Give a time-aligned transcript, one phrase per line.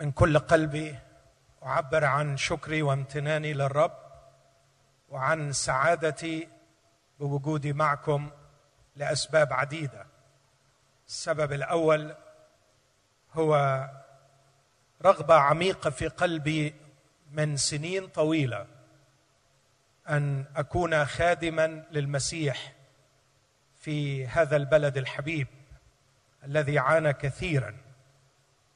[0.00, 0.98] من كل قلبي
[1.62, 3.98] اعبر عن شكري وامتناني للرب
[5.08, 6.48] وعن سعادتي
[7.20, 8.30] بوجودي معكم
[8.96, 10.06] لأسباب عديدة.
[11.08, 12.14] السبب الأول
[13.32, 13.84] هو
[15.04, 16.74] رغبة عميقة في قلبي
[17.32, 18.66] من سنين طويلة
[20.08, 22.72] أن أكون خادما للمسيح
[23.76, 25.46] في هذا البلد الحبيب
[26.44, 27.87] الذي عانى كثيرا.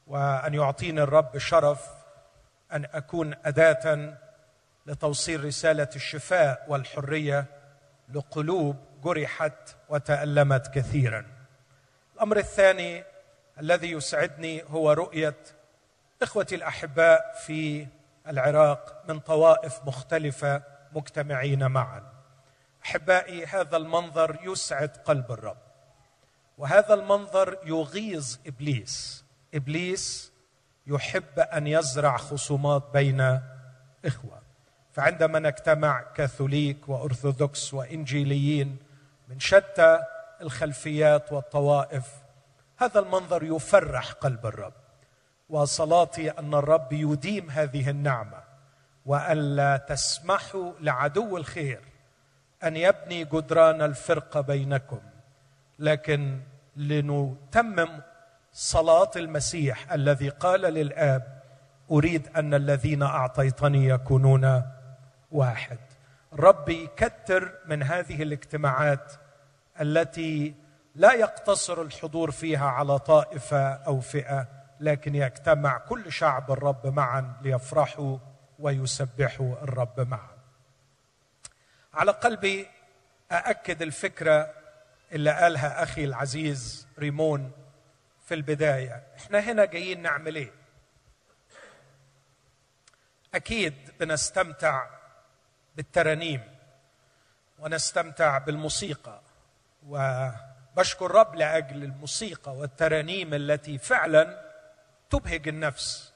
[0.07, 1.89] وأن يعطيني الرب شرف
[2.73, 4.17] أن أكون أداة
[4.85, 7.45] لتوصيل رسالة الشفاء والحرية
[8.13, 11.25] لقلوب جرحت وتألمت كثيرا.
[12.15, 13.03] الأمر الثاني
[13.59, 15.35] الذي يسعدني هو رؤية
[16.21, 17.87] إخوتي الأحباء في
[18.27, 22.03] العراق من طوائف مختلفة مجتمعين معا.
[22.85, 25.57] أحبائي هذا المنظر يسعد قلب الرب
[26.57, 29.22] وهذا المنظر يغيظ إبليس.
[29.53, 30.33] إبليس
[30.87, 33.39] يحب أن يزرع خصومات بين
[34.05, 34.41] إخوة.
[34.91, 38.77] فعندما نجتمع كاثوليك وأرثوذكس وإنجيليين
[39.27, 39.99] من شتى
[40.41, 42.07] الخلفيات والطوائف
[42.77, 44.73] هذا المنظر يفرح قلب الرب.
[45.49, 48.43] وصلاتي أن الرب يديم هذه النعمة
[49.05, 51.81] والا تسمحوا لعدو الخير
[52.63, 55.01] أن يبني جدران الفرقة بينكم.
[55.79, 56.39] لكن
[56.75, 58.01] لنتمم
[58.53, 61.43] صلاة المسيح الذي قال للآب
[61.91, 64.63] أريد أن الذين أعطيتني يكونون
[65.31, 65.77] واحد.
[66.33, 69.13] ربي يكثر من هذه الاجتماعات
[69.81, 70.55] التي
[70.95, 74.47] لا يقتصر الحضور فيها على طائفة أو فئة
[74.79, 78.17] لكن يجتمع كل شعب الرب معا ليفرحوا
[78.59, 80.33] ويسبحوا الرب معا.
[81.93, 82.67] على قلبي
[83.31, 84.49] أأكد الفكرة
[85.11, 87.51] اللي قالها أخي العزيز ريمون
[88.25, 89.03] في البداية.
[89.17, 90.51] إحنا هنا جايين نعمل إيه؟
[93.35, 94.87] أكيد بنستمتع
[95.75, 96.41] بالترانيم
[97.59, 99.21] ونستمتع بالموسيقى
[99.87, 104.51] وبشكر الرب لأجل الموسيقى والترانيم التي فعلا
[105.09, 106.13] تبهج النفس.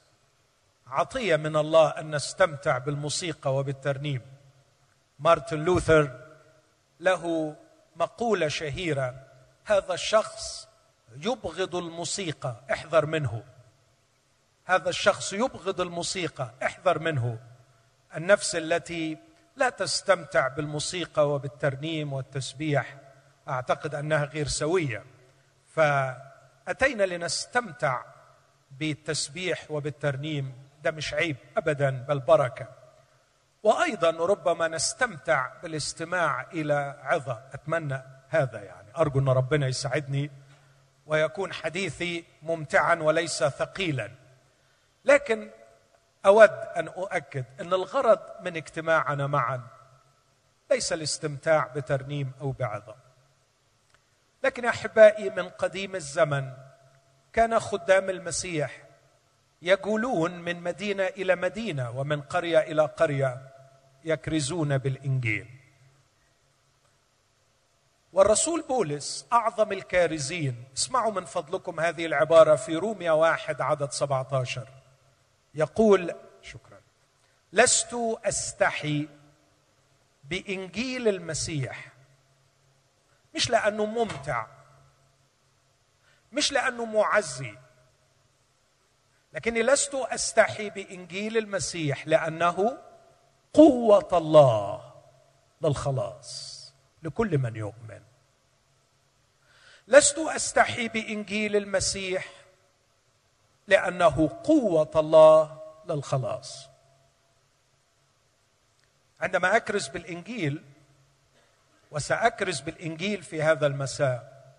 [0.86, 4.22] عطية من الله أن نستمتع بالموسيقى وبالترنيم.
[5.18, 6.20] مارتن لوثر
[7.00, 7.56] له
[7.96, 9.14] مقولة شهيرة
[9.64, 10.67] هذا الشخص
[11.16, 13.42] يبغض الموسيقى احذر منه.
[14.64, 17.38] هذا الشخص يبغض الموسيقى احذر منه.
[18.16, 19.18] النفس التي
[19.56, 22.98] لا تستمتع بالموسيقى وبالترنيم والتسبيح
[23.48, 25.04] أعتقد أنها غير سوية.
[25.66, 28.02] فأتينا لنستمتع
[28.70, 30.52] بالتسبيح وبالترنيم
[30.82, 32.68] ده مش عيب ابدا بل بركة.
[33.62, 37.42] وأيضا ربما نستمتع بالاستماع إلى عظة.
[37.52, 38.88] أتمنى هذا يعني.
[38.98, 40.30] أرجو أن ربنا يساعدني
[41.08, 44.10] ويكون حديثي ممتعا وليس ثقيلا.
[45.04, 45.50] لكن
[46.26, 49.60] أود أن أؤكد إن الغرض من اجتماعنا معا
[50.70, 52.94] ليس الاستمتاع بترنيم أو بعظه
[54.44, 56.52] لكن أحبائي من قديم الزمن
[57.32, 58.82] كان خدام المسيح
[59.62, 63.40] يجولون من مدينة إلى مدينة ومن قرية إلى قرية
[64.04, 65.57] يكرزون بالإنجيل.
[68.18, 70.64] والرسول بولس أعظم الكارزين.
[70.76, 74.68] اسمعوا من فضلكم هذه العبارة في روميا واحد عدد 17
[75.54, 76.80] يقول شكرا
[77.52, 79.08] لست أستحي
[80.24, 81.92] بإنجيل المسيح.
[83.34, 84.46] مش لأنه ممتع
[86.32, 87.54] مش لأنه معزي
[89.32, 92.78] لكني لست أستحي بإنجيل المسيح لأنه
[93.52, 94.94] قوة الله
[95.62, 96.58] للخلاص
[97.02, 98.07] لكل من يؤمن.
[99.88, 102.28] لست أستحي بإنجيل المسيح
[103.66, 106.68] لأنه قوة الله للخلاص.
[109.20, 110.64] عندما أكرز بالإنجيل
[111.90, 114.52] وسأكرز بالإنجيل في هذا المساء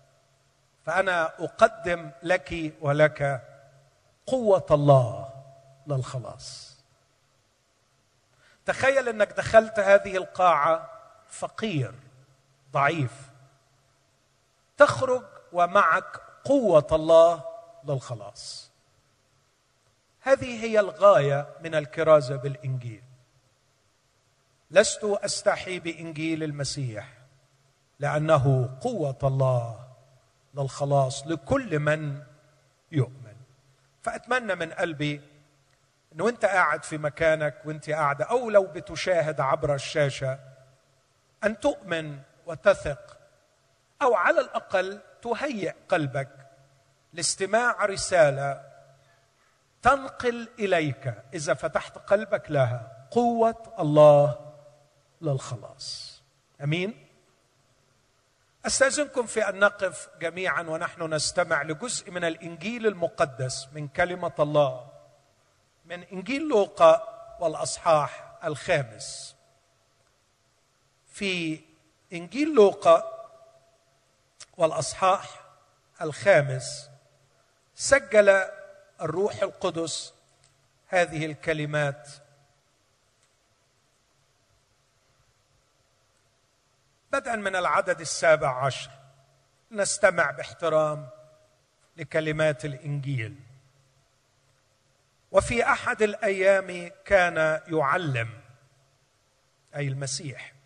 [0.86, 3.44] فأنا أقدم لك ولك
[4.26, 5.28] قوة الله
[5.86, 6.76] للخلاص.
[8.66, 10.90] تخيل أنك دخلت هذه القاعة
[11.28, 11.94] فقير
[12.72, 13.29] ضعيف
[14.80, 17.44] تخرج ومعك قوة الله
[17.84, 18.70] للخلاص
[20.20, 23.02] هذه هي الغاية من الكرازة بالإنجيل.
[24.70, 27.18] لست أستحي بإنجيل المسيح
[27.98, 29.88] لأنه قوة الله
[30.54, 32.22] للخلاص لكل من
[32.92, 33.36] يؤمن.
[34.02, 35.20] فأتمنى من قلبي
[36.12, 40.38] انه انت قاعد في مكانك وأنت قاعدة أو لو بتشاهد عبر الشاشة
[41.44, 43.19] أن تؤمن وتثق
[44.02, 46.30] أو على الأقل تهيئ قلبك
[47.12, 48.70] لاستماع رسالة
[49.82, 54.52] تنقل إليك إذا فتحت قلبك لها قوة الله
[55.20, 56.22] للخلاص.
[56.62, 57.06] أمين؟
[58.66, 64.90] أستأذنكم في أن نقف جميعا ونحن نستمع لجزء من الإنجيل المقدس من كلمة الله
[65.84, 67.02] من إنجيل لوقا
[67.40, 69.36] والأصحاح الخامس.
[71.06, 71.60] في
[72.12, 73.19] إنجيل لوقا
[74.60, 75.40] والأصحاح
[76.02, 76.90] الخامس
[77.74, 78.28] سجل
[79.00, 80.14] الروح القدس
[80.88, 82.08] هذه الكلمات.
[87.12, 88.90] بدءا من العدد السابع عشر
[89.70, 91.08] نستمع باحترام
[91.96, 93.36] لكلمات الإنجيل.
[95.32, 98.40] وفي أحد الأيام كان يعلم
[99.76, 100.59] أي المسيح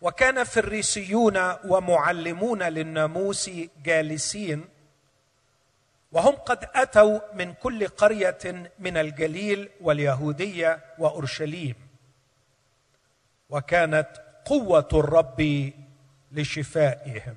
[0.00, 3.50] وكان فريسيون ومعلمون للناموس
[3.84, 4.64] جالسين
[6.12, 11.74] وهم قد أتوا من كل قرية من الجليل واليهودية وأورشليم.
[13.50, 14.08] وكانت
[14.44, 15.72] قوة الرب
[16.32, 17.36] لشفائهم.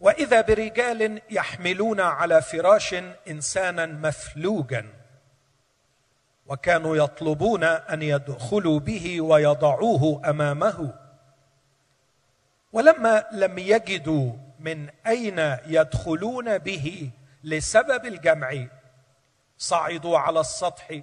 [0.00, 2.94] وإذا برجال يحملون على فراش
[3.28, 4.86] إنسانا مفلوجا
[6.46, 10.94] وكانوا يطلبون أن يدخلوا به ويضعوه أمامه
[12.72, 17.10] ولما لم يجدوا من أين يدخلون به
[17.44, 18.66] لسبب الجمع
[19.58, 21.00] صعدوا على السطح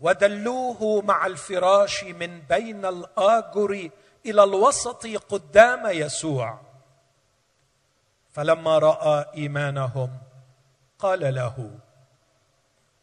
[0.00, 3.90] ودلوه مع الفراش من بين الآجر
[4.26, 6.60] إلى الوسط قدام يسوع.
[8.30, 10.18] فلما رأى إيمانهم
[10.98, 11.70] قال له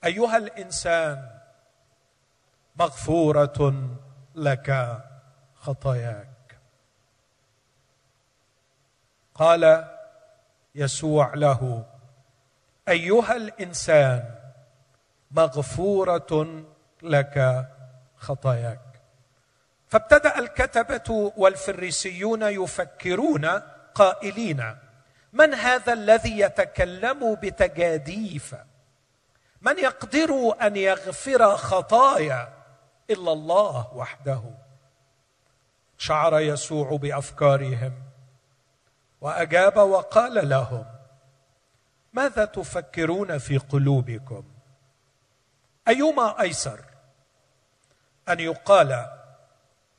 [0.05, 1.29] أيها الإنسان
[2.75, 3.73] مغفورة
[4.35, 4.99] لك
[5.55, 6.36] خطاياك.
[9.37, 9.87] قال
[10.75, 11.85] يسوع له
[12.89, 14.35] أيها الإنسان
[15.31, 16.63] مغفورة
[17.01, 17.67] لك
[18.17, 18.79] خطاياك.
[19.87, 23.45] فابتدأ الكتبة والفريسيون يفكرون
[23.95, 24.77] قائلين
[25.33, 28.55] من هذا الذي يتكلم بتجاديف؟
[29.61, 32.53] من يقدر أن يغفر خطايا
[33.09, 34.41] إلا الله وحده؟
[35.97, 38.06] شعر يسوع بأفكارهم.
[39.21, 40.85] وأجاب وقال لهم
[42.13, 44.43] ماذا تفكرون في قلوبكم؟
[45.87, 46.79] أيما أيسر؟
[48.29, 49.05] أن يقال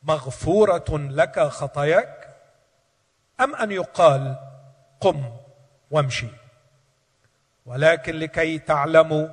[0.02, 2.36] مغفورة لك خطاياك؟
[3.40, 4.36] أم أن يقال
[5.00, 5.32] قم
[5.90, 6.28] وامشي
[7.66, 9.28] ولكن لكي تعلموا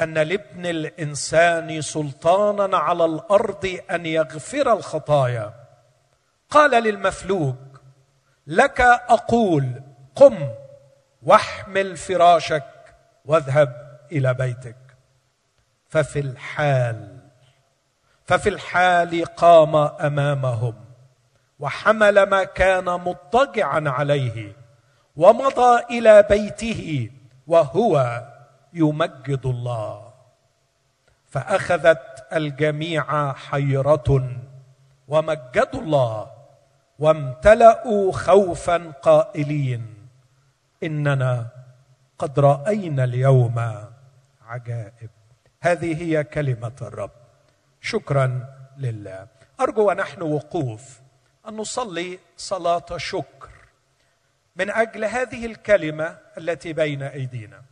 [0.00, 5.54] أن لابن الإنسان سلطانا على الأرض أن يغفر الخطايا
[6.50, 7.54] قال للمفلوج
[8.46, 9.82] لك أقول
[10.14, 10.48] قم
[11.22, 12.64] واحمل فراشك
[13.24, 14.76] واذهب إلى بيتك.
[15.88, 17.18] ففي الحال
[18.24, 20.74] ففي الحال قام أمامهم
[21.58, 24.56] وحمل ما كان مضطجعا عليه
[25.16, 27.10] ومضى إلى بيته
[27.46, 28.24] وهو
[28.72, 30.12] يمجد الله.
[31.26, 34.30] فأخذت الجميع حيرة
[35.08, 36.33] ومجدوا الله.
[36.98, 40.08] وامتلأوا خوفا قائلين
[40.82, 41.46] إننا
[42.18, 43.58] قد رأينا اليوم
[44.46, 45.10] عجائب.
[45.60, 47.10] هذه هي كلمة الرب.
[47.80, 48.46] شكرا
[48.78, 49.26] لله.
[49.60, 51.00] أرجو ونحن وقوف
[51.48, 53.50] أن نصلي صلاة شكر
[54.56, 57.62] من أجل هذه الكلمة التي بين أيدينا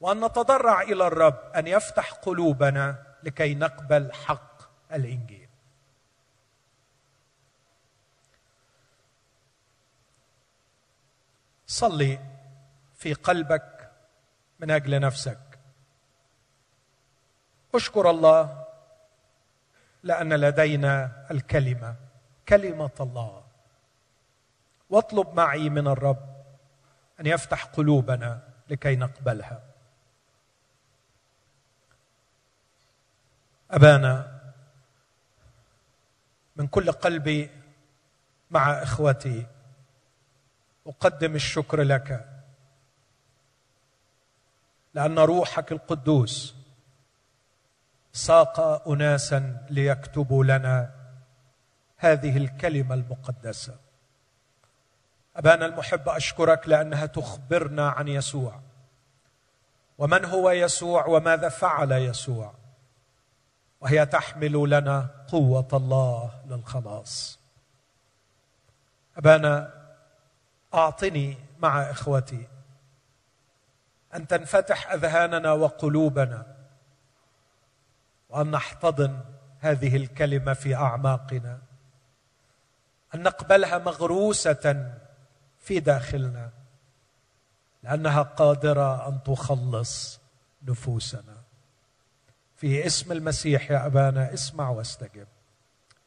[0.00, 5.41] وأن نتضرع إلى الرب أن يفتح قلوبنا لكي نقبل حق الإنجيل.
[11.72, 12.18] صلي
[12.96, 13.90] في قلبك
[14.60, 15.38] من أجل نفسك.
[17.74, 18.64] أشكر الله
[20.02, 21.96] لأن لدينا الكلمة
[22.48, 23.44] كلمة الله.
[24.90, 26.44] واطلب معي من الرب
[27.20, 29.62] أن يفتح قلوبنا لكي نقبلها.
[33.70, 34.40] أبانا
[36.56, 37.50] من كل قلبي
[38.50, 39.46] مع إخوتي
[40.86, 42.28] أقدم الشكر لك
[44.94, 46.54] لأن روحك القدوس
[48.12, 50.94] ساق اناسا ليكتبوا لنا
[51.96, 53.76] هذه الكلمة المقدسة.
[55.36, 58.60] أبانا المحب أشكرك لأنها تخبرنا عن يسوع.
[59.98, 62.54] ومن هو يسوع وماذا فعل يسوع؟
[63.80, 67.38] وهي تحمل لنا قوة الله للخلاص.
[69.16, 69.81] أبانا
[70.74, 72.48] أعطني مع إخوتي.
[74.14, 76.56] أن تنفتح أذهاننا وقلوبنا.
[78.28, 79.20] وأن نحتضن
[79.60, 81.58] هذه الكلمة في أعماقنا.
[83.14, 84.94] أن نقبلها مغروسة
[85.60, 86.50] في داخلنا.
[87.82, 90.20] لأنها قادرة أن تخلص
[90.62, 91.36] نفوسنا.
[92.56, 95.26] في اسم المسيح يا أبانا اسمع واستجب.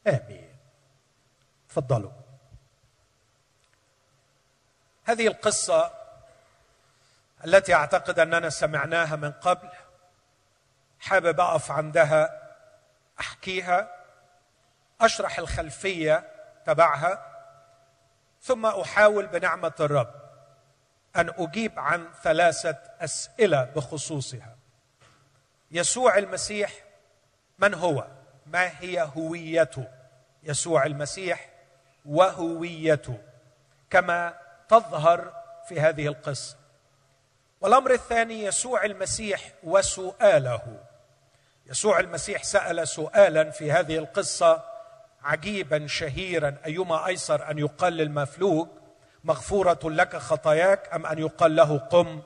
[0.06, 0.48] آمين.
[1.68, 2.25] تفضلوا.
[5.06, 5.90] هذه القصة
[7.44, 9.68] التي أعتقد أننا سمعناها من قبل
[11.00, 12.42] حابب أقف عندها
[13.20, 13.96] أحكيها
[15.00, 16.24] أشرح الخلفية
[16.66, 17.32] تبعها
[18.42, 20.14] ثم أحاول بنعمة الرب
[21.16, 24.56] أن أجيب عن ثلاثة أسئلة بخصوصها.
[25.70, 26.72] يسوع المسيح
[27.58, 28.06] من هو؟
[28.46, 29.88] ما هي هويته؟
[30.42, 31.50] يسوع المسيح
[32.06, 33.18] وهويته.
[33.90, 35.32] كما تظهر
[35.68, 36.56] في هذه القصة.
[37.60, 40.62] والأمر الثاني يسوع المسيح وسؤاله.
[41.66, 44.64] يسوع المسيح سأل سؤالا في هذه القصة
[45.22, 48.68] عجيبا شهيرا أيما أيسر أن يقال للمفلوج
[49.24, 52.22] مغفورة لك خطاياك أم أن يقال له قم؟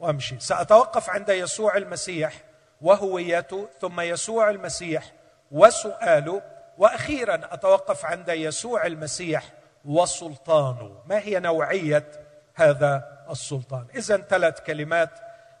[0.00, 0.40] وأمشي.
[0.40, 2.32] سأتوقف عند يسوع المسيح
[2.80, 5.12] وهويته ثم يسوع المسيح
[5.50, 6.42] وسؤاله.
[6.78, 9.44] وأخيرا أتوقف عند يسوع المسيح
[9.84, 12.10] وسلطانه ما هي نوعية
[12.54, 15.10] هذا السلطان؟ اذا ثلاث كلمات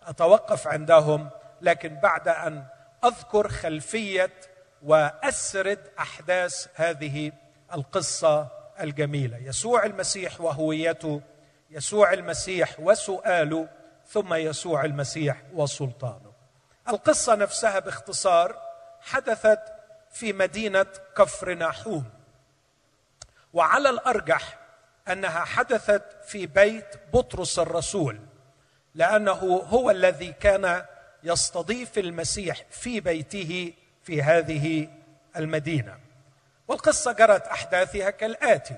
[0.06, 2.64] أتوقف عندهم لكن بعد أن
[3.04, 4.30] أذكر خلفية
[4.82, 7.32] وأسرد أحداث هذه
[7.74, 8.48] القصة
[8.80, 9.38] الجميلة.
[9.38, 11.20] يسوع المسيح وهويته
[11.70, 13.68] يسوع المسيح وسؤاله
[14.06, 16.32] ثم يسوع المسيح وسلطانه.
[16.88, 18.56] القصة نفسها باختصار
[19.00, 19.60] حدثت
[20.10, 20.86] في مدينة
[21.16, 22.04] كفر ناحوم
[23.52, 24.58] وعلى الأرجح
[25.08, 28.20] أنها حدثت في بيت بطرس الرسول
[28.94, 30.84] لأنه هو الذي كان
[31.24, 34.88] يستضيف المسيح في بيته في هذه
[35.36, 35.98] المدينة.
[36.68, 38.76] والقصة جرت أحداثها كالآتي.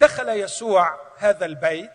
[0.00, 1.90] دخل يسوع هذا البيت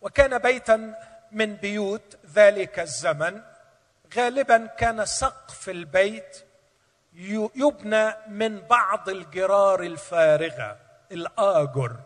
[0.00, 0.94] وكان بيتا
[1.32, 3.42] من بيوت ذلك الزمن.
[4.16, 6.44] غالبا كان سقف البيت
[7.54, 10.89] يبنى من بعض الجرار الفارغة.
[11.12, 11.96] الآجر.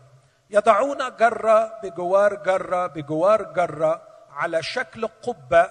[0.50, 5.70] يضعون جرة بجوار جرة بجوار جرة على شكل قبة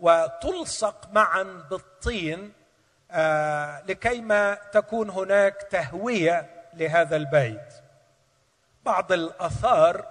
[0.00, 2.52] وتلصق معا بالطين
[3.10, 7.74] آه لكيما تكون هناك تهوية لهذا البيت.
[8.84, 10.06] بعض الآثار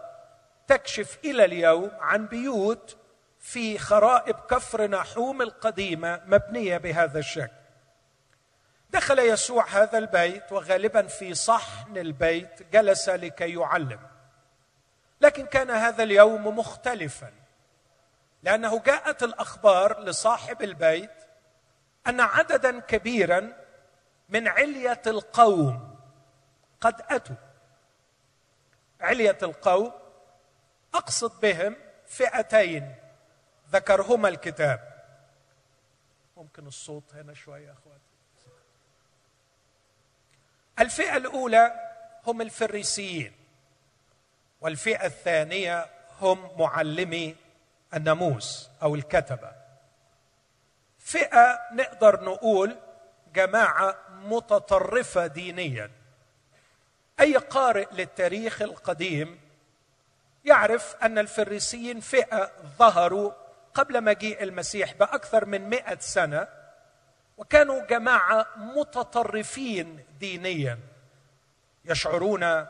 [0.67, 2.97] تكشف إلى اليوم عن بيوت
[3.39, 7.56] في خرائب كفر نحوم القديمة مبنية بهذا الشكل.
[8.89, 13.99] دخل يسوع هذا البيت وغالبا في صحن البيت جلس لكي يعلم.
[15.21, 17.33] لكن كان هذا اليوم مختلفا
[18.43, 21.11] لأنه جاءت الأخبار لصاحب البيت
[22.07, 23.53] أن عددا كبيرا
[24.29, 25.99] من علية القوم
[26.81, 27.35] قد أتوا.
[29.01, 29.91] علية القوم
[30.93, 31.75] أقصد بهم
[32.05, 32.95] فئتين
[33.69, 34.97] ذكرهما الكتاب.
[36.37, 38.06] ممكن الصوت هنا شوية اخواتي
[40.79, 41.71] الفئة الأولى
[42.27, 43.33] هم الفريسيين
[44.61, 45.85] والفئة الثانية
[46.21, 47.35] هم معلمي
[47.93, 49.51] الناموس أو الكتبة.
[50.99, 52.75] فئة نقدر نقول
[53.33, 55.91] جماعة متطرفة دينيا.
[57.19, 59.39] أي قارئ للتاريخ القديم
[60.45, 63.31] يعرف أن الفريسيين فئة ظهروا
[63.73, 66.47] قبل مجيء المسيح بأكثر من مئة سنة
[67.37, 70.79] وكانوا جماعة متطرفين دينيا
[71.85, 72.65] يشعرون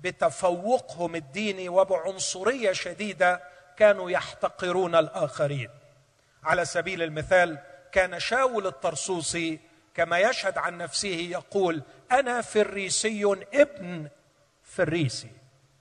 [0.00, 3.42] بتفوقهم الديني وبعنصرية شديدة
[3.76, 5.70] كانوا يحتقرون الآخرين.
[6.44, 7.58] على سبيل المثال
[7.92, 9.60] كان شاول الطرسوسي
[9.94, 13.24] كما يشهد عن نفسه يقول أنا فريسي
[13.54, 14.08] ابن
[14.62, 15.30] فريسي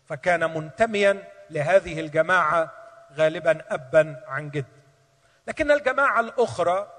[0.06, 2.72] فكان منتميا لهذه الجماعة
[3.14, 4.66] غالبا ابا عن جد.
[5.48, 6.95] لكن الجماعة الأخرى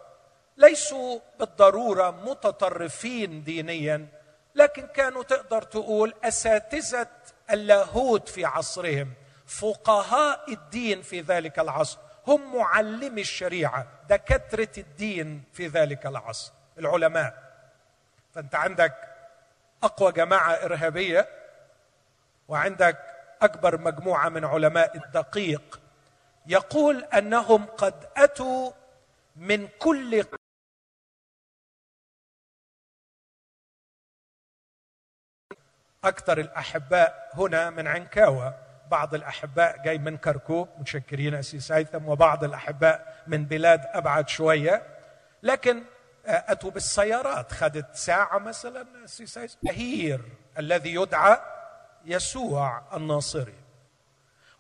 [0.57, 4.07] ليسوا بالضرورة متطرفين دينيا
[4.55, 7.09] لكن كانوا تقدر تقول أساتذة
[7.51, 9.13] اللاهوت في عصرهم
[9.47, 17.43] فقهاء الدين في ذلك العصر هم معلمي الشريعة دكاترة الدين في ذلك العصر العلماء.
[18.35, 18.95] فأنت عندك
[19.83, 21.29] أقوى جماعة إرهابية
[22.49, 22.99] وعندك
[23.43, 25.81] أكبر مجموعة من علماء الدقيق.
[26.47, 28.73] يقول أنهم قد أتوا
[29.37, 30.25] من كل
[36.09, 38.55] أكثر الأحباء هنا من عنكاوة.
[38.91, 44.83] بعض الأحباء جاي من كركوك متشكرين اسيس هيثم وبعض الأحباء من بلاد أبعد شوية.
[45.43, 45.83] لكن
[46.27, 50.19] آه، اتوا بالسيارات خدت ساعة مثلا اسيس هيثم
[50.59, 51.39] الذي يدعى
[52.05, 53.55] يسوع الناصري.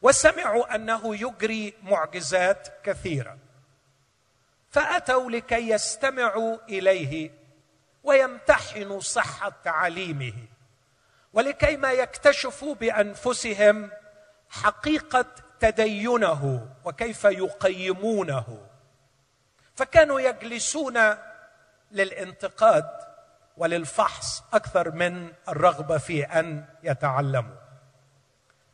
[0.02, 3.36] وسمعوا أنه يجري معجزات كثيرة.
[4.70, 7.30] فأتوا لكي يستمعوا إليه
[8.04, 10.32] ويمتحنوا صحة تعاليمه
[11.36, 13.90] ولكي ما يكتشفوا بأنفسهم
[14.48, 15.26] حقيقة
[15.60, 18.66] تدينه وكيف يقيمونه.
[19.74, 20.98] فكانوا يجلسون
[21.92, 22.90] للانتقاد
[23.56, 27.56] وللفحص أكثر من الرغبة في أن يتعلموا.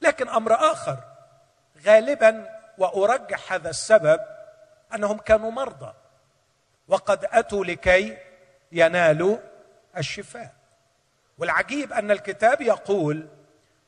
[0.01, 0.99] لكن أمر آخر
[1.87, 4.21] غالبا وأرجح هذا السبب
[4.95, 5.95] أنهم كانوا مرضى
[6.89, 8.19] وقد أتوا لكي
[8.73, 9.39] ينالوا
[9.97, 10.62] الشفاء.
[11.39, 13.29] والعجيب أن الكتاب يقول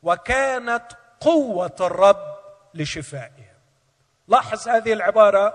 [0.02, 0.84] وكانت
[1.20, 2.36] قوة الرب
[2.74, 3.54] لشفائهم
[4.28, 5.54] لاحظ هذه العبارة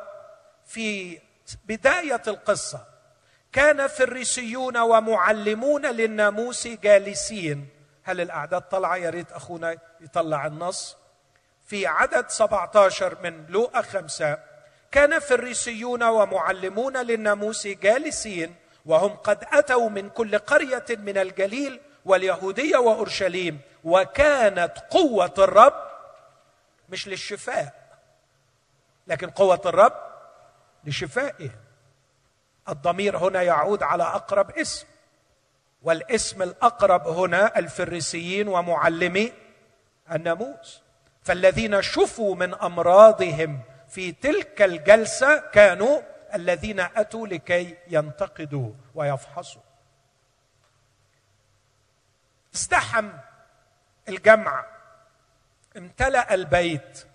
[0.66, 1.20] في
[1.66, 2.86] بداية القصة.
[3.52, 7.68] كان فريسيون ومعلمون للناموس جالسين.
[8.04, 10.98] هل الأعداد طالعه يا ريت أخونا يطلع النص.
[11.68, 14.38] في عدد 17 من لوقا خمسة
[14.92, 18.56] كان فريسيون ومعلمون للناموس جالسين
[18.90, 25.74] وهم قد أتوا من كل قرية من الجليل واليهودية وأورشليم وكانت قوة الرب
[26.90, 27.74] مش للشفاء
[29.08, 29.94] لكن قوة الرب
[30.84, 31.52] لشفائهم
[32.70, 34.88] الضمير هنا يعود على أقرب اسم
[35.82, 39.34] والاسم الأقرب هنا الفريسيين ومعلمي
[40.12, 40.82] الناموس.
[41.24, 46.02] فالذين شفوا من أمراضهم في تلك الجلسة كانوا
[46.36, 49.62] الذين أتوا لكي ينتقدوا ويفحصوا.
[52.56, 53.10] ازدحم
[54.10, 54.66] الجمع.
[55.78, 57.08] امتلأ البيت.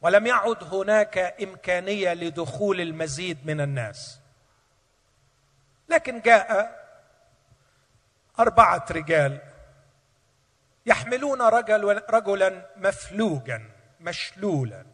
[0.00, 4.20] ولم يعد هناك إمكانية لدخول المزيد من الناس.
[5.88, 6.84] لكن جاء
[8.38, 9.40] أربعة رجال
[10.86, 14.86] يحملون رجل رجلا مفلوجا مشلولا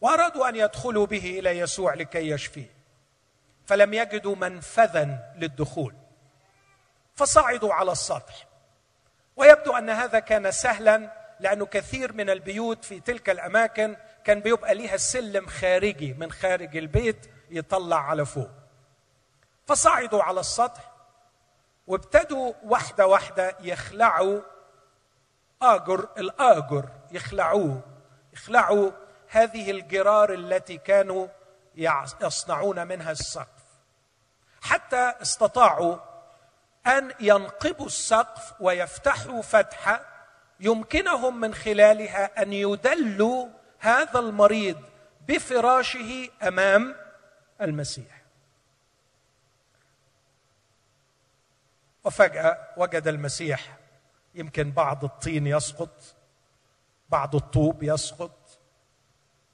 [0.00, 2.73] وأرادوا أن يدخلوا به إلى يسوع لكي يشفيه.
[3.66, 5.94] فلم يجدوا منفذا للدخول.
[7.14, 8.46] فصعدوا على السطح.
[9.36, 14.96] ويبدو أن هذا كان سهلا لأنه كثير من البيوت في تلك الأماكن كان بيبقى ليها
[14.96, 18.50] سلم خارجي من خارج البيت يطلع على فوق.
[19.66, 20.92] فصعدوا على السطح
[21.86, 24.40] وابتدوا واحدة واحدة يخلعوا
[25.62, 27.80] آجر الآجر يخلعوه.
[28.32, 28.90] يخلعوا
[29.28, 31.26] هذه الجرار التي كانوا
[31.76, 33.64] يصنعون منها السقف.
[34.62, 35.98] حتى استطاعوا
[36.86, 40.06] أن ينقبوا السقف ويفتحوا فتحه
[40.60, 44.82] يمكنهم من خلالها أن يدلوا هذا المريض
[45.28, 46.96] بفراشه أمام
[47.60, 48.24] المسيح.
[52.04, 53.78] وفجأة وجد المسيح
[54.34, 56.14] يمكن بعض الطين يسقط
[57.08, 58.58] بعض الطوب يسقط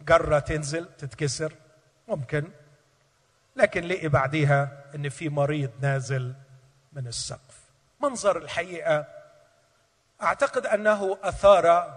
[0.00, 1.52] جرة تنزل تتكسر.
[2.10, 2.50] ممكن
[3.56, 6.34] لكن لقي بعديها إن في مريض نازل
[6.92, 7.60] من السقف.
[8.02, 9.06] منظر الحقيقة
[10.22, 11.94] أعتقد أنه أثار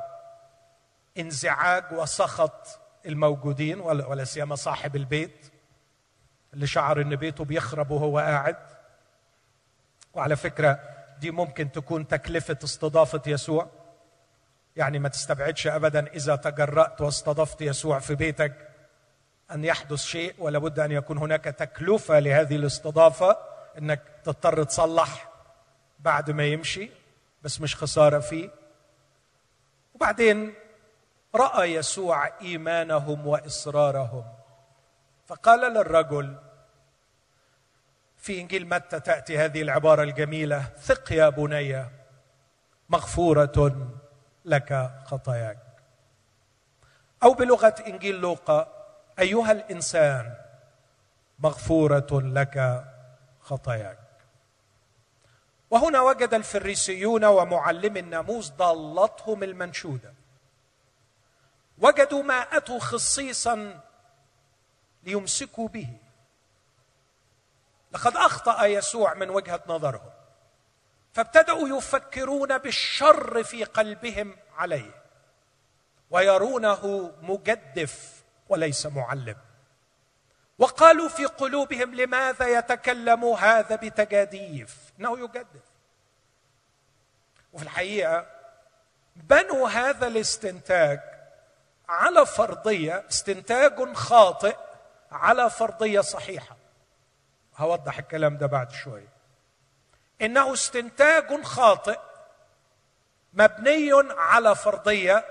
[1.18, 5.52] انزعاج وسخط الموجودين ولا سيما صاحب البيت
[6.54, 8.58] اللي شعر إن بيته بيخرب وهو قاعد.
[10.14, 10.80] وعلى فكرة
[11.20, 13.70] دي ممكن تكون تكلفة استضافة يسوع.
[14.76, 18.73] يعني ما تستبعدش ابدا إذا تجرأت واستضفت يسوع في بيتك.
[19.54, 23.38] أن يحدث شيء ولا بد أن يكون هناك تكلفة لهذه الاستضافة
[23.78, 25.30] إنك تضطر تصلح
[26.00, 26.90] بعد ما يمشي
[27.44, 28.50] بس مش خسارة فيه.
[29.94, 30.54] وبعدين
[31.36, 34.24] رأى يسوع إيمانهم وإصرارهم.
[35.28, 36.36] فقال للرجل
[38.18, 41.86] في إنجيل متى تأتي هذه العبارة الجميلة؟ ثق يا بني
[42.90, 43.92] مغفورة
[44.46, 45.60] لك خطاياك.
[47.24, 48.73] أو بلغة إنجيل لوقا
[49.20, 50.36] أيها الإنسان
[51.40, 52.86] مغفورة لك
[53.42, 54.00] خطاياك.
[55.70, 60.14] وهنا وجد الفريسيون ومعلم الناموس ضالتهم المنشودة.
[61.78, 63.82] وجدوا ما اتوا خصيصا
[65.04, 65.98] ليمسكوا به.
[67.92, 70.12] لقد أخطأ يسوع من وجهة نظرهم.
[71.14, 75.04] فابتدأوا يفكرون بالشر في قلبهم عليه.
[76.10, 78.13] ويرونه مجدف.
[78.50, 79.38] وليس معلم.
[80.60, 85.64] وقالوا في قلوبهم لماذا يتكلم هذا بتجاديف؟ إنه يجدف
[87.54, 88.26] وفي الحقيقة
[89.16, 91.00] بنوا هذا الاستنتاج
[91.90, 94.56] على فرضية استنتاج خاطئ
[95.12, 96.56] على فرضية صحيحة.
[97.58, 99.14] هوضح الكلام ده بعد شوية.
[100.22, 102.00] إنه استنتاج خاطئ
[103.34, 105.26] مبني على فرضية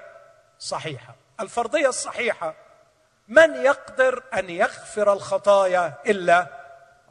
[0.59, 1.14] صحيحة.
[1.40, 2.55] الفرضية الصحيحة
[3.33, 6.47] من يقدر أن يغفر الخطايا إلا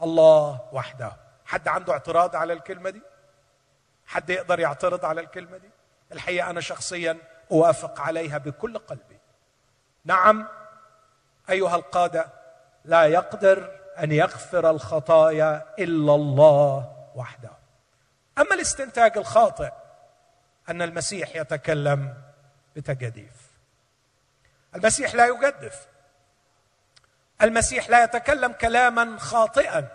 [0.03, 1.11] الله وحده؟
[1.45, 3.01] حد عنده اعتراض على الكلمة دي؟
[4.05, 5.69] حد يقدر يعترض على الكلمة دي؟
[6.11, 7.17] الحقيقة أنا شخصيا
[7.51, 9.19] أوافق عليها بكل قلبي.
[10.05, 10.47] نعم
[11.49, 12.27] أيها القادة
[12.85, 17.51] لا يقدر أن يغفر الخطايا إلا الله وحده.
[18.37, 19.71] أما الاستنتاج الخاطئ
[20.69, 22.13] أن المسيح يتكلم
[22.75, 23.51] بتجاديف
[24.75, 25.90] المسيح لا يجدف.
[27.41, 29.87] المسيح لا يتكلم كلاما خاطئا.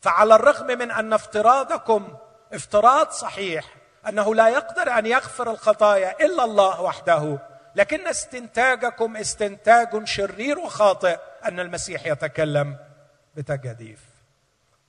[0.00, 2.16] فعلى الرغم من أن افتراضكم
[2.52, 3.64] افتراض صحيح
[4.08, 7.38] أنه لا يقدر أن يغفر الخطايا إلا الله وحده
[7.74, 12.78] لكن استنتاجكم استنتاج شرير وخاطئ أن المسيح يتكلم
[13.34, 14.00] بتجاديف.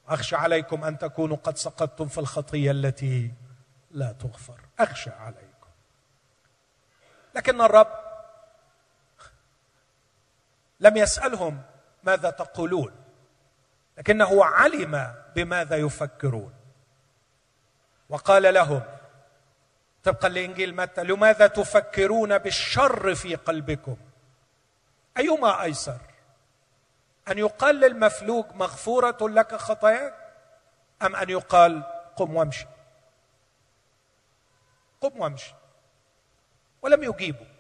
[0.07, 3.31] أخشى عليكم أن تكونوا قد سقطتم في الخطية التي
[3.91, 4.59] لا تغفر.
[4.79, 5.67] أخشى عليكم.
[7.35, 8.04] لكن الرب
[10.79, 11.61] لم يسألهم
[12.03, 12.91] ماذا تقولون
[13.97, 16.53] لكنه علم بماذا يفكرون.
[18.09, 18.81] وقال لهم
[20.03, 23.97] طبقا لإنجيل متى لماذا تفكرون بالشر في قلبكم؟
[25.17, 25.97] أيما أيسر؟
[27.27, 30.13] أن يقال للمفلوج مغفورة لك خطاياك؟
[31.01, 31.83] أم أن يقال
[32.15, 32.65] قم وامشي؟
[35.01, 35.53] قم وامشي.
[36.81, 37.54] ولم يجيبوا.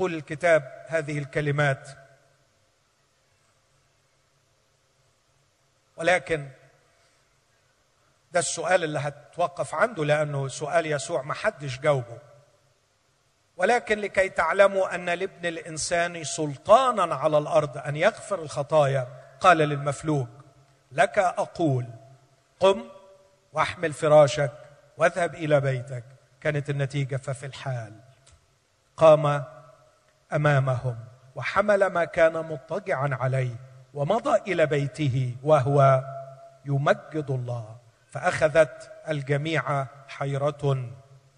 [0.00, 1.88] يقول الكتاب هذه الكلمات.
[5.96, 6.48] ولكن
[8.32, 12.18] ده السؤال اللي هتوقف عنده لأنه سؤال يسوع ما حدش جاوبه.
[13.56, 19.08] ولكن لكي تعلموا أن لابن الإنسان سلطانا على الأرض أن يغفر الخطايا
[19.40, 20.28] قال للمفلوج
[20.92, 21.86] لك أقول
[22.60, 22.84] قم
[23.52, 24.52] واحمل فراشك
[24.96, 26.04] واذهب إلى بيتك.
[26.40, 27.92] كانت النتيجة ففي الحال.
[28.96, 29.44] قام
[30.32, 30.98] أمامهم
[31.34, 33.54] وحمل ما كان مضطجعا عليه
[33.94, 36.04] ومضى إلى بيته وهو
[36.64, 37.76] يمجد الله.
[38.10, 40.90] فأخذت الجميع حيرة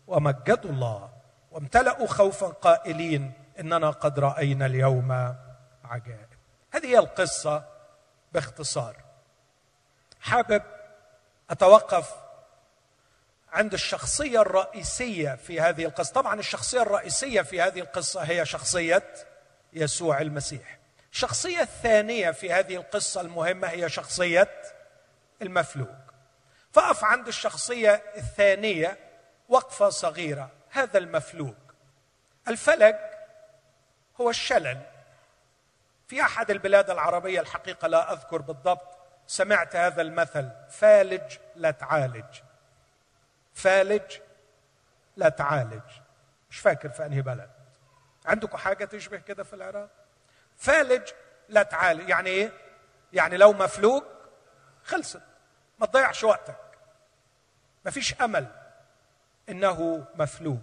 [0.06, 1.10] ومجدوا الله.
[1.50, 5.34] وامتلأوا خوفا قائلين إننا قد رأينا اليوم
[5.84, 6.28] عجائب.
[6.74, 7.64] هذه هي القصة
[8.32, 8.96] باختصار.
[10.20, 10.62] حابب
[11.50, 12.21] أتوقف
[13.52, 16.12] عند الشخصية الرئيسية في هذه القصة.
[16.12, 19.02] طبعا الشخصية الرئيسية في هذه القصة هي شخصية
[19.72, 20.78] يسوع المسيح.
[21.12, 24.48] الشخصية الثانية في هذه القصة المهمة هي شخصية
[25.42, 25.88] المفلوج
[26.72, 28.98] فأقف عند الشخصية الثانية
[29.48, 30.50] وقفة صغيرة.
[30.70, 31.54] هذا المفلوج
[32.48, 32.96] الفلج
[34.20, 34.80] هو الشلل.
[36.08, 42.24] في أحد البلاد العربية الحقيقة لا أذكر بالضبط سمعت هذا المثل فالج لا تعالج.
[43.54, 44.18] فالج
[45.16, 45.82] لا تعالج.
[46.50, 47.50] مش فاكر في أنهي بلد.
[48.26, 49.90] عندكم حاجة تشبه كده في العراق؟
[50.56, 51.08] فالج
[51.48, 52.08] لا تعالج.
[52.08, 52.52] يعني إيه؟
[53.12, 54.02] يعني لو مفلوج
[54.84, 55.22] خلصت.
[55.78, 56.56] ما تضيعش وقتك.
[57.84, 58.46] ما فيش أمل
[59.48, 60.58] إنه مفلوج.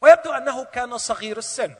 [0.00, 1.74] ويبدو أنه كان صغير السن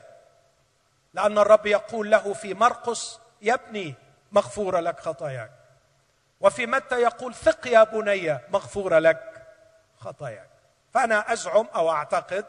[1.13, 3.95] لأن الرب يقول له في مرقس يا ابني
[4.31, 5.51] مغفورة لك خطاياك.
[6.39, 9.32] وفي متى يقول ثق يا بني مغفورة لك.
[10.03, 10.49] خطاياك.
[10.93, 12.45] فأنا أزعم أو أعتقد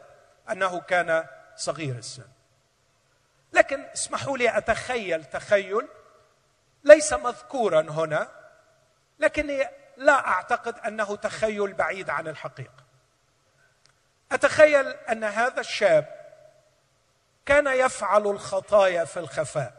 [0.51, 2.27] أنه كان صغير السن.
[3.53, 5.87] لكن اسمحوا لي أتخيل تخيل
[6.83, 8.29] ليس مذكورا هنا
[9.19, 12.83] لكني لا أعتقد أنه تخيل بعيد عن الحقيقة.
[14.31, 16.15] أتخيل أن هذا الشاب
[17.45, 19.73] كان يفعل الخطايا في الخفاء.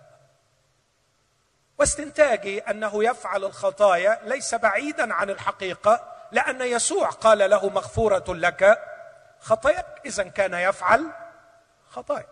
[1.78, 8.78] واستنتاجي أنه يفعل الخطايا ليس بعيدا عن الحقيقة لأن يسوع قال له مغفورة لك
[9.40, 11.12] خطاياك اذا كان يفعل
[11.88, 12.26] خطايا.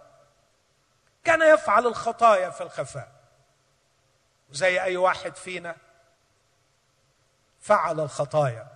[1.24, 3.12] كان يفعل الخطايا في الخفاء.
[4.50, 5.76] زي أي واحد فينا
[7.60, 8.66] فعل الخطايا.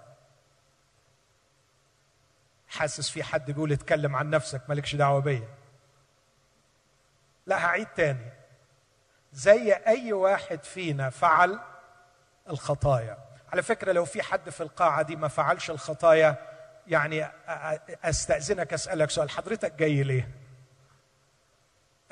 [2.68, 5.48] حاسس في حد بيقول اتكلم عن نفسك مالكش دعوة بيا.
[7.46, 8.32] لا هعيد تاني.
[9.32, 11.60] زي أي واحد فينا فعل
[12.48, 13.27] الخطايا.
[13.52, 16.36] على فكرة لو في حد في القاعة دي ما فعلش الخطايا
[16.86, 17.26] يعني
[18.04, 20.28] أستأذنك أسألك سؤال حضرتك جاي ليه؟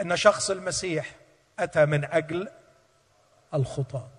[0.00, 1.10] إن شخص المسيح
[1.58, 2.48] أتى من أجل
[3.54, 4.10] الخطاة.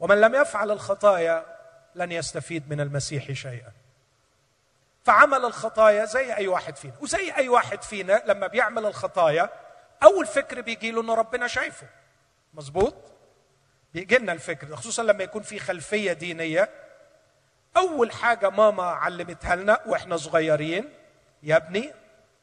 [0.00, 1.46] ومن لم يفعل الخطايا
[1.94, 3.72] لن يستفيد من المسيح شيئا.
[5.04, 9.50] فعمل الخطايا زي أي واحد فينا وزي أي واحد فينا لما بيعمل الخطايا
[10.02, 11.86] أول فكر بيجي له ان ربنا شايفه.
[12.54, 12.94] مظبوط؟
[13.94, 16.70] بيجي لنا الفكر خصوصا لما يكون في خلفية دينية.
[17.76, 20.88] أول حاجة ماما علمتها لنا وإحنا صغيرين
[21.42, 21.92] يا ابني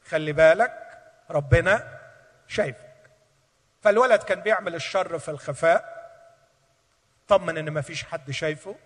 [0.08, 0.98] خلي بالك
[1.30, 1.98] ربنا
[2.46, 2.94] شايفك.
[3.82, 5.98] فالولد كان بيعمل الشر في الخفاء
[7.28, 8.76] طمن إن ما فيش حد شايفه.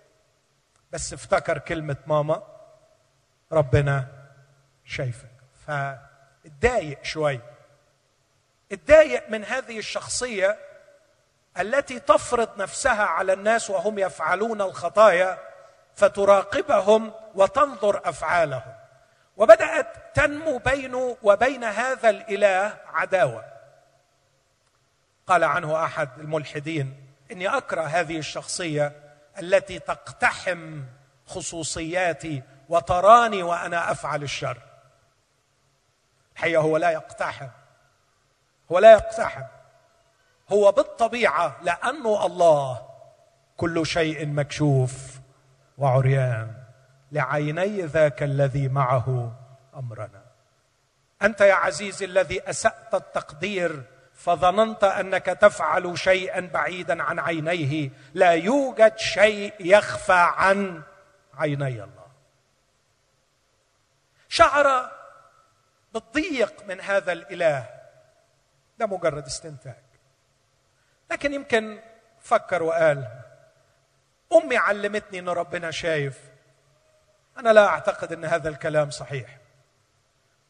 [0.90, 2.42] بس افتكر كلمة ماما
[3.53, 4.09] ربنا
[4.85, 5.31] شايفك.
[5.66, 7.40] فاتضايق شوي.
[8.72, 10.59] اتضايق من هذه الشخصية
[11.61, 15.38] التي تفرض نفسها على الناس وهم يفعلون الخطايا
[15.95, 18.75] فتراقبهم وتنظر أفعالهم.
[19.37, 23.45] وبدأت تنمو بينه وبين هذا الإله عداوة.
[25.27, 28.93] قال عنه أحد الملحدين إني أكره هذه الشخصية
[29.38, 30.83] التي تقتحم
[31.27, 34.59] خصوصياتي وتراني وأنا أفعل الشر.
[36.35, 37.49] الحقيقة هو لا يقتحم.
[38.73, 39.45] هو لا يقتحم.
[40.53, 42.88] هو بالطبيعة لأنه الله.
[43.57, 45.21] كل شيء مكشوف
[45.79, 46.55] وعريان.
[47.12, 49.33] لعيني ذاك الذي معه
[49.77, 50.23] أمرنا.
[51.23, 53.83] أنت يا عزيزي الذي أسأت التقدير
[54.15, 57.91] فظننت أنك تفعل شيئا بعيدا عن عينيه.
[58.15, 60.83] لا يوجد شيء يخفى عن
[61.35, 62.07] عيني الله.
[64.29, 64.91] شعر
[65.95, 67.67] بالضيق من هذا الإله.
[68.79, 69.82] ده مجرد استنتاج.
[71.12, 71.81] لكن يمكن
[72.20, 73.09] فكر وقال
[74.33, 76.18] أمي علمتني إن ربنا شايف.
[77.38, 79.38] أنا لا أعتقد إن هذا الكلام صحيح.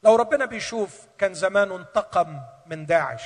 [0.03, 3.23] لو ربنا بيشوف كان زمانه انتقم من داعش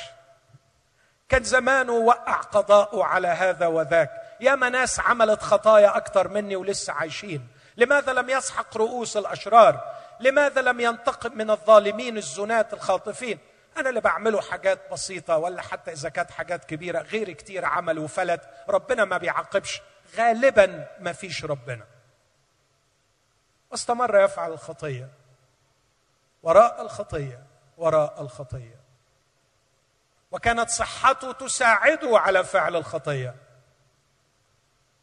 [1.29, 4.11] كان زمانه وقع قضاءه على هذا وذاك.
[4.41, 7.49] ياما ناس عملت خطايا أكثر مني ولسه عايشين.
[7.77, 13.39] لماذا لم يسحق رؤوس الأشرار؟ لماذا لم ينتقم من الظالمين الزناة الخاطفين؟
[13.77, 18.41] أنا اللي بعمله حاجات بسيطة ولا حتى إذا كانت حاجات كبيرة غير كتير عمل وفلت.
[18.69, 19.83] ربنا ما بيعاقبش.
[20.17, 21.87] غالبا ما فيش ربنا.
[23.71, 25.09] واستمر يفعل الخطية.
[26.43, 27.43] وراء الخطية
[27.77, 28.81] وراء الخطية.
[30.31, 33.35] وكانت صحته تساعده على فعل الخطية.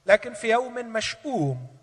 [0.05, 1.77] لكن في يوم مشؤوم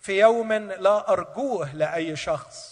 [0.00, 2.71] في يوم لا أرجوه لأي شخص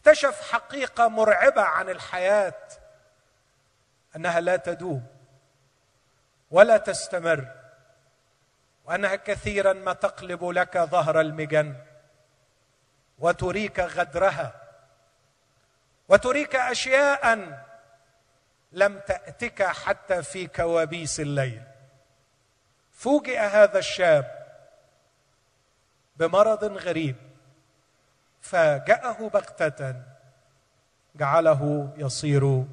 [0.00, 2.62] اكتشف حقيقة مرعبة عن الحياة
[4.16, 5.06] أنها لا تدوم
[6.50, 7.48] ولا تستمر
[8.84, 11.76] وأنها كثيرا ما تقلب لك ظهر المجن
[13.18, 14.54] وتريك غدرها
[16.08, 17.36] وتريك اشياء
[18.72, 21.62] لم تأتك حتى في كوابيس الليل.
[22.92, 24.46] فوجئ هذا الشاب
[26.16, 27.29] بمرض غريب.
[28.40, 30.02] فاجاه بغتة
[31.14, 32.64] جعله يصير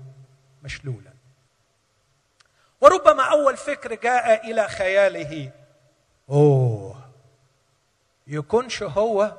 [0.63, 1.13] مشلولا.
[2.81, 5.51] وربما أول فكر جاء إلى خياله.
[6.29, 7.09] أوه
[8.27, 9.37] يكونش هو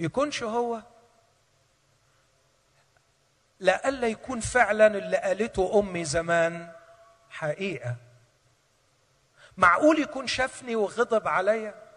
[0.00, 0.82] يكونش هو.
[3.60, 6.72] لئلا يكون فعلا اللي قالته أمي زمان
[7.30, 7.96] حقيقة.
[9.56, 11.87] معقول يكون شافني وغضب عليا؟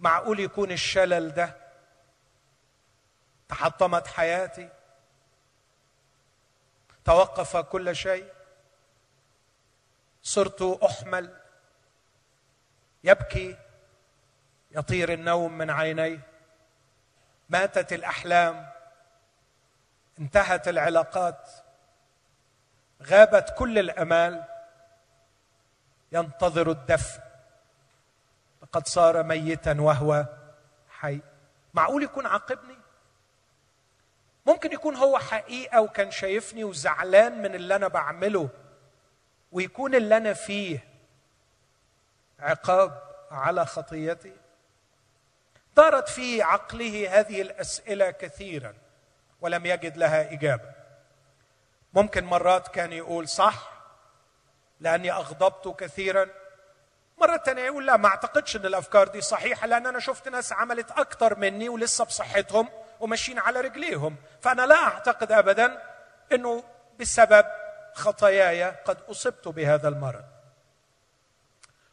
[0.00, 1.56] معقول يكون الشلل ده
[3.48, 4.68] تحطمت حياتي؟
[7.04, 8.32] توقف كل شيء؟
[10.22, 11.36] صرت أحمل؟
[13.04, 13.56] يبكي
[14.70, 16.20] يطير النوم من عينيه
[17.48, 18.70] ماتت الأحلام؟
[20.18, 21.50] انتهت العلاقات؟
[23.02, 24.44] غابت كل الأمال؟
[26.12, 27.27] ينتظر الدفن
[28.62, 30.26] لقد صار ميتا وهو
[30.88, 31.20] حي.
[31.74, 32.78] معقول يكون عاقبني؟
[34.46, 38.48] ممكن يكون هو حقيقة وكان شايفني وزعلان من اللي أنا بعمله
[39.52, 40.84] ويكون اللي أنا فيه
[42.40, 44.32] عقاب على خطيتي.
[45.76, 48.74] دارت في عقله هذه الأسئلة كثيرا
[49.40, 50.72] ولم يجد لها إجابة.
[51.94, 53.72] ممكن مرات كان يقول صح
[54.80, 56.28] لأني أغضبت كثيرا.
[57.20, 60.90] مرة تانية يقول لا ما أعتقدش إن الأفكار دي صحيحة لأن أنا شفت ناس عملت
[60.90, 62.68] أكتر مني ولسه بصحتهم
[63.00, 64.16] وماشيين على رجليهم.
[64.40, 65.82] فأنا لا أعتقد ابدا
[66.32, 66.64] إنه
[67.00, 67.46] بسبب
[67.94, 70.24] خطاياي قد أصبت بهذا المرض.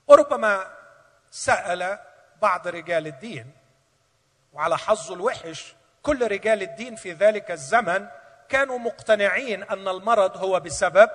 [0.08, 0.68] وربما
[1.32, 2.00] سأل
[2.42, 3.52] بعض رجال الدين
[4.54, 8.08] وعلى حظه الوحش كل رجال الدين في ذلك الزمن
[8.50, 11.10] كانوا مقتنعين أن المرض هو بسبب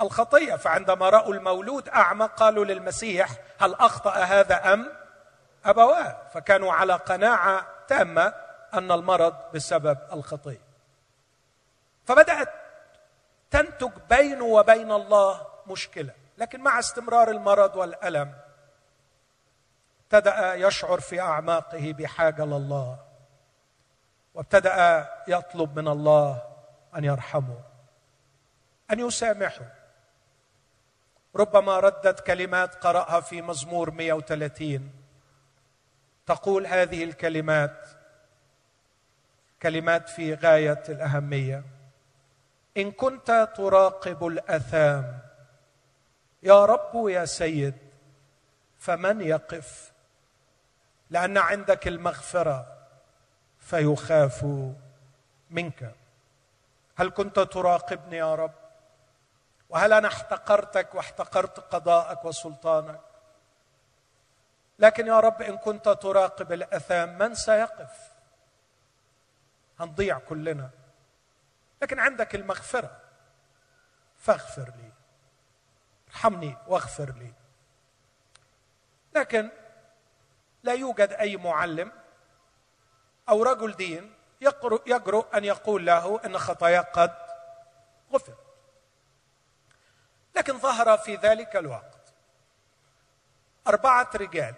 [0.00, 4.92] الخطيه فعندما رأوا المولود أعمى قالوا للمسيح هل أخطأ هذا أم؟
[5.64, 6.16] أبواه.
[6.34, 8.34] فكانوا على قناعة تامة
[8.74, 10.60] أن المرض بسبب الخطيه
[12.04, 12.48] فبدأت
[13.50, 16.12] تنتج بينه وبين الله مشكلة.
[16.38, 18.34] لكن مع استمرار المرض والألم
[20.04, 22.98] ابتدأ يشعر في أعماقه بحاجة لله
[24.34, 26.42] وابتدأ يطلب من الله
[26.96, 27.58] أن يرحمه
[28.90, 29.75] أن يسامحه.
[31.36, 34.90] ربما ردت كلمات قرأها في مزمور 130
[36.26, 37.88] تقول هذه الكلمات
[39.62, 41.64] كلمات في غاية الأهمية.
[42.76, 45.18] إن كنت تراقب الأثام
[46.42, 47.74] يا رب يا سيد
[48.78, 49.92] فمن يقف؟
[51.10, 52.66] لأن عندك المغفرة
[53.60, 54.46] فيخاف
[55.50, 55.94] منك.
[56.96, 58.65] هل كنت تراقبني يا رب؟
[59.76, 63.00] وهل أنا احتقرتك واحتقرت قضاءك وسلطانك؟
[64.78, 68.12] لكن يا رب إن كنت تراقب الأثام من سيقف؟
[69.80, 70.70] هنضيع كلنا.
[71.82, 73.00] لكن عندك المغفرة.
[74.18, 74.92] فاغفر لي.
[76.08, 77.32] ارحمني واغفر لي.
[79.14, 79.50] لكن
[80.62, 81.92] لا يوجد أي معلم
[83.28, 84.14] أو رجل دين
[84.86, 87.14] يجرؤ أن يقول له إن خطاياك قد
[88.12, 88.45] غفرت.
[90.36, 92.12] لكن ظهر في ذلك الوقت
[93.66, 94.54] أربعة رجال.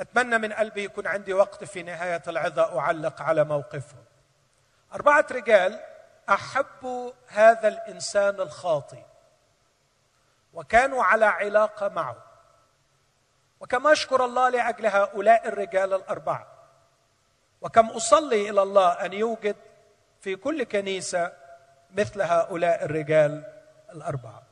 [0.00, 4.04] أتمنى من قلبي يكون عندي وقت في نهاية العظه أعلق على موقفهم.
[4.94, 5.80] أربعة رجال
[6.28, 9.04] احبوا هذا الإنسان الخاطي
[10.54, 12.16] وكانوا على علاقة معه.
[13.60, 16.46] وكما أشكر الله لأجل هؤلاء الرجال الأربعة
[17.60, 19.56] وكم أصلي إلى الله أن يوجد
[20.20, 21.32] في كل كنيسة
[21.90, 23.44] مثل هؤلاء الرجال
[23.92, 24.47] الأربعة.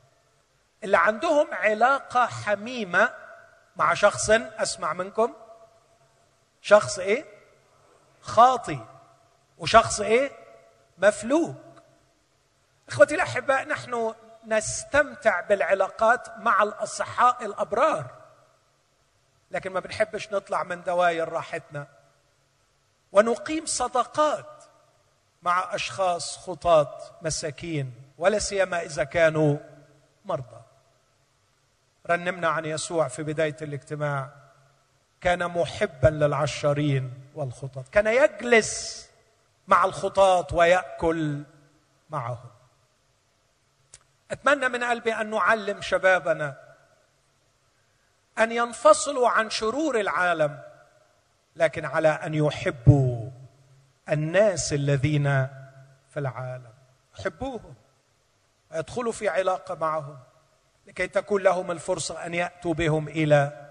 [0.83, 3.13] اللي عندهم علاقة حميمة
[3.75, 5.33] مع شخص أسمع منكم.
[6.61, 7.25] شخص إيه؟
[8.21, 8.85] خاطي.
[9.57, 10.31] وشخص إيه؟
[10.97, 11.55] مفلوج.
[12.89, 14.15] إخوتي الأحباء نحن
[14.47, 18.05] نستمتع بالعلاقات مع الأصحاء الأبرار.
[19.51, 21.87] لكن ما بنحبش نطلع من دواير راحتنا.
[23.11, 24.63] ونقيم صداقات
[25.41, 29.57] مع أشخاص خطاة مساكين ولا سيما إذا كانوا
[30.25, 30.56] مرضى.
[32.09, 34.29] رنمنا عن يسوع في بداية الاجتماع.
[35.21, 39.07] كان محبا للعشارين والخطاة كان يجلس
[39.67, 41.43] مع الخطاة ويأكل
[42.09, 42.49] معهم.
[44.31, 46.57] أتمنى من قلبي أن نعلم شبابنا
[48.39, 50.63] أن ينفصلوا عن شرور العالم
[51.55, 53.29] لكن على أن يحبوا
[54.09, 55.47] الناس الذين
[56.09, 56.73] في العالم.
[57.25, 57.75] حبوهم
[58.71, 60.17] ويدخلوا في علاقة معهم.
[60.87, 63.67] لكي تكون لهم الفرصة أن يأتوا بهم إلى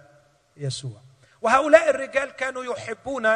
[0.57, 1.01] يسوع.
[1.43, 3.27] وهؤلاء الرجال كانوا يحبون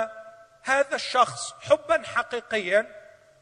[0.62, 2.86] هذا الشخص حبا حقيقيا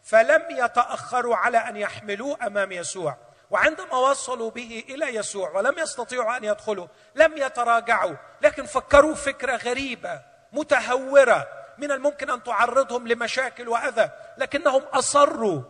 [0.03, 3.16] فلم يتأخروا على أن يحملوه أمام يسوع.
[3.51, 10.22] وعندما وصلوا به إلى يسوع ولم يستطيعوا أن يدخلوا لم يتراجعوا لكن فكروا فكرة غريبة
[10.53, 11.48] متهورة
[11.79, 15.62] من الممكن أن تعرضهم لمشاكل وأذى لكنهم أصروا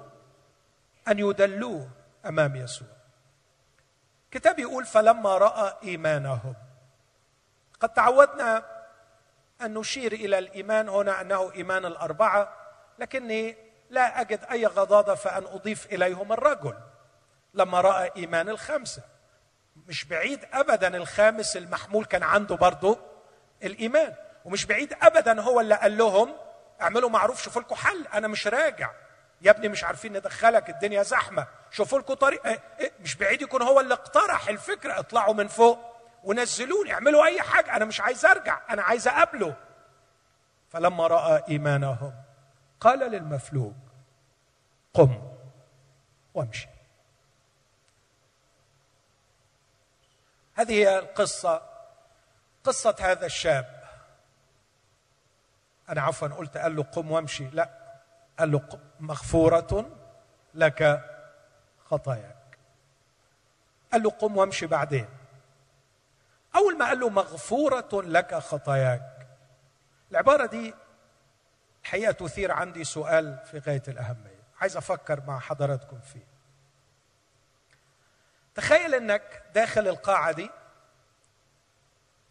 [1.08, 1.90] أن يدلوه
[2.26, 2.97] أمام يسوع.
[4.30, 6.54] كتاب يقول فلما رأى إيمانهم.
[7.80, 8.64] قد تعودنا
[9.62, 12.52] أن نشير إلى الإيمان هنا أنه إيمان الأربعة
[12.98, 13.56] لكني
[13.90, 16.74] لا أجد أي غضاضة فأن أضيف إليهم الرجل.
[17.54, 19.02] لما رأى إيمان الخمسه
[19.86, 22.98] مش بعيد ابدا الخامس المحمول كان عنده برضه
[23.62, 24.14] الإيمان
[24.44, 26.36] ومش بعيد ابدا هو اللي قال لهم
[26.80, 28.90] اعملوا معروف شوفوا لكم حل أنا مش راجع.
[29.40, 31.46] يا ابني مش عارفين ندخلك الدنيا زحمة.
[31.70, 34.98] شوفوا لكم طريق إيه إيه مش بعيد يكون هو اللي اقترح الفكرة.
[34.98, 35.78] اطلعوا من فوق
[36.24, 37.76] ونزلوني اعملوا أي حاجة.
[37.76, 39.56] أنا مش عايز أرجع أنا عايز أقابله.
[40.68, 42.14] فلما رأى إيمانهم
[42.80, 43.74] قال للمفلوج
[44.94, 45.36] قم
[46.34, 46.68] وامشي.
[50.54, 51.62] هذه هي القصة
[52.64, 53.84] قصة هذا الشاب.
[55.88, 57.44] أنا عفوا قلت قال له قم وامشي.
[57.52, 57.70] لا
[58.38, 58.58] قال له
[59.00, 59.90] مغفورة
[60.54, 61.04] لك
[61.84, 62.58] خطاياك.
[63.92, 65.08] قال له قم وامشي بعدين.
[66.56, 69.26] أول ما قال له مغفورة لك خطاياك
[70.10, 70.74] العبارة دي
[71.82, 74.42] الحقيقة تثير عندي سؤال في غاية الأهمية.
[74.60, 76.26] عايز أفكر مع حضراتكم فيه.
[78.54, 80.50] تخيل أنك داخل القاعة دي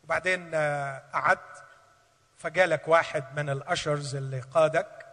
[0.03, 1.63] وبعدين آه، قعدت
[2.37, 5.06] فجالك واحد من الأشرز اللي قادك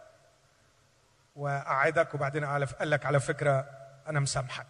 [1.35, 3.69] وقعدك وبعدين قال لك على فكرة
[4.07, 4.67] أنا مسامحك.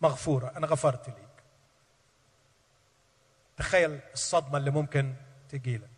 [0.00, 0.52] مغفورة.
[0.56, 1.28] أنا غفرت ليك.
[3.56, 5.14] تخيل الصدمة اللي ممكن
[5.48, 5.90] تجي لك.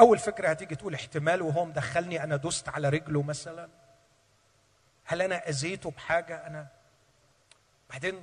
[0.00, 3.68] أول فكرة هتيجي تقول احتمال وهو مدخلني أنا دست على رجله مثلا.
[5.04, 6.68] هل أنا أذيته بحاجة؟ أنا
[7.90, 8.22] بعدين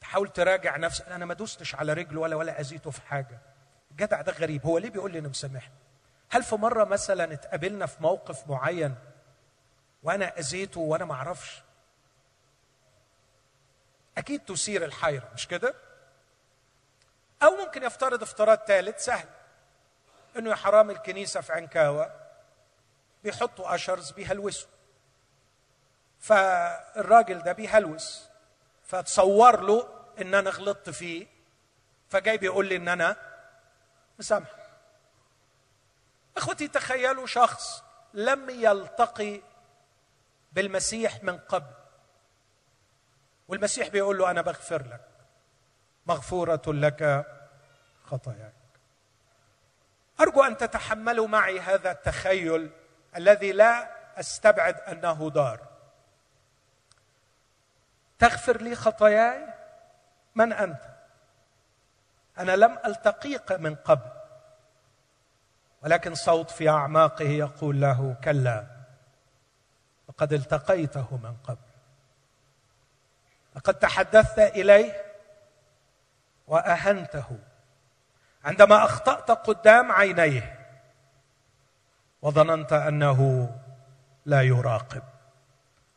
[0.00, 1.08] تحاول تراجع نفسك.
[1.08, 3.38] أنا ما دوستش على رجله ولا ولا أذيته في حاجة.
[3.90, 4.66] الجدع ده غريب.
[4.66, 5.74] هو ليه بيقول لي انه مسامحني؟
[6.30, 8.94] هل في مرة مثلا اتقابلنا في موقف معين
[10.08, 11.62] وأنا أذيته وأنا ما أعرفش.
[14.18, 15.74] أكيد تثير الحيرة مش كده؟
[17.42, 19.28] أو ممكن يفترض افتراض ثالث سهل.
[20.36, 22.12] إنه يا حرام الكنيسة في عنكاوة
[23.24, 24.68] بيحطوا أشرز بيهلوسوا.
[26.20, 28.28] فالراجل ده بيهلوس.
[28.84, 29.88] فتصور له
[30.20, 31.26] إن أنا غلطت فيه.
[32.10, 33.16] فجاي بيقول لي إن أنا
[34.18, 34.48] مسامح.
[36.36, 37.82] إخوتي تخيلوا شخص
[38.14, 39.40] لم يلتقي
[40.52, 41.74] بالمسيح من قبل.
[43.48, 45.08] والمسيح بيقول له أنا بغفر لك.
[46.06, 47.26] مغفورة لك
[48.04, 48.52] خطاياك.
[50.20, 52.70] أرجو أن تتحملوا معي هذا التخيل
[53.16, 53.90] الذي لا
[54.20, 55.60] أستبعد أنه دار.
[58.18, 59.46] تغفر لي خطاياي؟
[60.34, 60.80] من أنت؟
[62.38, 64.10] أنا لم ألتقيك من قبل.
[65.82, 68.77] ولكن صوت في أعماقه يقول له كلا.
[70.08, 71.68] لقد التقيته من قبل.
[73.56, 75.04] لقد تحدثت إليه
[76.46, 77.38] وأهنته
[78.44, 80.58] عندما أخطأت قدام عينيه
[82.22, 83.50] وظننت أنه
[84.26, 85.02] لا يراقب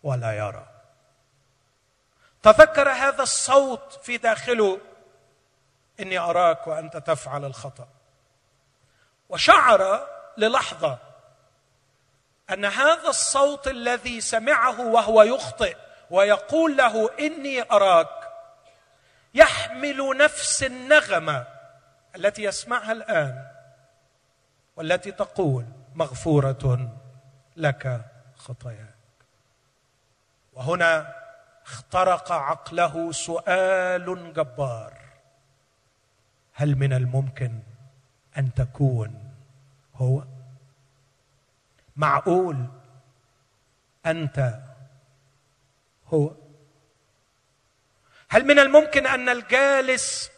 [0.03, 0.67] ولا يرى.
[2.43, 4.79] تذكر هذا الصوت في داخله
[5.99, 7.87] إني أراك وأنت تفعل الخطأ.
[9.29, 10.07] وشعر
[10.37, 11.10] للحظة
[12.51, 15.77] أن هذا الصوت الذي سمعه وهو يخطئ
[16.09, 18.31] ويقول له إني أراك
[19.33, 21.47] يحمل نفس النغمة
[22.15, 23.47] التي يسمعها الآن
[24.75, 26.89] والتي تقول مغفورة
[27.55, 28.95] لك خطاياك.
[30.53, 31.15] وهنا
[31.65, 34.93] اخترق عقله سؤال جبار.
[36.53, 37.59] هل من الممكن
[38.37, 39.31] أن تكون
[39.95, 40.23] هو؟
[41.95, 42.65] معقول
[44.05, 44.53] أنت
[46.07, 46.31] هو؟
[48.29, 50.31] هل من الممكن أن الجالس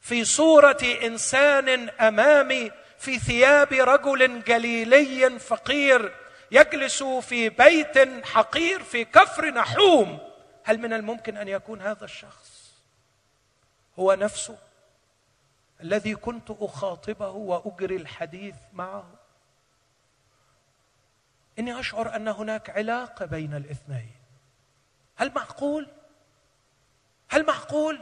[0.00, 6.14] في صورة إنسان أمامي في ثياب رجل جليلي فقير
[6.50, 10.18] يجلس في بيت حقير في كفر نحوم؟
[10.64, 12.72] هل من الممكن أن يكون هذا الشخص
[13.98, 14.58] هو نفسه
[15.80, 19.25] الذي كنت أخاطبه وأجري الحديث معه؟
[21.58, 24.14] إني أشعر أن هناك علاقة بين الاثنين.
[25.16, 25.88] هل معقول؟
[27.28, 28.00] هل معقول؟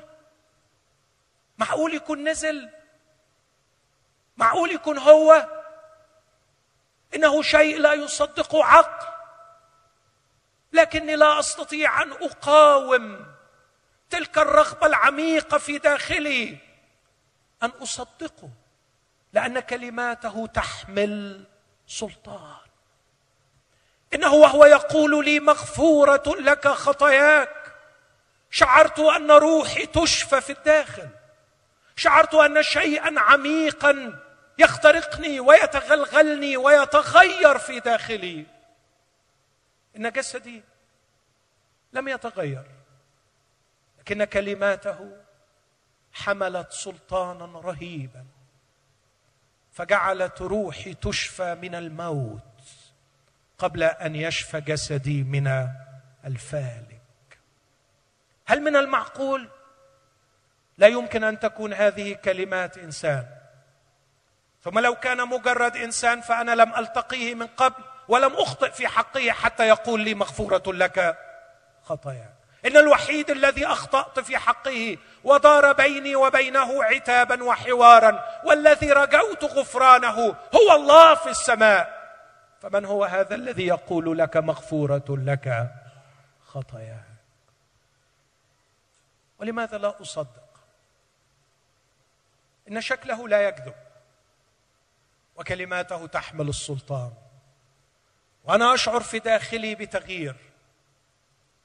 [1.59, 2.71] معقول يكون نزل؟
[4.37, 5.49] معقول يكون هو؟
[7.15, 9.07] إنه شيء لا يصدقه عقل.
[10.73, 13.35] لكني لا أستطيع أن أقاوم
[14.11, 16.59] تلك الرغبة العميقة في داخلي.
[17.63, 18.51] أن أصدقه
[19.33, 21.45] لأن كلماته تحمل
[21.87, 22.64] سلطان.
[24.15, 27.75] إنه وهو يقول لي مغفورة لك خطاياك.
[28.51, 31.09] شعرت أن روحي تشفى في الداخل.
[31.97, 34.21] شعرت أن شيئا عميقا
[34.59, 38.47] يخترقني ويتغلغلني ويتغير في داخلي.
[39.97, 40.62] إن جسدي
[41.93, 42.65] لم يتغير
[43.99, 45.17] لكن كلماته
[46.12, 48.25] حملت سلطانا رهيبا
[49.73, 52.54] فجعلت روحي تشفى من الموت.
[53.59, 55.69] قبل أن يشفى جسدي من
[56.25, 57.01] الفالك.
[58.47, 59.49] هل من المعقول؟
[60.79, 63.27] لا يمكن أن تكون هذه كلمات إنسان.
[64.63, 69.69] ثم لو كان مجرد إنسان فأنا لم ألتقيه من قبل ولم أخطئ في حقه حتى
[69.69, 71.19] يقول لي مغفورة لك
[71.83, 72.35] خطاياك
[72.67, 80.73] إن الوحيد الذي أخطأت في حقه ودار بيني وبينه عتابا وحوارا والذي رجوت غفرانه هو
[80.75, 82.04] الله في السماء.
[82.65, 85.75] فمن هو هذا الذي يقول لك مغفورة لك؟
[86.47, 87.05] خطاياك.
[89.39, 90.61] ولماذا لا أصدق؟
[92.69, 93.75] إن شكله لا يكذب
[95.37, 97.12] وكلماته تحمل السلطان
[98.45, 100.37] وأنا أشعر في داخلي بتغيير.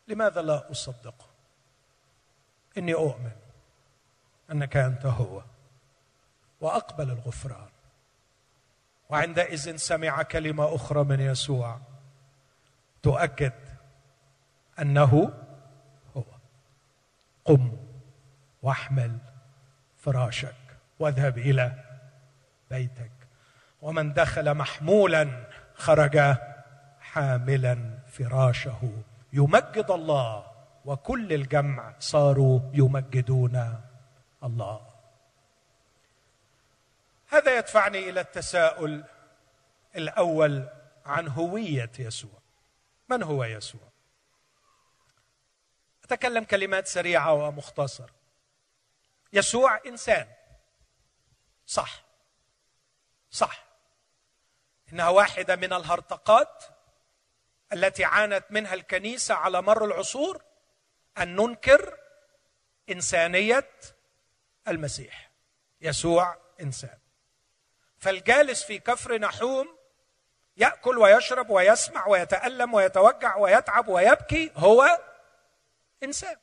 [0.08, 1.26] لماذا لا اصدقه
[2.78, 3.32] إني أؤمن
[4.52, 5.44] أنك أنت هو
[6.62, 7.69] وأقبل الغفران.
[9.10, 11.80] وعندئذ سمع كلمة أخرى من يسوع
[13.04, 13.54] تؤكد
[14.80, 15.34] أنه
[16.18, 16.24] هو.
[17.46, 17.78] قم
[18.62, 19.18] واحمل
[19.98, 20.56] فراشك
[21.00, 21.84] واذهب إلى
[22.72, 23.12] بيتك.
[23.82, 26.36] ومن دخل محمولا خرج
[27.00, 28.92] حاملا فراشه.
[29.34, 30.44] يمجد الله
[30.86, 33.76] وكل الجمع صاروا يمجدون
[34.44, 34.89] الله.
[37.30, 39.04] هذا يدفعني إلى التساؤل
[39.96, 40.70] الأول
[41.06, 42.42] عن هوية يسوع.
[43.10, 43.90] من هو يسوع؟
[46.04, 48.16] أتكلم كلمات سريعة ومختصره
[49.34, 50.28] يسوع إنسان.
[51.66, 52.04] صح.
[53.32, 53.66] صح.
[54.94, 56.64] إنها واحدة من الهرطقات
[57.74, 60.44] التي عانت منها الكنيسة على مر العصور
[61.18, 61.98] أن ننكر
[62.90, 63.70] إنسانية
[64.68, 65.32] المسيح.
[65.82, 66.98] يسوع إنسان.
[68.00, 69.78] فالجالس في كفر نحوم
[70.58, 75.00] يأكل ويشرب ويسمع ويتألم ويتوجع ويتعب ويبكي هو
[76.04, 76.38] إنسان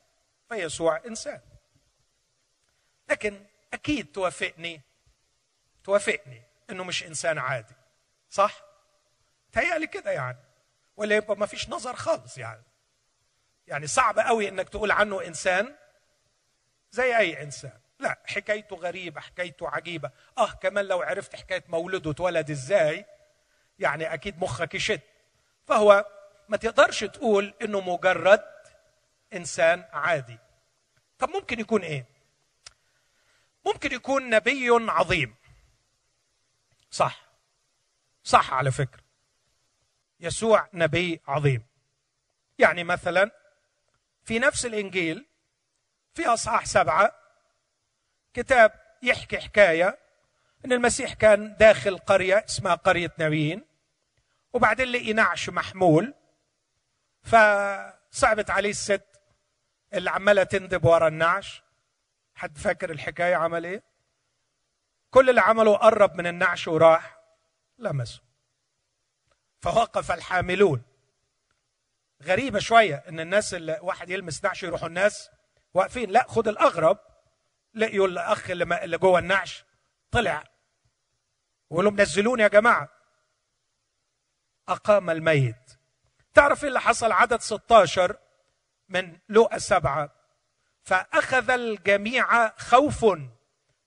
[0.49, 1.41] فيسوع إنسان.
[3.09, 4.81] لكن أكيد توافقني
[5.83, 7.73] توافقني إنه مش إنسان عادي
[8.29, 8.61] صح؟
[9.51, 10.37] تهيألي كده يعني
[10.97, 12.63] ولا يبقى ما فيش نظر خالص يعني.
[13.67, 15.75] يعني صعب قوي إنك تقول عنه إنسان
[16.91, 17.79] زي أي إنسان.
[17.99, 20.11] لا حكايته غريبة حكايته عجيبة.
[20.37, 23.05] آه كمان لو عرفت حكاية مولده اتولد إزاي
[23.79, 25.01] يعني أكيد مخك يشد.
[25.65, 26.05] فهو
[26.49, 28.43] ما تقدرش تقول إنه مجرد
[29.33, 30.37] إنسان عادي.
[31.19, 32.05] طب ممكن يكون إيه؟
[33.65, 35.35] ممكن يكون نبي عظيم.
[36.91, 37.27] صح.
[38.23, 39.03] صح على فكرة.
[40.19, 41.65] يسوع نبي عظيم.
[42.59, 43.31] يعني مثلا
[44.23, 45.25] في نفس الإنجيل
[46.13, 47.16] في أصحاح سبعة
[48.37, 48.71] كتاب
[49.03, 49.97] يحكي حكاية
[50.65, 53.65] إن المسيح كان داخل قرية اسمها قرية نبيين
[54.53, 56.13] وبعدين لقي نعش محمول
[57.21, 59.05] فصعبت عليه الست
[59.93, 61.63] اللي عمالة تندب ورا النعش.
[62.35, 63.83] حد فاكر الحكاية عمل إيه؟
[65.11, 67.19] كل اللي عمله قرب من النعش وراح
[67.77, 68.21] لمسه.
[69.61, 70.81] فوقف الحاملون.
[72.23, 75.29] غريبة شوية إن الناس اللي واحد يلمس نعش يروحوا الناس
[75.73, 76.09] واقفين.
[76.09, 76.97] لا خد الأغرب.
[77.73, 79.65] لقيوا الأخ اللي, جوه النعش
[80.11, 80.43] طلع.
[81.69, 82.89] وقالوا نزلوني يا جماعة.
[84.67, 85.79] أقام الميت.
[86.33, 88.17] تعرف إيه اللي حصل؟ عدد 16
[88.89, 90.11] من لوقا سبعة
[90.83, 93.05] فأخذ الجميع خوف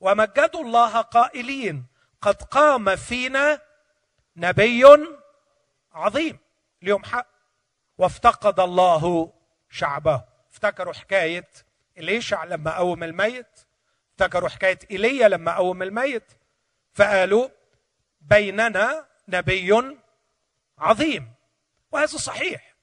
[0.00, 1.86] ومجدوا الله قائلين
[2.20, 3.60] قد قام فينا
[4.36, 4.84] نبي
[5.92, 6.38] عظيم.
[6.82, 7.26] اليوم حق.
[7.98, 9.32] وافتقد الله
[9.70, 10.24] شعبه.
[10.52, 11.48] افتكروا حكاية
[11.98, 13.69] إليشع لما قوم الميت؟
[14.22, 16.32] افتكروا حكاية إيليا لما قوم الميت
[16.92, 17.48] فقالوا
[18.20, 19.96] بيننا نبي
[20.78, 21.32] عظيم
[21.92, 22.74] وهذا صحيح.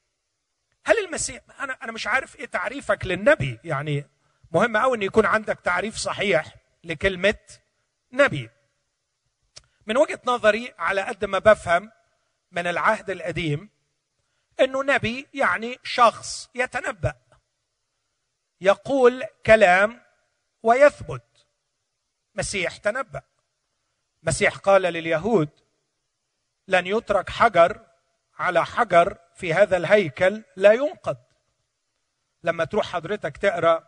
[0.86, 4.06] هل المسيح أنا أنا مش عارف إيه تعريفك للنبي يعني
[4.52, 7.40] مهم قوي إن يكون عندك تعريف صحيح لكلمة
[8.12, 8.50] نبي.
[9.86, 11.92] من وجهة نظري على قد ما بفهم
[12.52, 13.70] من العهد القديم
[14.60, 17.14] إنه نبي يعني شخص يتنبأ
[18.62, 20.02] يقول كلام
[20.64, 21.27] ويثبت.
[22.38, 23.22] مسيح تنبأ.
[24.24, 25.50] مسيح قال لليهود
[26.68, 27.86] لن يترك حجر
[28.40, 31.18] على حجر في هذا الهيكل لا ينقض.
[32.44, 33.88] لما تروح حضرتك تقرأ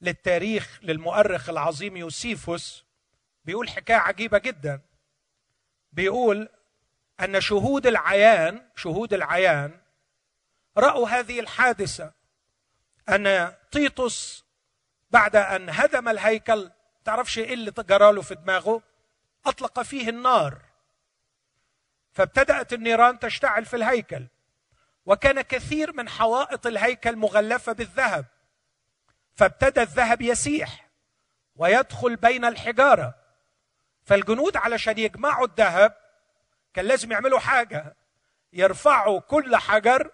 [0.00, 2.84] للتاريخ للمؤرخ العظيم يوسيفوس
[3.44, 4.80] بيقول حكاية عجيبة جدا.
[5.92, 6.48] بيقول
[7.20, 9.80] أن شهود العيان شهود العيان
[10.76, 12.12] رأوا هذه الحادثة
[13.08, 14.44] أن تيتوس
[15.10, 16.70] بعد أن هدم الهيكل
[17.08, 18.82] تعرفش إيه اللي جرى له في دماغه؟
[19.46, 20.58] أطلق فيه النار.
[22.12, 24.26] فابتدأت النيران تشتعل في الهيكل
[25.06, 28.24] وكان كثير من حوائط الهيكل مغلفة بالذهب.
[29.34, 30.88] فابتدى الذهب يسيح
[31.56, 33.14] ويدخل بين الحجارة.
[34.04, 35.94] فالجنود علشان يجمعوا الذهب
[36.74, 37.96] كان لازم يعملوا حاجة
[38.52, 40.10] يرفعوا كل حجر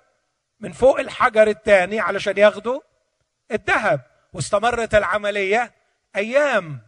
[0.60, 2.80] من فوق الحجر الثاني علشان ياخدوا
[3.52, 4.00] الذهب.
[4.32, 5.83] واستمرت العملية
[6.16, 6.80] أيام.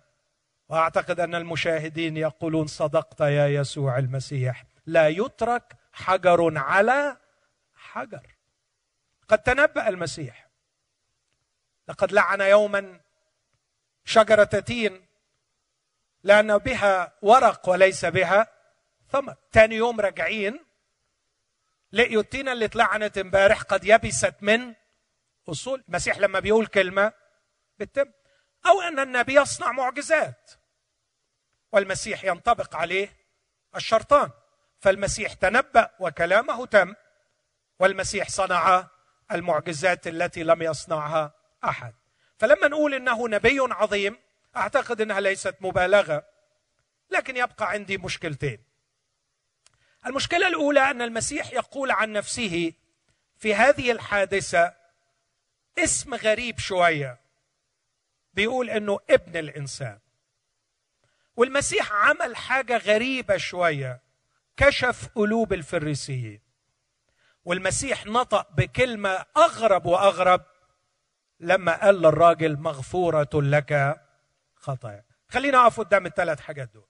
[0.69, 4.65] وأعتقد أن المشاهدين يقولون صدقت يا يسوع المسيح.
[4.87, 7.17] لا يترك حجر على
[7.75, 8.37] حجر.
[9.29, 10.49] قد تنبأ المسيح.
[11.89, 13.01] لقد لعن يوما
[14.05, 15.07] شجرة تين
[16.23, 18.47] لأن بها ورق وليس بها
[19.09, 19.37] ثمر.
[19.53, 20.61] تاني يوم راجعين
[21.93, 24.75] لقيوا التينة اللي اتلعنت امبارح قد يبست من
[25.49, 25.85] أصول.
[25.89, 27.13] المسيح لما بيقول كلمة
[27.79, 28.13] بتتم
[28.67, 30.51] أو أن النبي يصنع معجزات.
[31.73, 33.17] والمسيح ينطبق عليه
[33.77, 34.31] الشرطان.
[34.81, 36.95] فالمسيح تنبأ وكلامه تم
[37.79, 38.89] والمسيح صنع
[39.33, 41.33] المعجزات التي لم يصنعها
[41.65, 41.95] أحد.
[42.39, 44.19] فلما نقول إنه نبي عظيم
[44.57, 46.25] أعتقد إنها ليست مبالغة
[47.11, 48.59] لكن يبقى عندي مشكلتين.
[50.07, 52.73] المشكلة الأولى أن المسيح يقول عن نفسه
[53.39, 54.75] في هذه الحادثة
[55.79, 57.26] اسم غريب شوية.
[58.37, 59.99] بيقول إنه ابن الإنسان.
[61.37, 64.01] والمسيح عمل حاجة غريبة شوية.
[64.57, 66.41] كشف قلوب الفريسيين.
[67.45, 70.45] والمسيح نطق بكلمة أغرب وأغرب
[71.41, 74.01] لما قال للراجل مغفورة لك
[74.55, 76.89] خطايا خلينا أقف قدام الثلاث حاجات دول.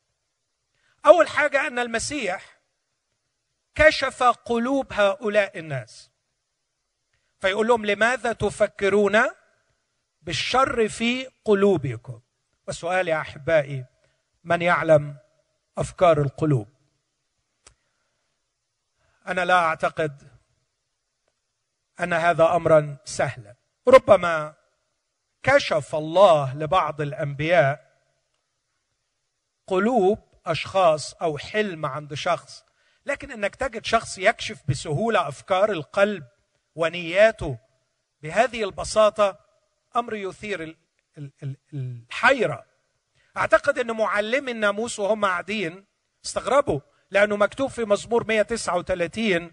[1.07, 2.61] أول حاجة أن المسيح
[3.75, 6.11] كشف قلوب هؤلاء الناس.
[7.41, 9.23] فيقول لهم لماذا تفكرون
[10.27, 12.21] بالشر في قلوبكم.
[12.67, 13.85] والسؤال يا أحبائي
[14.45, 15.17] من يعلم
[15.79, 16.69] أفكار القلوب؟
[19.27, 20.23] أنا لا أعتقد
[22.01, 23.55] أن هذا امرا سهلا.
[23.89, 24.55] ربما
[25.43, 27.87] كشف الله لبعض الأنبياء
[29.67, 32.65] قلوب أشخاص أو حلم عند شخص
[33.07, 36.27] لكن إنك تجد شخص يكشف بسهولة أفكار القلب
[36.75, 37.59] ونياته
[38.23, 39.46] بهذه البساطة
[39.99, 40.77] أمر يثير
[41.75, 42.67] الحيرة.
[43.37, 45.85] أعتقد إن معلمي الناموس وهم قاعدين
[46.25, 46.81] استغربوا
[47.11, 49.53] لأنه مكتوب في مزمور 139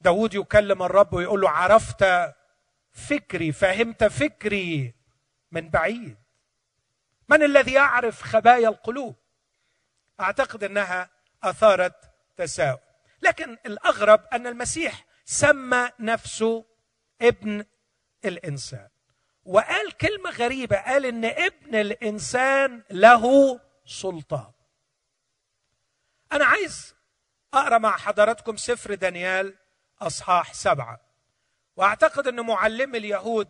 [0.00, 2.04] داود يكلم الرب ويقول له عرفت
[2.92, 4.94] فكري فهمت فكري
[5.50, 6.16] من بعيد.
[7.28, 9.16] من الذي يعرف خبايا القلوب؟
[10.20, 11.10] أعتقد إنها
[11.42, 11.94] أثارت
[12.36, 12.78] تساؤل.
[13.22, 16.64] لكن الأغرب أن المسيح سمى نفسه
[17.22, 17.64] ابن
[18.24, 18.88] الإنسان.
[19.44, 23.24] وقال كلمة غريبة قال إن ابن الإنسان له
[23.86, 24.52] سلطان.
[26.32, 26.94] أنا عايز
[27.54, 29.56] أقرأ مع حضراتكم سفر دانيال
[30.00, 31.00] أصحاح سبعة.
[31.76, 33.48] وأعتقد إن معلمي اليهود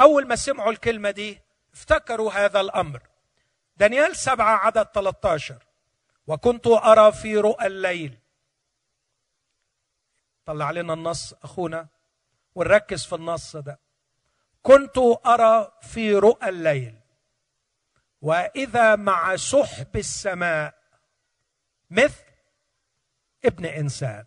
[0.00, 1.40] أول ما سمعوا الكلمة دي
[1.74, 3.02] افتكروا هذا الأمر.
[3.76, 5.66] دانيال سبعة عدد 13
[6.26, 8.18] وكنت أرى في رؤى الليل.
[10.46, 11.88] طلع لنا النص أخونا.
[12.54, 13.80] ونركز في النص ده.
[14.62, 17.00] كنت أرى في رؤى الليل
[18.22, 20.74] وإذا مع سحب السماء
[21.90, 22.24] مثل
[23.44, 24.24] ابن إنسان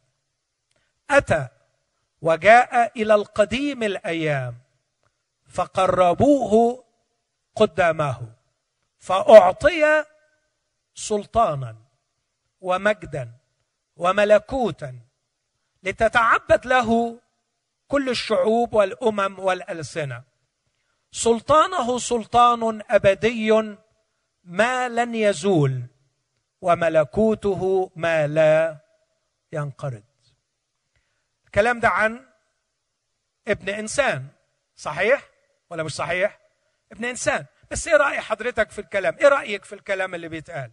[1.10, 1.48] أتى
[2.22, 4.58] وجاء إلى القديم الأيام
[5.50, 6.84] فقربوه
[7.56, 8.34] قدامه
[9.00, 10.06] فأعطي
[10.96, 11.76] سلطانا
[12.62, 13.32] ومجدا
[13.98, 15.00] وملكوتا
[15.84, 17.20] لتتعبد له
[17.94, 20.24] كل الشعوب والأمم والألسنة.
[21.12, 23.52] سلطانه سلطان أبدي
[24.44, 25.82] ما لن يزول
[26.62, 28.78] وملكوته ما لا
[29.52, 30.04] ينقرض.
[31.46, 32.26] الكلام ده عن
[33.48, 34.28] ابن إنسان.
[34.76, 35.30] صحيح
[35.70, 36.40] ولا مش صحيح؟
[36.92, 37.46] ابن إنسان.
[37.72, 40.72] بس إيه رأي حضرتك في الكلام؟ إيه رأيك في الكلام اللي بيتقال؟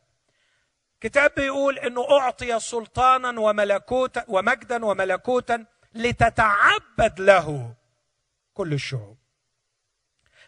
[1.01, 7.74] كتاب بيقول إنه أعطي سلطانا وملكوتا ومجدا وملكوتا لتتعبد له
[8.55, 9.18] كل الشعوب.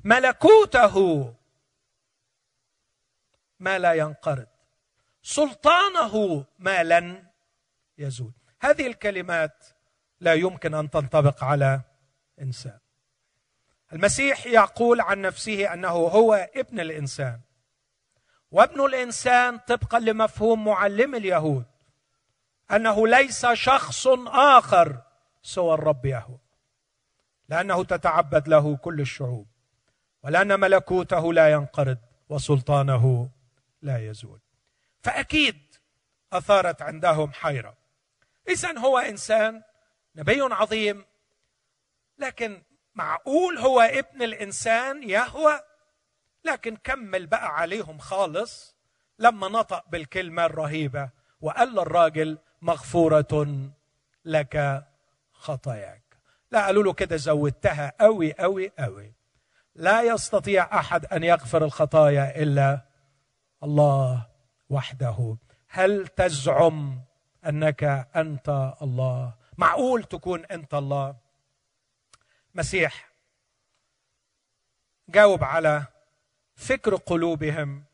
[0.04, 1.34] ملكوته
[3.60, 4.46] ما لا ينقرض.
[5.22, 7.26] سلطانه ما لن
[7.98, 8.32] يزول.
[8.60, 9.66] هذه الكلمات
[10.20, 11.80] لا يمكن أن تنطبق على
[12.40, 12.78] إنسان.
[13.92, 17.40] المسيح يقول عن نفسه أنه هو ابن الإنسان.
[18.50, 21.66] وابن الإنسان طبقا لمفهوم معلم اليهود.
[22.70, 25.02] أنه ليس شخص آخر
[25.42, 26.38] سوى الرب يهوه
[27.48, 29.46] لأنه تتعبد له كل الشعوب
[30.22, 33.30] ولأن ملكوته لا ينقرض وسلطانه
[33.82, 34.40] لا يزول.
[35.02, 35.74] فأكيد
[36.32, 37.76] أثارت عندهم حيرة.
[38.48, 39.62] اذا هو إنسان
[40.16, 41.04] نبي عظيم
[42.18, 42.62] لكن
[42.94, 45.60] معقول هو ابن الإنسان يهوى
[46.44, 48.76] لكن كمل بقى عليهم خالص
[49.18, 53.46] لما نطق بالكلمة الرهيبة وقال للراجل مغفورة
[54.24, 54.84] لك
[55.42, 56.02] خطاياك.
[56.50, 59.12] لا قالوا له كده زودتها قوي قوي قوي
[59.74, 62.86] لا يستطيع أحد أن يغفر الخطايا إلا
[63.62, 64.26] الله
[64.70, 65.36] وحده.
[65.68, 67.00] هل تزعم
[67.46, 67.84] أنك
[68.16, 71.16] أنت الله؟ معقول تكون أنت الله؟
[72.54, 73.12] مسيح
[75.08, 75.84] جاوب على
[76.54, 77.84] فكر قلوبهم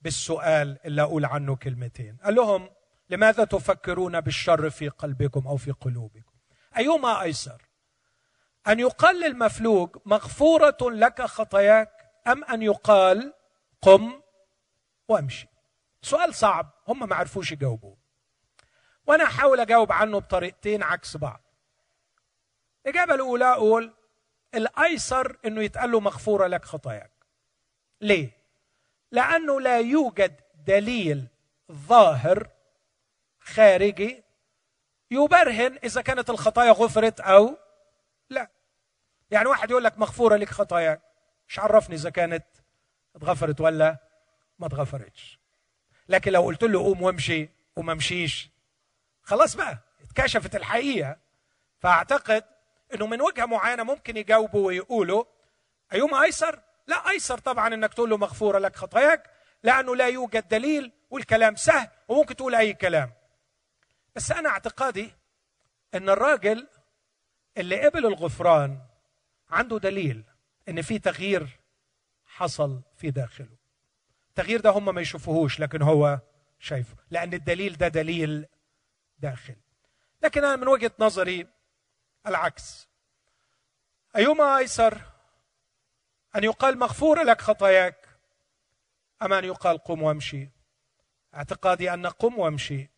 [0.00, 2.16] بالسؤال اللي أقول عنه كلمتين.
[2.24, 2.70] قال لهم
[3.10, 6.35] لماذا تفكرون بالشر في قلبكم أو في قلوبكم؟
[6.78, 7.62] أيهما أيسر؟
[8.68, 13.34] أن يقال للمفلوج مغفورة لك خطاياك أم أن يقال
[13.82, 14.20] قم
[15.08, 15.48] وامشي؟
[16.02, 17.96] سؤال صعب هم ما عرفوش يجاوبوه.
[19.06, 21.40] وأنا أحاول أجاوب عنه بطريقتين عكس بعض.
[22.86, 23.94] الإجابة الأولى أقول
[24.54, 27.12] الأيسر إنه يتقال له مغفورة لك خطاياك.
[28.00, 28.30] ليه؟
[29.12, 31.26] لأنه لا يوجد دليل
[31.72, 32.48] ظاهر
[33.40, 34.25] خارجي
[35.10, 37.56] يبرهن إذا كانت الخطايا غفرت أو
[38.30, 38.48] لا.
[39.30, 41.00] يعني واحد يقول لك مغفورة لك خطاياك
[41.48, 42.44] مش عرفني إذا كانت
[43.16, 43.96] اتغفرت ولا
[44.58, 45.38] ما اتغفرتش؟
[46.08, 48.50] لكن لو قلت له قوم وامشي وما مشيش
[49.22, 51.16] خلاص بقى اتكشفت الحقيقة.
[51.78, 52.44] فأعتقد
[52.94, 55.24] إنه من وجهة معينة ممكن يجاوبوا ويقولوا
[55.92, 59.30] ايهما أيسر؟ لا أيسر طبعا إنك تقول له مغفورة لك خطاياك
[59.62, 63.12] لأنه لا يوجد دليل والكلام سهل وممكن تقول أي كلام.
[64.16, 65.12] بس أنا اعتقادي
[65.94, 66.68] إن الراجل
[67.56, 68.86] اللي قبل الغفران
[69.50, 70.24] عنده دليل
[70.68, 71.60] إن في تغيير
[72.26, 73.56] حصل في داخله.
[74.28, 76.20] التغيير ده هم ما يشوفوهوش لكن هو
[76.58, 78.46] شايفه لأن الدليل ده دليل
[79.18, 79.56] داخل.
[80.22, 81.46] لكن أنا من وجهة نظري
[82.26, 82.88] العكس.
[84.16, 85.00] أيما أيسر
[86.36, 88.08] أن يقال مغفور لك خطاياك
[89.22, 90.48] أم أن يقال قم وامشي؟
[91.34, 92.95] اعتقادي أن قم وامشي.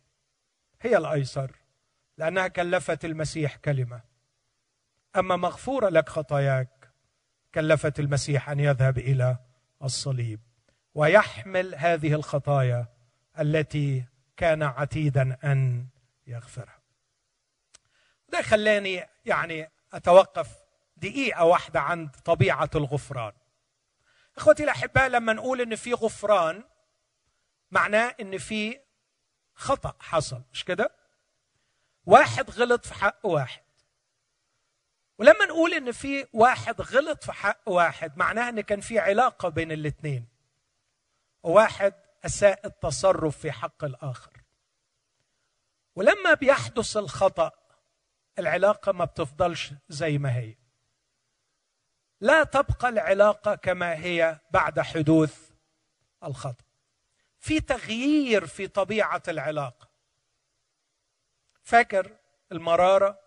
[0.81, 1.51] هي الأيسر
[2.17, 4.01] لأنها كلفت المسيح كلمة.
[5.15, 6.91] أما مغفورة لك خطاياك
[7.55, 9.37] كلفت المسيح أن يذهب إلى
[9.83, 10.39] الصليب.
[10.95, 12.87] ويحمل هذه الخطايا
[13.39, 14.05] التي
[14.37, 15.87] كان عتيدا أن
[16.27, 16.79] يغفرها.
[18.29, 20.49] ده خلاني يعني أتوقف
[20.97, 23.33] دقيقة واحدة عند طبيعة الغفران.
[24.37, 26.63] إخوتي الأحباء لما نقول إن في غفران
[27.71, 28.79] معناه إن في
[29.59, 30.91] خطأ حصل مش كده؟
[32.05, 33.63] واحد غلط في حق واحد.
[35.17, 39.71] ولما نقول إن في واحد غلط في حق واحد معناها إن كان في علاقة بين
[39.71, 40.27] الاثنين
[41.43, 41.93] وواحد
[42.25, 44.31] أساء التصرف في حق الآخر.
[45.95, 47.51] ولما بيحدث الخطأ
[48.39, 50.55] العلاقة ما بتفضلش زي ما هي.
[52.21, 55.51] لا تبقى العلاقة كما هي بعد حدوث
[56.23, 56.68] الخطأ.
[57.39, 59.89] في تغيير في طبيعة العلاقه
[61.63, 62.17] فاكر
[62.51, 63.19] المرارة؟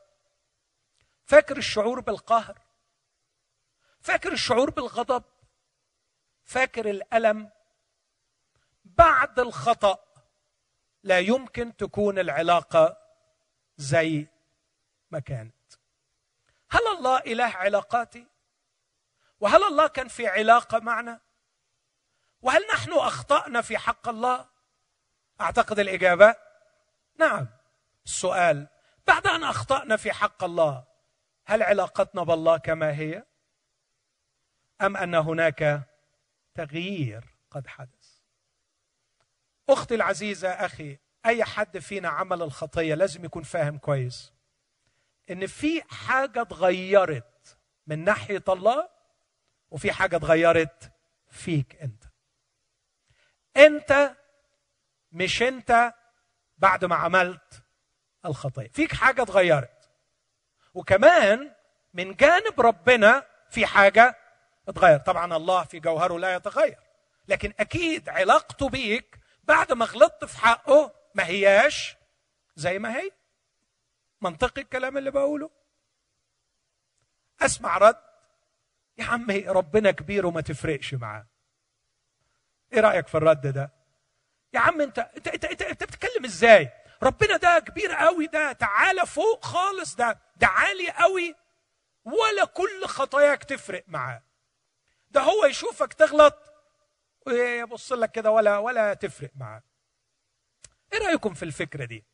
[1.24, 2.60] فاكر الشعور بالقهر؟
[4.00, 5.24] فاكر الشعور بالغضب؟
[6.44, 7.50] فاكر الألم؟
[8.84, 10.04] بعد الخطأ
[11.02, 12.98] لا يمكن تكون العلاقة
[13.76, 14.26] زي
[15.10, 15.54] ما كانت.
[16.70, 18.26] هل الله إله علاقاتي؟
[19.40, 21.20] وهل الله كان في علاقة معنا؟
[22.42, 24.48] وهل نحن أخطأنا في حق الله؟
[25.40, 26.34] أعتقد الإجابة
[27.18, 27.48] نعم.
[28.04, 28.68] السؤال
[29.06, 30.84] بعد أن أخطأنا في حق الله
[31.44, 33.24] هل علاقتنا بالله كما هي؟
[34.80, 35.88] أم أن هناك
[36.54, 38.12] تغيير قد حدث؟
[39.68, 44.32] أختي العزيزة أخي أي حد فينا عمل الخطية لازم يكون فاهم كويس
[45.30, 48.88] إن في حاجة اتغيرت من ناحية الله
[49.70, 50.92] وفي حاجة اتغيرت
[51.30, 52.01] فيك أنت.
[53.56, 54.16] أنت
[55.12, 55.94] مش أنت
[56.58, 57.62] بعد ما عملت
[58.24, 59.90] الخطيه فيك حاجة اتغيرت.
[60.74, 61.54] وكمان
[61.94, 64.18] من جانب ربنا في حاجة
[64.68, 64.98] اتغير.
[64.98, 66.78] طبعا الله في جوهره لا يتغير.
[67.28, 71.96] لكن أكيد علاقته بيك بعد ما غلطت في حقه ما هياش
[72.56, 73.10] زي ما هي.
[74.20, 75.50] منطقي الكلام اللي بقوله.
[77.40, 78.02] أسمع رد.
[78.98, 81.26] يا عمي ربنا كبير وما تفرقش معاه.
[82.72, 83.72] إيه رأيك في الرد ده؟
[84.54, 86.70] يا عم انت انت انت, انت, أنت بتتكلم إزاي؟
[87.02, 91.34] ربنا ده كبير قوي ده تعالى فوق خالص ده ده عالي قوي
[92.04, 94.22] ولا كل خطاياك تفرق معاه.
[95.10, 96.38] ده هو يشوفك تغلط
[97.26, 99.62] ويبص لك كده ولا ولا تفرق معاه.
[100.92, 102.04] إيه رأيكم في الفكرة دي؟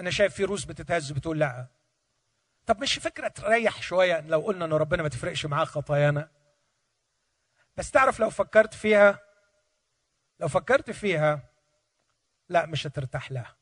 [0.00, 1.66] أنا شايف في روس بتتهز بتقول لأ.
[2.66, 6.30] طب مش فكرة تريح شوية لو قلنا إن ربنا ما تفرقش معاه خطايانا؟
[7.76, 9.18] بس تعرف لو فكرت فيها
[10.40, 11.40] لو فكرت فيها
[12.48, 13.56] لا مش هترتاح لها.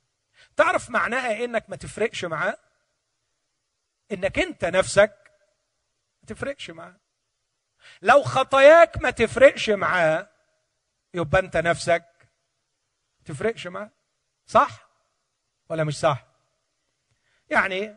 [0.56, 2.58] تعرف معناها إيه إنك ما تفرقش معاه؟
[4.12, 5.32] إنك أنت نفسك
[6.22, 6.96] ما تفرقش معاه.
[8.02, 10.28] لو خطاياك ما تفرقش معاه
[11.14, 12.04] يبقى أنت نفسك
[13.18, 13.90] ما تفرقش معاه.
[14.46, 14.88] صح
[15.68, 16.26] ولا مش صح؟
[17.50, 17.96] يعني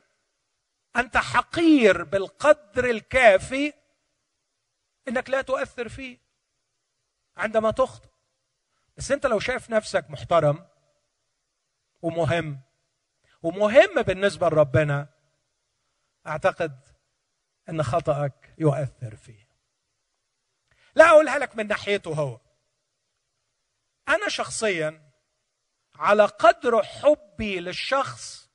[0.96, 3.74] أنت حقير بالقدر الكافي
[5.08, 6.18] إنك لا تؤثر فيه
[7.38, 8.10] عندما تخطئ.
[8.98, 10.68] بس أنت لو شايف نفسك محترم
[12.02, 12.62] ومهم
[13.44, 15.10] ومهم بالنسبة لربنا
[16.28, 16.80] أعتقد
[17.70, 19.48] إن خطأك يؤثر فيه.
[20.96, 22.40] لا أقولها لك من ناحيته هو.
[24.10, 25.12] أنا شخصيا
[25.96, 28.50] على قدر حبي للشخص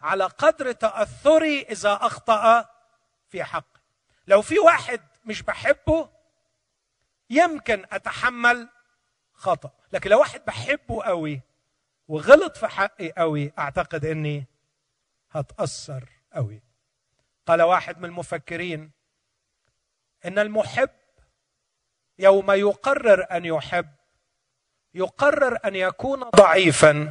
[0.00, 2.68] على قدر تأثري إذا أخطأ
[3.28, 3.80] في حقي.
[4.26, 6.08] لو في واحد مش بحبه
[7.30, 8.68] يمكن أتحمل
[9.32, 9.70] خطأ.
[9.92, 11.40] لكن لو واحد بحبه قوي
[12.08, 14.44] وغلط في حقي قوي أعتقد إني
[15.30, 16.62] هتأثر قوي.
[17.46, 18.90] قال واحد من المفكرين
[20.24, 20.90] إن المحب
[22.18, 23.88] يوم يقرر أن يحب
[24.94, 27.10] يقرر أن يكون ضعيفا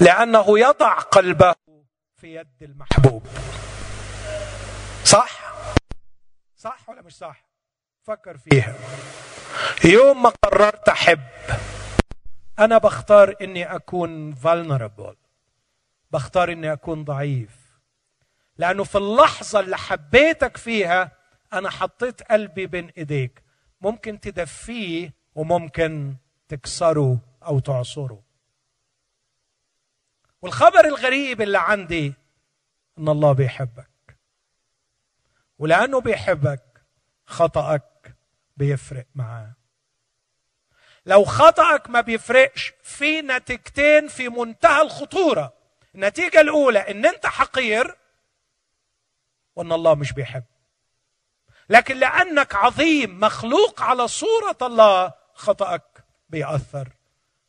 [0.00, 1.54] لأنه يضع قلبه
[2.16, 3.26] في يد المحبوب.
[5.04, 5.54] صح؟
[6.56, 7.43] صح ولا مش صح؟
[8.04, 8.74] فكر فيها.
[9.84, 11.20] يوم ما قررت أحب
[12.58, 15.16] أنا بختار إني أكون vulnerable.
[16.10, 17.50] بختار إني أكون ضعيف.
[18.58, 21.12] لأنه في اللحظة اللي حبيتك فيها
[21.52, 23.42] أنا حطيت قلبي بين إيديك.
[23.80, 26.16] ممكن تدفيه وممكن
[26.48, 28.22] تكسره أو تعصره.
[30.42, 32.14] والخبر الغريب اللي عندي
[32.98, 34.18] إن الله بيحبك.
[35.58, 36.62] ولأنه بيحبك
[37.26, 37.93] خطأك
[38.56, 39.52] بيفرق معاه.
[41.06, 45.52] لو خطأك ما بيفرقش في نتيجتين في منتهى الخطورة.
[45.94, 47.96] النتيجة الأولى إن أنت حقير
[49.56, 50.44] وإن الله مش بيحب.
[51.68, 56.88] لكن لأنك عظيم مخلوق على صورة الله خطأك بيأثر.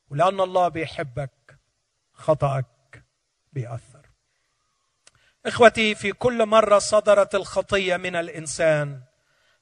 [0.09, 1.59] ولأن الله بيحبك
[2.13, 3.03] خطأك
[3.53, 4.05] بيأثر.
[5.45, 9.01] إخوتي في كل مرة صدرت الخطية من الإنسان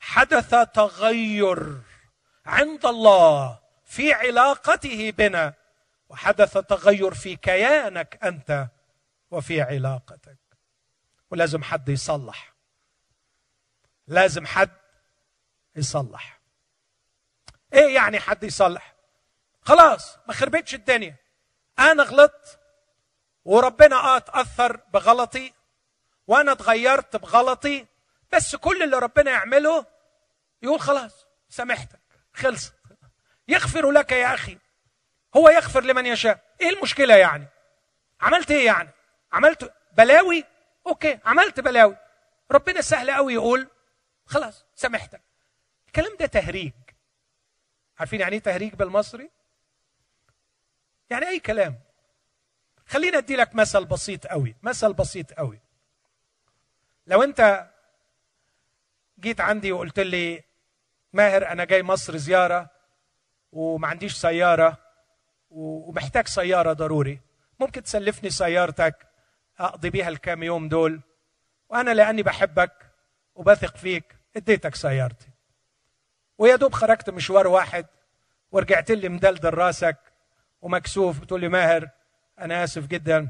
[0.03, 1.81] حدث تغير
[2.45, 5.53] عند الله في علاقته بنا
[6.09, 8.67] وحدث تغير في كيانك أنت
[9.31, 10.37] وفي علاقتك.
[11.31, 12.53] ولازم حد يصلح.
[14.07, 14.71] لازم حد
[15.75, 16.39] يصلح.
[17.73, 18.95] إيه يعني حد يصلح؟
[19.61, 21.15] خلاص ما خربتش الدنيا.
[21.79, 22.59] أنا غلطت
[23.45, 25.53] وربنا آه تأثر بغلطي
[26.27, 27.85] وأنا اتغيرت بغلطي
[28.33, 29.92] بس كل اللي ربنا يعمله
[30.63, 31.99] يقول خلاص سامحتك
[32.33, 32.73] خلصت.
[33.47, 34.57] يغفر لك يا أخي.
[35.37, 36.55] هو يغفر لمن يشاء.
[36.61, 37.47] إيه المشكلة يعني؟
[38.21, 38.89] عملت إيه يعني؟
[39.31, 40.43] عملت بلاوي؟
[40.87, 41.97] أوكي عملت بلاوي.
[42.51, 43.67] ربنا سهل قوي يقول
[44.25, 45.21] خلاص سامحتك.
[45.87, 46.73] الكلام ده تهريج.
[47.99, 49.29] عارفين يعني إيه تهريج بالمصري؟
[51.09, 51.79] يعني أي كلام.
[52.87, 55.59] خليني أدي لك مثل بسيط قوي مثل بسيط قوي
[57.07, 57.69] لو أنت
[59.19, 60.43] جيت عندي وقلت لي
[61.13, 62.69] ماهر أنا جاي مصر زيارة
[63.51, 64.77] وما عنديش سيارة
[65.49, 67.19] ومحتاج سيارة ضروري.
[67.59, 69.07] ممكن تسلفني سيارتك
[69.59, 71.01] أقضي بيها الكام يوم دول.
[71.69, 72.91] وأنا لأني بحبك
[73.35, 75.27] وبثق فيك اديتك سيارتي.
[76.37, 77.85] ويا دوب خرجت مشوار واحد
[78.51, 79.97] ورجعت لي مدلدل راسك
[80.61, 81.19] ومكسوف.
[81.19, 81.89] بتقول لي ماهر
[82.39, 83.29] أنا آسف جدا.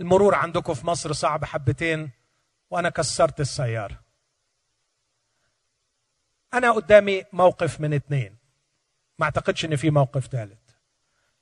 [0.00, 2.10] المرور عندكم في مصر صعب حبتين
[2.70, 4.07] وأنا كسرت السيارة.
[6.54, 8.36] أنا قدامي موقف من اثنين.
[9.18, 10.58] ما أعتقدش إن في موقف ثالث.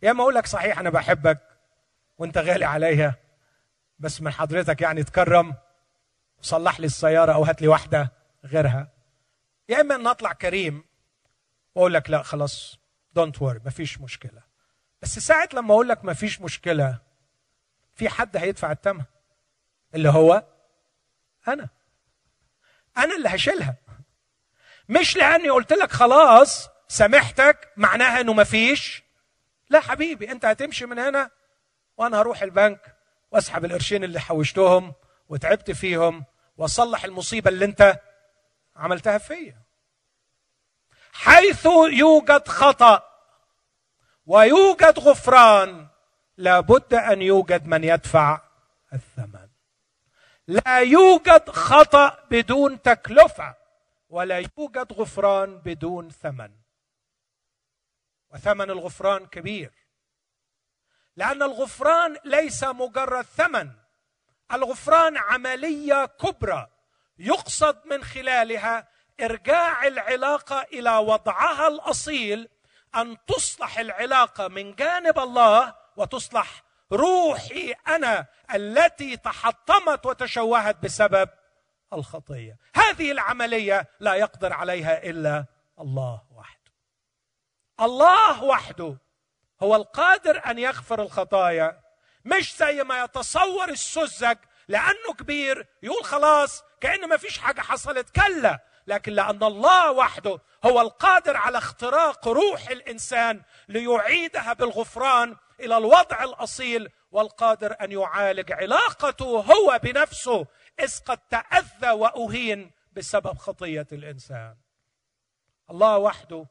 [0.03, 1.41] يا اما أقول لك صحيح أنا بحبك
[2.19, 3.15] وأنت غالي عليا
[3.99, 5.55] بس من حضرتك يعني تكرم
[6.41, 8.13] صلح لي السيارة أو هات لي واحدة
[8.45, 8.93] غيرها.
[9.69, 10.85] يا إما إن أطلع كريم
[11.75, 12.79] واقول لك لا خلاص
[13.13, 14.43] دونت وري مفيش مشكلة.
[15.03, 16.99] بس ساعة لما أقول لك مفيش مشكلة
[17.95, 19.05] في حد هيدفع الثمن
[19.95, 20.45] اللي هو
[21.49, 21.69] أنا.
[22.99, 23.77] أنا اللي هشيلها.
[24.89, 29.03] مش لأني قلت لك خلاص سامحتك معناها إنه مفيش.
[29.71, 31.31] لا حبيبي أنت هتمشي من هنا
[31.97, 32.97] وأنا هروح البنك
[33.31, 34.95] وأسحب القرشين اللي حوشتهم
[35.29, 36.25] وتعبت فيهم
[36.57, 38.01] وأصلح المصيبة اللي أنت
[38.77, 39.57] عملتها فيا.
[41.13, 43.03] حيث يوجد خطأ
[44.27, 45.87] ويوجد غفران
[46.37, 48.41] لابد أن يوجد من يدفع
[48.93, 49.49] الثمن.
[50.47, 53.55] لا يوجد خطأ بدون تكلفة.
[54.09, 56.51] ولا يوجد غفران بدون ثمن.
[58.31, 59.73] وثمن الغفران كبير.
[61.17, 63.71] لأن الغفران ليس مجرد ثمن.
[64.53, 66.67] الغفران عملية كبرى
[67.19, 68.89] يقصد من خلالها
[69.21, 72.49] إرجاع العلاقة إلى وضعها الأصيل
[72.97, 81.29] أن تصلح العلاقة من جانب الله وتصلح روحي أنا التي تحطمت وتشوهت بسبب
[81.93, 82.57] الخطية.
[82.75, 85.45] هذه العملية لا يقدر عليها إلا
[85.81, 86.73] الله وحده
[87.81, 88.97] الله وحده
[89.63, 91.81] هو القادر أن يغفر الخطايا
[92.25, 94.37] مش زي ما يتصور السذج
[94.69, 98.59] لأنه كبير يقول خلاص كأن ما فيش حاجة حصلت كلا.
[98.87, 106.89] لكن لأن الله وحده هو القادر على اختراق روح الإنسان ليعيدها بالغفران إلى الوضع الأصيل
[107.13, 110.47] والقادر أن يعالج علاقته هو بنفسه
[110.81, 114.57] إذ قد تأذى وأهين بسبب خطية الإنسان.
[115.71, 116.47] الله وحده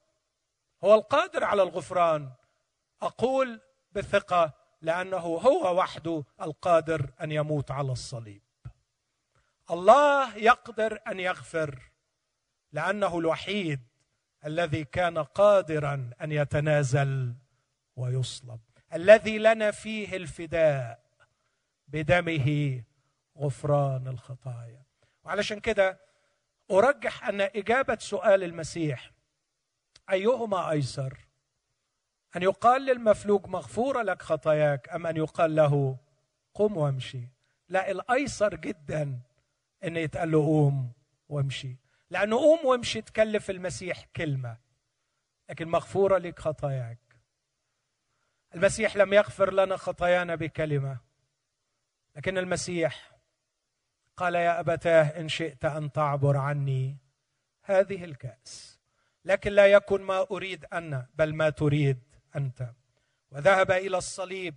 [0.83, 2.31] هو القادر على الغفران.
[3.01, 3.61] أقول
[3.91, 8.41] بثقة لأنه هو وحده القادر أن يموت على الصليب.
[9.71, 11.91] الله يقدر أن يغفر
[12.71, 13.79] لأنه الوحيد
[14.45, 17.33] الذي كان قادرا أن يتنازل
[17.95, 18.59] ويصلب.
[18.93, 20.99] الذي لنا فيه الفداء
[21.87, 22.81] بدمه
[23.37, 24.83] غفران الخطايا.
[25.23, 25.99] وعلشان كده
[26.71, 29.11] أرجح أن إجابة سؤال المسيح
[30.11, 31.27] أيهما أيسر؟
[32.35, 35.97] أن يقال للمفلوج مغفورة لك خطاياك أم أن يقال له
[36.53, 37.29] قم وامشي؟
[37.69, 39.19] لا الأيسر جدا
[39.83, 40.91] إن يتقال له قوم
[41.29, 41.75] وامشي.
[42.09, 44.57] لأنه قوم وامشي تكلف المسيح كلمة
[45.49, 46.99] لكن مغفورة لك خطاياك.
[48.55, 50.97] المسيح لم يغفر لنا خطايانا بكلمة
[52.15, 53.14] لكن المسيح
[54.17, 56.97] قال يا أبتاه إن شئت أن تعبر عني
[57.63, 58.79] هذه الكأس.
[59.25, 62.03] لكن لا يكن ما أريد أنا بل ما تريد
[62.35, 62.69] أنت.
[63.31, 64.55] وذهب إلى الصليب.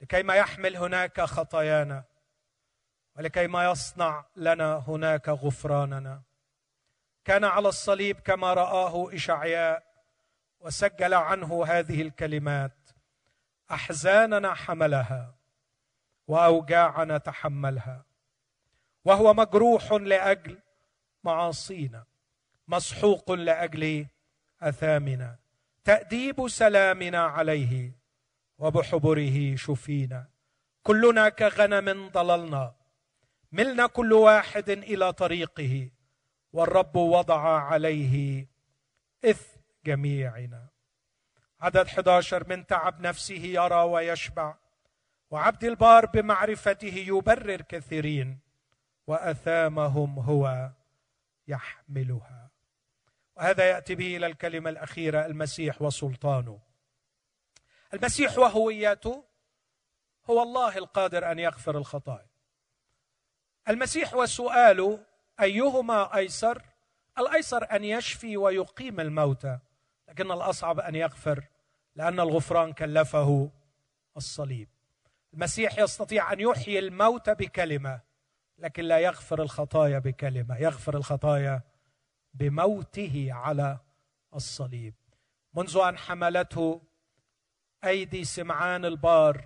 [0.00, 2.04] لكي ما يحمل هناك خطايانا.
[3.16, 6.22] ولكي ما يصنع لنا هناك غفراننا.
[7.24, 9.82] كان على الصليب كما رآه إشعياء
[10.60, 12.90] وسجل عنه هذه الكلمات.
[13.70, 15.34] أحزاننا حملها
[16.26, 18.07] وأوجاعنا تحملها.
[19.08, 20.58] وهو مجروح لأجل
[21.24, 22.04] معاصينا
[22.68, 24.06] مسحوق لأجل
[24.60, 25.38] أثامنا
[25.84, 27.92] تأديب سلامنا عليه
[28.58, 30.28] وبحبره شفينا.
[30.82, 32.74] كلنا كغنم ضللنا
[33.52, 35.90] ملنا كل واحد إلى طريقه
[36.52, 38.46] والرب وضع عليه
[39.24, 40.68] اثم جميعنا.
[41.60, 44.54] عدد 11 من تعب نفسه يرى ويشبع
[45.30, 48.47] وعبد البار بمعرفته يبرر كثيرين.
[49.08, 50.70] وأثامهم هو
[51.48, 52.50] يحملها.
[53.36, 56.60] وهذا يأتي به إلى الكلمة الأخيرة المسيح وسلطانه.
[57.94, 59.24] المسيح وهويته
[60.30, 62.26] هو الله القادر أن يغفر الخطايا.
[63.68, 65.04] المسيح وسؤاله
[65.40, 66.62] أيهما أيسر؟
[67.18, 69.58] الأيسر أن يشفي ويقيم الموتى
[70.08, 71.44] لكن الأصعب أن يغفر
[71.94, 73.50] لأن الغفران كلفه
[74.16, 74.68] الصليب.
[75.34, 78.07] المسيح يستطيع أن يحيي الموت بكلمة
[78.58, 81.62] لكن لا يغفر الخطايا بكلمة يغفر الخطايا
[82.34, 83.78] بموته على
[84.34, 84.94] الصليب.
[85.54, 86.82] منذ أن حملته
[87.84, 89.44] أيدي سمعان البار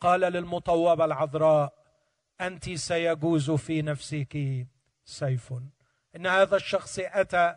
[0.00, 1.74] قال للمطوبه العذراء
[2.40, 4.66] أنت سيجوز في نفسك
[5.04, 5.54] سيف.
[6.16, 7.56] إن هذا الشخص أتى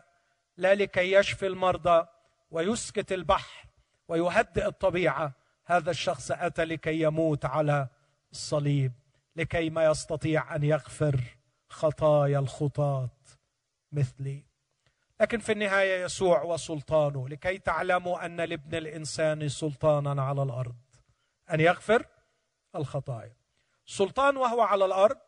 [0.56, 2.06] لا لكي يشفي المرضى
[2.50, 3.66] ويسكت البحر
[4.08, 5.32] ويهدئ الطبيعة
[5.64, 7.88] هذا الشخص أتى لكي يموت على
[8.32, 8.92] الصليب.
[9.36, 11.20] لكي ما يستطيع أن يغفر
[11.68, 13.10] خطايا الخطاة
[13.92, 14.42] مثلي.
[15.20, 20.76] لكن في النهاية يسوع وسلطانه لكي تعلموا أن لابن الإنسان سلطانا على الأرض
[21.50, 22.06] أن يغفر
[22.76, 23.36] الخطايا.
[23.86, 25.18] سلطان وهو على الأرض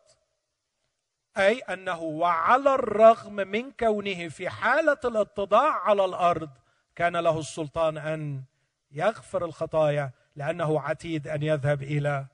[1.37, 6.49] أي أنه وعلى الرغم من كونه في حالة الاتضاع على الأرض
[6.95, 8.43] كان له السلطان أن
[8.91, 12.25] يغفر الخطايا لأنه عتيد أن يذهب إلى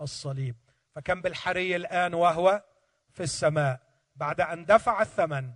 [0.00, 0.56] الصليب.
[0.94, 2.62] فكم بالحري الآن وهو
[3.10, 3.80] في السماء؟
[4.16, 5.52] بعد أن دفع الثمن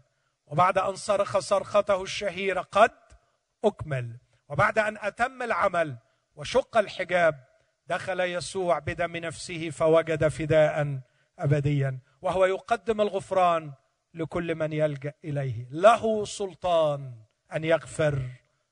[0.47, 2.93] وبعد أن صرخ صرخته الشهيرة قد
[3.65, 4.19] أكمل
[4.49, 5.99] وبعد أن أتم العمل
[6.35, 7.45] وشق الحجاب
[7.87, 11.01] دخل يسوع بدم نفسه فوجد فداء
[11.39, 13.73] ابديا وهو يقدم الغفران
[14.15, 15.69] لكل من يلجأ إليه.
[15.71, 17.15] له سلطان
[17.53, 18.23] أن يغفر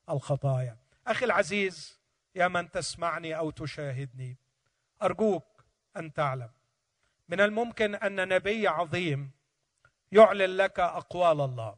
[0.09, 0.77] الخطايا.
[1.07, 1.99] أخي العزيز
[2.35, 4.37] يا من تسمعني أو تشاهدني
[5.03, 5.54] أرجوك
[5.97, 6.49] أن تعلم.
[7.29, 9.31] من الممكن أن نبي عظيم
[10.11, 11.77] يعلن لك أقوال الله.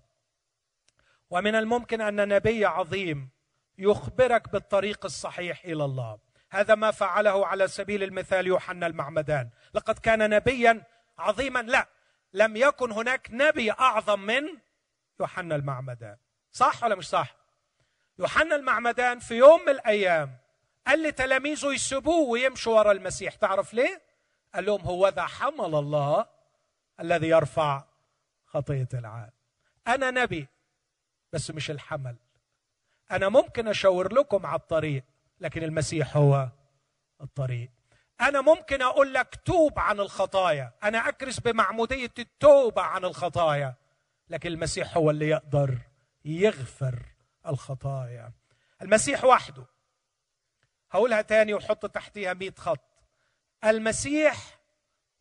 [1.30, 3.30] ومن الممكن أن نبي عظيم
[3.78, 6.20] يخبرك بالطريق الصحيح إلى الله.
[6.52, 9.50] هذا ما فعله على سبيل المثال يوحنا المعمدان.
[9.74, 10.84] لقد كان نبيا
[11.18, 11.60] عظيما.
[11.60, 11.88] لا
[12.34, 14.44] لم يكن هناك نبي أعظم من
[15.20, 16.18] يوحنا المعمدان.
[16.52, 17.36] صح ولا مش صح؟
[18.20, 20.38] يوحنا المعمدان في يوم من الأيام
[20.88, 23.36] قال لتلاميذه يسيبوه ويمشوا ورا المسيح.
[23.36, 24.07] تعرف ليه؟
[24.58, 26.26] قال لهم هو ذا حمل الله
[27.00, 27.84] الذي يرفع
[28.46, 29.32] خطية العالم.
[29.88, 30.48] أنا نبي
[31.34, 32.16] بس مش الحمل.
[33.12, 35.04] أنا ممكن أشاور لكم على الطريق
[35.40, 36.50] لكن المسيح هو
[37.22, 37.70] الطريق.
[38.22, 40.74] أنا ممكن أقول لك توب عن الخطايا.
[40.84, 43.76] أنا أكرس بمعمودية التوبة عن الخطايا.
[44.30, 45.78] لكن المسيح هو اللي يقدر
[46.26, 47.06] يغفر
[47.48, 48.32] الخطايا.
[48.82, 49.66] المسيح وحده.
[50.92, 52.87] هقولها تاني وحط تحتيها مئة خط.
[53.64, 54.60] المسيح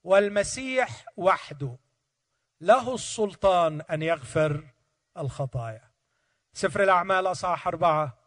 [0.04, 1.78] والمسيح وحده.
[2.60, 4.64] له السلطان أن يغفر
[5.16, 5.90] الخطايا.
[6.52, 8.18] سفر الأعمال أصحاح أربعة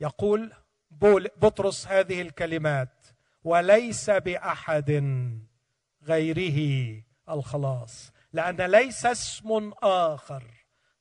[0.00, 0.52] يقول
[1.36, 3.06] بطرس هذه الكلمات
[3.44, 5.10] وليس بأحد
[6.02, 10.44] غيره الخلاص لأن ليس اسم آخر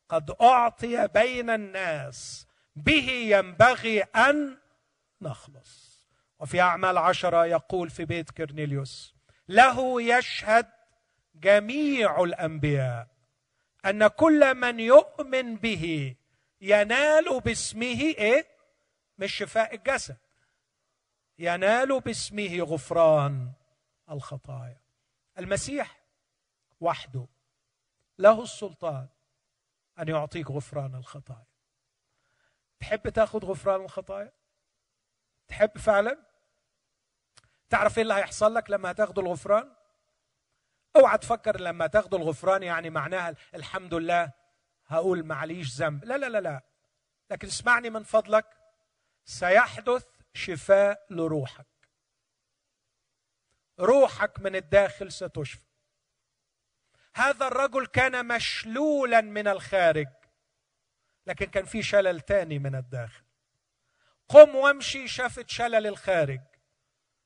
[0.10, 4.58] قد أعطي بين الناس به ينبغي أن
[5.22, 5.93] نخلص.
[6.40, 9.16] وفي أعمال عشرة يقول في بيت كرنيليوس
[9.48, 10.70] له يشهد
[11.36, 13.08] جميع الأنبياء
[13.86, 16.16] أن كل من يؤمن به
[16.62, 18.48] ينال باسمه إيه؟
[19.18, 20.18] مش شفاء الجسد.
[21.40, 23.52] ينال باسمه غفران
[24.10, 24.78] الخطايا.
[25.38, 26.04] المسيح
[26.82, 27.28] وحده
[28.20, 29.08] له السلطان
[30.00, 31.46] أن يعطيك غفران الخطايا.
[32.80, 34.32] تحب تاخذ غفران الخطايا؟
[35.48, 36.18] تحب فعلا؟
[37.70, 39.76] تعرف إيه اللي هيحصل لك لما تاخذ الغفران؟
[40.96, 44.32] أوعى تفكر لما تاخذ الغفران يعني معناها الحمد لله
[44.88, 46.06] هقول معليش ذنب.
[46.06, 46.62] لا لا لا لا.
[47.32, 48.46] لكن اسمعني من فضلك.
[49.26, 51.68] سيحدث شفاء لروحك.
[53.80, 55.66] روحك من الداخل ستشفى.
[57.16, 60.08] هذا الرجل كان مشلولا من الخارج
[61.28, 63.23] لكن كان في شلل تاني من الداخل.
[64.30, 66.42] قم وامشي شافت شلل الخارج.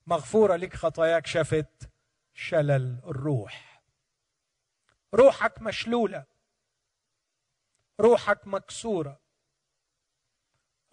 [0.08, 1.90] مغفورة لك خطاياك شافت
[2.34, 3.84] شلل الروح.
[5.14, 6.26] روحك مشلولة.
[8.00, 9.20] روحك مكسورة.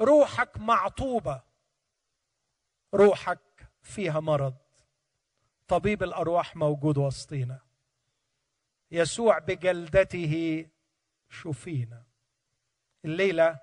[0.00, 1.42] روحك معطوبة.
[2.94, 4.56] روحك فيها مرض.
[5.68, 7.60] طبيب الأرواح موجود وسطينا.
[8.90, 10.66] يسوع بجلدته
[11.28, 12.04] شفينا.
[13.04, 13.60] الليلة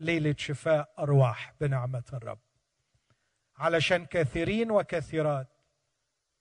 [0.00, 2.40] ليلة شفاء أرواح بنعمة الرب.
[3.56, 5.48] علشان كثيرين وكثيرات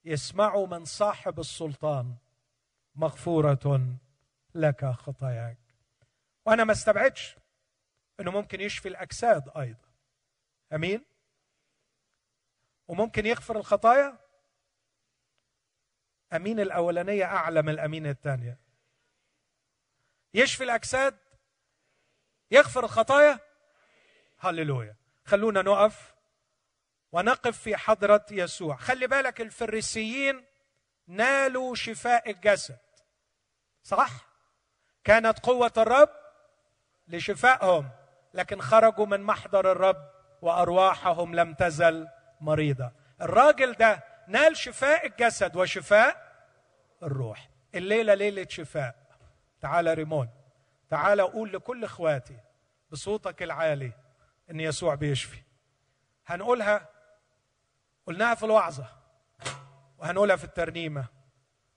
[0.06, 2.16] يسمعوا من صاحب السلطان
[2.96, 3.98] مغفورة
[4.56, 5.58] لك خطاياك.
[6.46, 7.36] وأنا ما استبعدش
[8.20, 9.90] إنه ممكن يشفي الأجساد أيضا.
[10.74, 11.06] أمين؟
[12.88, 14.20] وممكن يغفر الخطايا؟
[16.34, 18.60] أمين الأولانية أعلى من الأمين الثانية.
[20.34, 21.23] يشفي الأجساد؟
[22.52, 23.40] يغفر الخطايا؟
[24.40, 24.96] هللويا.
[25.26, 26.14] خلونا نقف
[27.12, 28.76] ونقف في حضرة يسوع.
[28.76, 30.46] خلي بالك الفريسيين
[31.08, 32.80] نالوا شفاء الجسد.
[33.84, 34.10] صح؟
[35.04, 36.10] كانت قوة الرب
[37.08, 37.90] لشفائهم
[38.34, 40.10] لكن خرجوا من محضر الرب
[40.42, 42.08] وأرواحهم لم تزل
[42.42, 42.92] مريضة.
[43.22, 46.34] الراجل ده نال شفاء الجسد وشفاء
[47.04, 47.50] الروح.
[47.76, 48.96] الليلة ليلة شفاء.
[49.62, 50.30] تعال ريمون.
[50.94, 52.38] تعال أقول لكل إخواتي
[52.92, 53.92] بصوتك العالي
[54.52, 55.42] إن يسوع بيشفي.
[56.28, 56.90] هنقولها
[58.08, 58.88] قلناها في الوعظة
[59.98, 61.06] وهنقولها في الترنيمة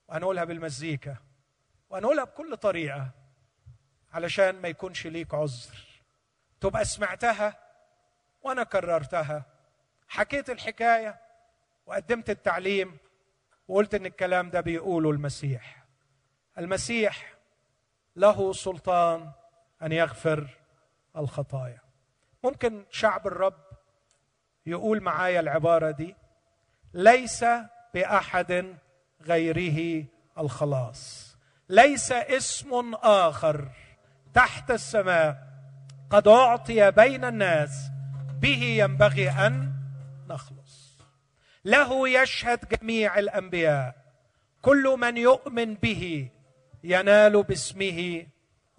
[0.09, 1.17] وهنقولها بالمزيكا
[1.91, 3.11] وهنقولها بكل طريقة
[4.13, 5.77] علشان ما يكونش ليك عذر.
[6.61, 7.59] تبقى سمعتها
[8.43, 9.45] وأنا كررتها
[10.09, 11.21] حكيت الحكاية
[11.87, 12.99] وقدمت التعليم
[13.69, 15.85] وقلت إن الكلام ده بيقوله المسيح.
[16.59, 17.36] المسيح
[18.17, 19.31] له سلطان
[19.83, 20.49] أن يغفر
[21.17, 21.81] الخطايا.
[22.45, 23.67] ممكن شعب الرب
[24.67, 26.17] يقول معايا العبارة دي
[26.95, 27.45] ليس
[27.95, 28.77] بأحد
[29.23, 30.05] غيره
[30.39, 31.37] الخلاص.
[31.69, 33.69] ليس اسم آخر
[34.35, 35.39] تحت السماء
[36.11, 37.91] قد أعطي بين الناس
[38.41, 39.73] به ينبغي أن
[40.29, 40.99] نخلص.
[41.65, 43.95] له يشهد جميع الأنبياء
[44.63, 46.31] كل من يؤمن به
[46.87, 48.27] ينال باسمه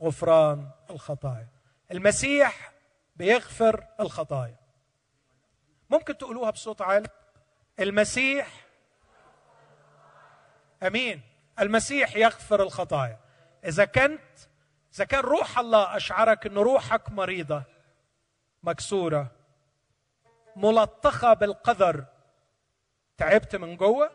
[0.01, 1.47] غفران الخطايا.
[1.91, 2.71] المسيح
[3.15, 4.55] بيغفر الخطايا.
[5.89, 7.09] ممكن تقولوها بصوت عالي.
[7.79, 8.65] المسيح
[10.84, 11.21] آمين.
[11.59, 13.19] المسيح يغفر الخطايا.
[13.65, 14.38] إذا كنت
[14.95, 17.63] إذا كان روح الله أشعرك إن روحك مريضة
[18.63, 19.31] مكسورة
[20.55, 22.05] ملطخة بالقذر
[23.17, 24.11] تعبت من جوه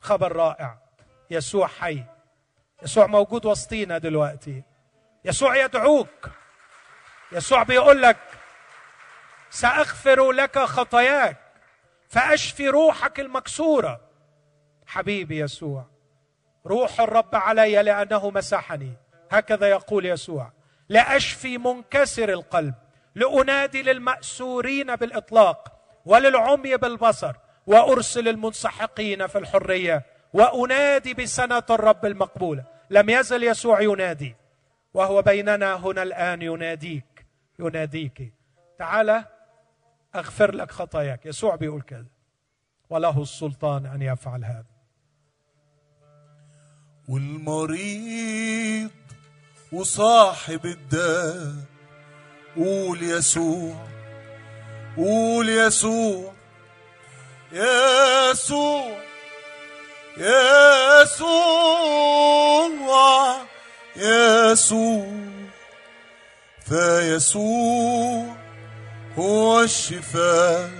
[0.00, 0.78] خبر رائع.
[1.30, 2.15] يسوع حي.
[2.82, 4.62] يسوع موجود وسطينا دلوقتي.
[5.24, 6.30] يسوع يدعوك.
[7.32, 8.16] يسوع بيقول لك
[9.50, 11.36] سأغفر لك خطاياك
[12.08, 14.00] فأشفي روحك المكسورة.
[14.86, 15.86] حبيبي يسوع
[16.66, 18.92] روح الرب علي لأنه مسحني.
[19.30, 20.52] هكذا يقول يسوع
[20.88, 22.74] لأشفي منكسر القلب
[23.14, 25.72] لأنادي للمأسورين بالإطلاق
[26.04, 27.32] وللعمي بالبصر
[27.66, 30.15] وأرسل المنسحقين في الحرية.
[30.32, 32.64] وأنادي بسنة الرب المقبولة.
[32.90, 34.36] لم يزل يسوع ينادي.
[34.94, 37.26] وهو بيننا هنا الآن يناديك.
[37.58, 38.32] يناديك.
[38.78, 39.24] تعال
[40.14, 41.26] أغفر لك خطاياك.
[41.26, 42.06] يسوع بيقول كذا.
[42.90, 44.76] وله السلطان أن يفعل هذا.
[47.08, 48.90] والمريض
[49.72, 51.54] وصاحب الداء
[52.56, 53.86] قول يسوع.
[54.96, 56.32] قول يسوع.
[57.52, 59.05] يسوع.
[60.18, 61.76] يسوع
[63.96, 65.06] يسوع.
[66.68, 68.24] فيسوع
[69.18, 70.70] هو الشفاء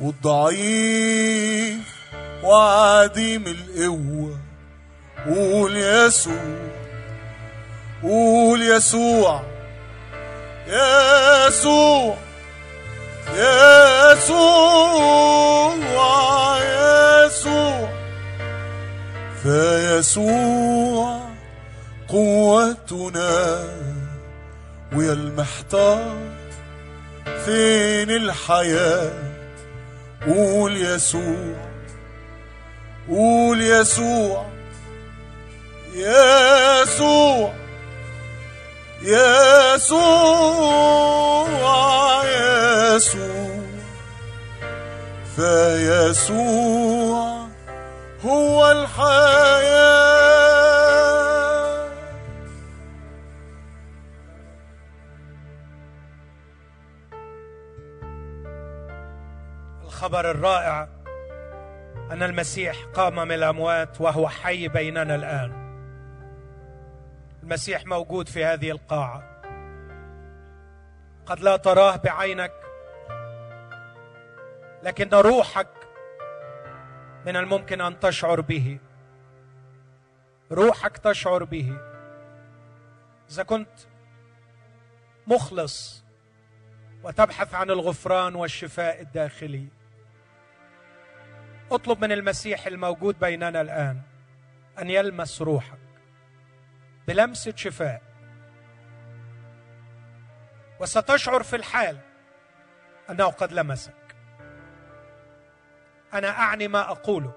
[0.00, 1.78] والضعيف
[2.42, 4.38] وعديم القوة.
[5.26, 6.70] قول يسوع
[8.02, 9.42] قول يسوع
[10.66, 12.16] يسوع.
[13.28, 15.02] يسوع
[17.26, 17.88] يسوع.
[19.42, 21.20] فيسوع
[22.08, 23.64] قوتنا
[24.92, 26.16] ويا المحتار
[27.44, 29.12] فين الحياة؟
[30.26, 31.72] قول يسوع
[33.08, 34.46] قول يسوع
[35.94, 37.61] يسوع.
[39.04, 40.02] يسوع
[42.24, 43.62] يسوع.
[45.36, 47.46] فيسوع
[48.24, 50.22] هو الحياة.
[59.84, 60.88] الخبر الرائع
[62.10, 65.61] أن المسيح قام من الأموات وهو حي بيننا الآن.
[67.42, 69.22] المسيح موجود في هذه القاعة.
[71.26, 72.52] قد لا تراه بعينك
[74.82, 75.68] لكن روحك
[77.26, 78.78] من الممكن أن تشعر به.
[80.52, 81.76] روحك تشعر به.
[83.30, 83.78] إذا كنت
[85.26, 86.04] مخلص
[87.04, 89.68] وتبحث عن الغفران والشفاء الداخلي
[91.70, 94.00] اطلب من المسيح الموجود بيننا الآن
[94.78, 95.91] أن يلمس روحك.
[97.08, 98.02] بلمسة شفاء.
[100.80, 101.98] وستشعر في الحال
[103.10, 104.16] أنه قد لمسك.
[106.14, 107.34] أنا أعني ما أقوله.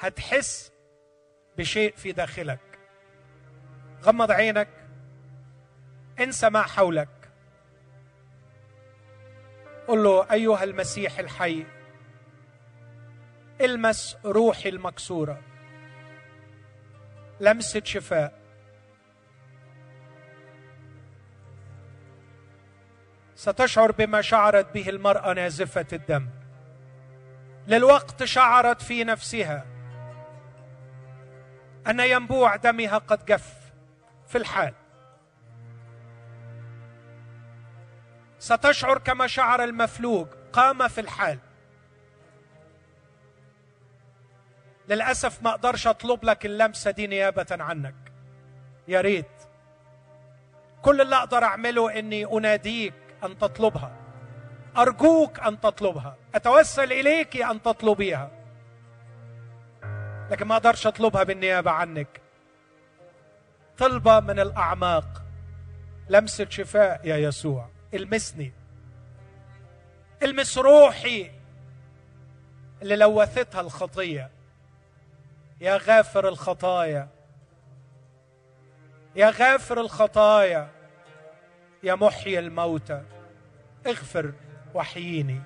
[0.00, 0.72] هتحس
[1.58, 2.78] بشيء في داخلك.
[4.02, 4.68] غمض عينك.
[6.20, 7.08] انسى ما حولك.
[9.88, 11.66] قل له أيها المسيح الحي
[13.60, 15.47] المس روحي المكسورة.
[17.40, 18.38] لمسه شفاء
[23.34, 26.28] ستشعر بما شعرت به المرأة نازفة الدم.
[27.66, 29.66] للوقت شعرت في نفسها
[31.86, 33.54] أن ينبوع دمها قد جف
[34.28, 34.74] في الحال.
[38.38, 41.38] ستشعر كما شعر المفلوج قام في الحال.
[44.88, 47.94] للأسف ما أقدرش أطلب لك اللمسة دي نيابة عنك.
[48.88, 49.26] يا ريت.
[50.82, 52.94] كل اللي أقدر أعمله إني أناديك
[53.24, 53.92] أن تطلبها.
[54.76, 56.16] أرجوك أن تطلبها.
[56.34, 58.30] أتوسل إليك أن تطلبيها.
[60.30, 62.20] لكن ما أقدرش أطلبها بالنيابة عنك.
[63.78, 65.22] طلبة من الأعماق.
[66.08, 67.68] لمسة شفاء يا يسوع.
[67.94, 68.52] المسني.
[70.22, 71.30] المس روحي
[72.82, 74.37] اللي لوثتها الخطية.
[75.60, 77.08] يا غافر الخطايا
[79.16, 80.70] يا غافر الخطايا
[81.82, 83.02] يا محيي الموتى
[83.86, 84.32] اغفر
[84.74, 85.42] وحييني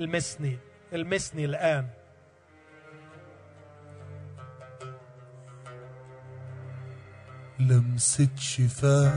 [0.00, 0.58] المسني
[0.92, 1.86] المسني الآن.
[7.60, 9.10] لمسة شفاء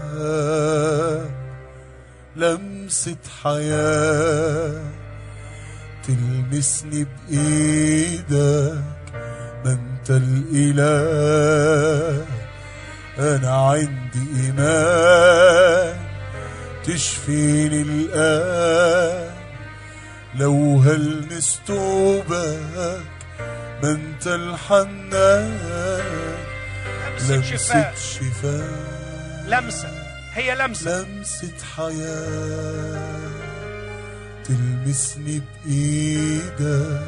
[2.36, 5.03] لمسة حياة.
[6.08, 8.84] تلمسني بإيدك
[9.66, 10.94] ما أنت الإله.
[13.20, 15.98] أنا عندي إيمان
[16.84, 19.34] تشفيني الآن.
[20.36, 22.60] لو هل نستوبك
[23.84, 25.60] ما أنت الحنان.
[27.30, 27.94] لمسة شفاء.
[27.96, 28.70] شفاء.
[29.48, 29.90] لمسة
[30.34, 31.02] هي لمسة.
[31.06, 33.43] لمسة حياة.
[34.46, 37.02] تلمسني بإيدك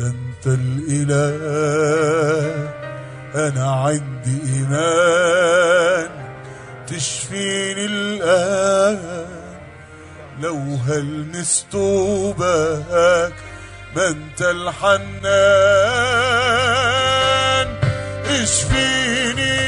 [0.00, 1.38] ده أنت الإله.
[3.34, 6.08] أنا عندي إيمان
[6.86, 9.26] تشفيني الآن.
[10.40, 10.56] لو
[10.88, 13.32] هل نستوبك
[13.96, 15.10] ما أنت الحنان.
[18.26, 19.60] اشفيني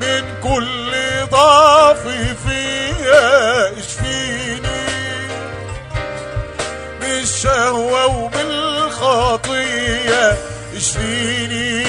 [0.00, 0.90] من كل
[1.30, 2.08] ضعف
[2.46, 3.69] فيا
[7.40, 10.38] من الشهوة ومن الخطية
[10.76, 11.84] اشفيني.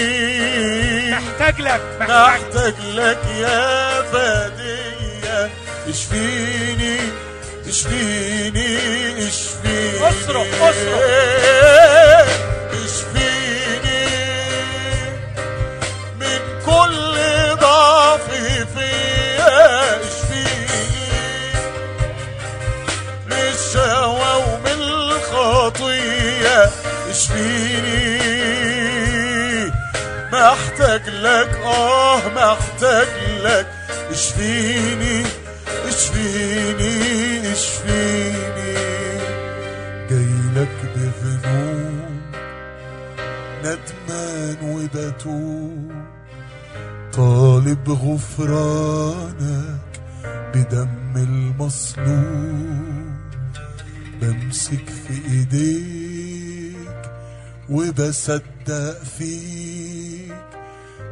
[1.12, 5.50] محتاج لك محتاج لك يا فدية
[5.90, 6.98] اشفيني
[7.68, 8.78] اشفيني
[9.28, 10.10] اشفيني.
[10.10, 11.02] اصرخ، اصرخ.
[12.86, 14.06] اشفيني.
[16.20, 17.16] من كل
[17.60, 18.41] ضعف
[27.12, 28.22] الخطية اشفيني
[30.34, 33.08] محتاج لك آه محتاج
[33.44, 33.68] لك.
[34.12, 35.24] اشفيني
[35.88, 38.74] اشفيني اشفيني.
[40.10, 42.12] جاي لك بذنوب
[43.64, 45.92] ندمان وبتوب
[47.14, 49.82] طالب غفرانك
[50.54, 52.82] بدم المصلوب.
[54.22, 56.11] بمسك في ايديك
[57.72, 60.34] وبصدق فيك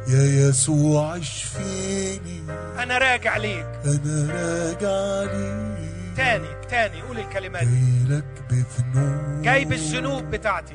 [0.08, 2.42] يا يسوع اشفيني.
[2.78, 3.66] أنا راجع ليك.
[3.84, 6.16] أنا راجع ليك.
[6.16, 7.74] تاني تاني قول الكلمات دي.
[8.08, 9.42] جاي لك بذنوب.
[9.42, 10.74] جاي بالذنوب بتاعتي.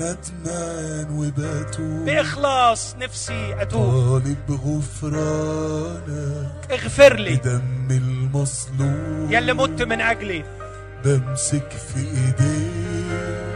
[0.00, 2.04] ندمان وبتوب.
[2.04, 3.82] بإخلاص نفسي أتوب.
[3.82, 5.92] طالب غفرانك
[6.70, 7.36] اغفر لي.
[7.36, 9.30] بدم المصلوب.
[9.30, 10.44] يا اللي مت من أجلي.
[11.04, 12.77] بمسك في ايديك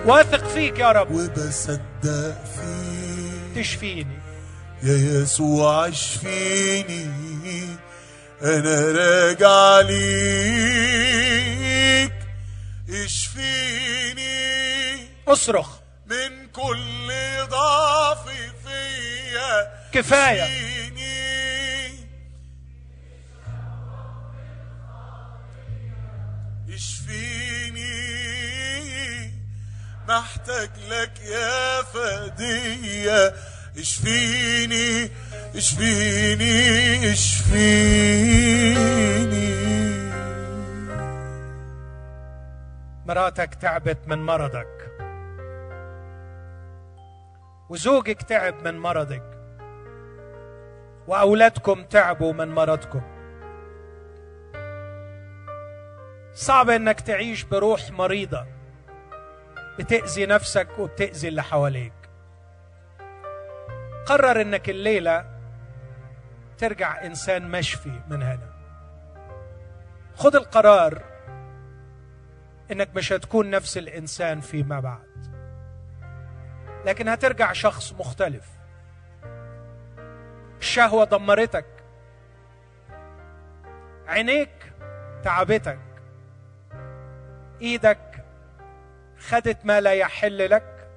[0.06, 1.10] واثق فيك يا رب.
[1.10, 3.56] وبصدق فيك.
[3.56, 4.18] تشفيني.
[4.82, 7.06] يا يسوع اشفيني.
[8.42, 10.12] أنا راجع ليك.
[13.04, 14.22] اشفيني.
[15.28, 15.68] اصرخ.
[16.06, 17.12] من كل
[17.50, 18.24] ضعف
[18.64, 19.72] فيا.
[19.92, 20.71] كفاية.
[30.12, 33.34] محتاج لك يا فدية
[33.78, 35.10] اشفيني
[35.56, 38.52] اشفيني اشفيني.
[43.06, 44.90] مراتك تعبت من مرضك.
[47.68, 49.22] وزوجك تعب من مرضك.
[51.08, 53.02] وأولادكم تعبوا من مرضكم.
[56.34, 58.61] صعب إنك تعيش بروح مريضة.
[59.78, 61.92] بتأذي نفسك وبتأذي اللي حواليك.
[64.06, 65.38] قرر إنك الليلة
[66.58, 68.52] ترجع إنسان مشفي من هنا.
[70.16, 71.02] خد القرار
[72.70, 75.12] إنك مش هتكون نفس الإنسان فيما بعد.
[76.86, 78.48] لكن هترجع شخص مختلف.
[80.58, 81.66] الشهوة دمرتك.
[84.06, 84.72] عينيك
[85.22, 85.78] تعبتك.
[87.62, 88.11] إيدك
[89.28, 90.88] خدت ما لا يحل لك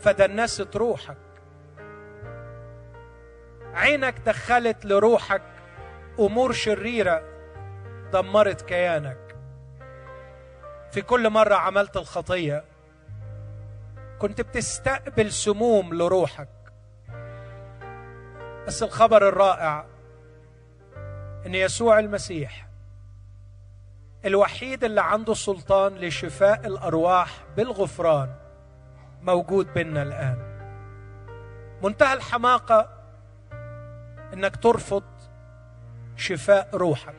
[0.00, 1.16] فدنست روحك.
[3.74, 5.42] عينك دخلت لروحك
[6.18, 7.22] أمور شريرة
[8.12, 9.36] دمرت كيانك.
[10.90, 12.64] في كل مرة عملت الخطية
[14.18, 16.48] كنت بتستقبل سموم لروحك.
[18.66, 19.86] بس الخبر الرائع
[21.46, 22.71] إن يسوع المسيح
[24.24, 28.34] الوحيد اللي عنده سلطان لشفاء الأرواح بالغفران
[29.22, 30.52] موجود بيننا الآن.
[31.82, 32.88] منتهى الحماقة
[34.34, 35.02] إنك ترفض
[36.16, 37.14] شفاء روحك.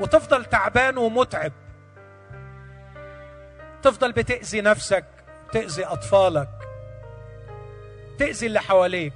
[0.00, 1.52] وتفضل تعبان ومتعب.
[3.82, 5.04] تفضل بتأذي نفسك
[5.52, 6.48] تأذي أطفالك
[8.18, 9.12] تأذي اللي حواليك.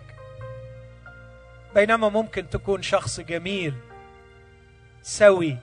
[1.75, 3.75] بينما ممكن تكون شخص جميل
[5.03, 5.59] سوي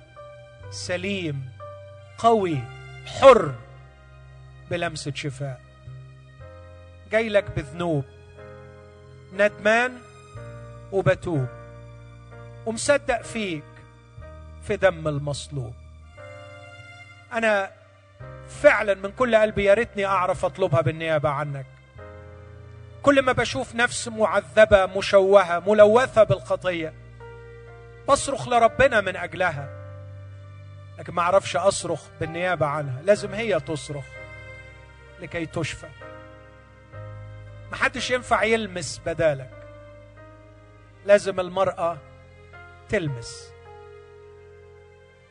[0.73, 1.49] سليم
[2.17, 2.57] قوي
[3.05, 3.55] حر
[4.71, 5.61] بلمسه شفاء
[7.11, 8.05] جاي لك بذنوب.
[9.33, 9.97] ندمان
[10.91, 11.47] وبتوب.
[12.65, 13.63] ومصدق فيك
[14.67, 15.73] في دم المصلوب.
[17.33, 17.71] أنا
[18.49, 21.65] فعلا من كل قلبي يا ريتني أعرف أطلبها بالنيابة عنك.
[23.03, 26.93] كل ما بشوف نفس معذبة مشوهة ملوثة بالخطية
[28.09, 29.72] بصرخ لربنا من أجلها.
[30.98, 33.02] لكن ما أعرفش أصرخ بالنيابة عنها.
[33.02, 34.06] لازم هي تصرخ
[35.22, 35.88] لكي تشفى.
[37.72, 39.49] محدش ينفع يلمس بدالك.
[41.06, 41.98] لازم المرأة
[42.90, 43.52] تلمس.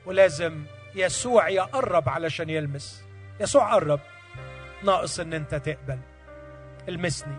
[0.07, 0.65] ولازم
[0.95, 3.05] يسوع يقرب علشان يلمس.
[3.41, 4.01] يسوع قرب.
[4.85, 5.99] ناقص إن أنت تقبل.
[6.89, 7.37] المسني.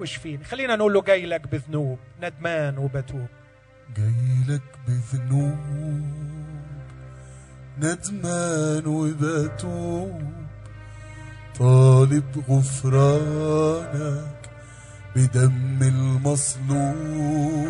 [0.00, 1.98] واشفيني خلينا نقول له جاي لك بذنوب.
[2.20, 3.26] ندمان وبتوب.
[3.96, 6.45] جاي لك بذنوب.
[7.82, 10.22] ندمان وبتوب.
[11.58, 14.36] طالب غفرانك
[15.16, 17.66] بدم المصلوب.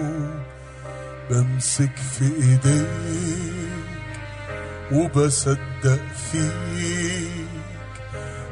[1.31, 2.87] بمسك في إيديك
[4.93, 6.03] وبصدق
[6.33, 7.47] فيك.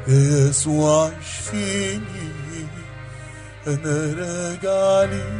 [0.07, 2.29] يا يسوع اشفيني
[3.67, 5.35] أنا راجع ليك.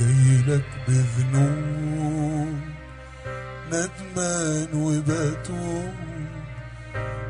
[0.00, 2.65] جايلك بذنوب.
[3.72, 5.94] ندمان وبتوب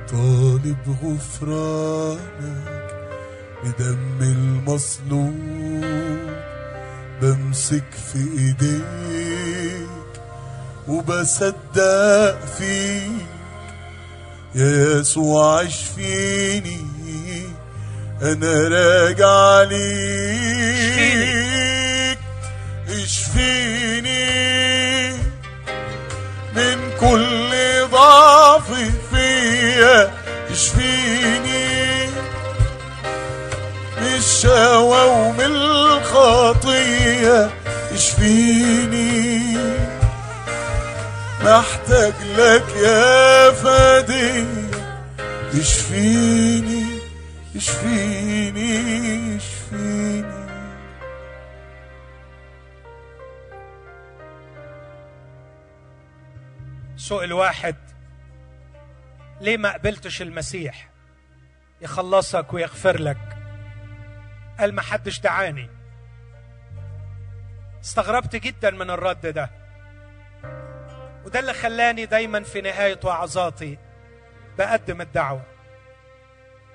[0.08, 2.86] طالب غفرانك
[3.64, 5.84] بدم المصلوب.
[7.22, 10.12] بمسك في إيديك
[10.88, 13.26] وبصدق فيك.
[14.54, 16.86] يا يسوع اشفيني
[18.22, 20.78] أنا راجع ليك.
[22.88, 24.26] اشفيني
[26.56, 27.50] من كل
[27.92, 28.72] ضعف
[29.12, 30.10] فيا
[30.50, 32.06] اشفيني
[33.96, 37.50] من الشهوة ومن الخطية
[37.92, 39.56] اشفيني
[41.44, 44.44] محتاج لك يا فادي
[45.60, 46.86] اشفيني
[47.56, 50.24] اشفيني اشفيني
[57.08, 57.76] سئل واحد
[59.40, 60.88] ليه ما قبلتش المسيح؟
[61.80, 63.36] يخلصك ويغفر لك.
[64.58, 65.70] قال ما حدش دعاني.
[67.84, 69.50] استغربت جدا من الرد ده.
[71.24, 73.78] وده اللي خلاني دايما في نهاية وعظاتي
[74.58, 75.42] بقدم الدعوة.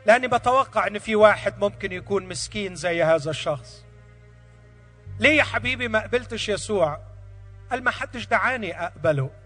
[0.05, 3.85] لأني بتوقع إن في واحد ممكن يكون مسكين زي هذا الشخص.
[5.19, 6.99] ليه يا حبيبي ما قبلتش يسوع؟
[7.71, 9.40] قال ما حدش دعاني أقبله.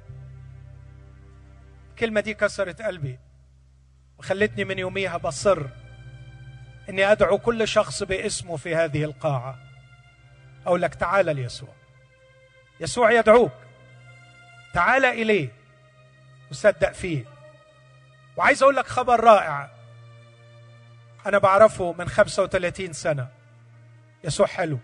[1.95, 3.19] الكلمة دي كسرت قلبي
[4.17, 5.65] وخلتني من يوميها بصر
[6.89, 9.59] إني أدعو كل شخص باسمه في هذه القاعة.
[10.65, 11.69] أقول لك تعال ليسوع.
[12.79, 13.51] يسوع يدعوك.
[14.73, 15.49] تعال إليه
[16.51, 17.25] وصدق فيه.
[18.37, 19.69] وعايز أقول لك خبر رائع.
[21.25, 23.27] أنا بعرفه من 35 سنة.
[24.23, 24.79] يسوع حلو.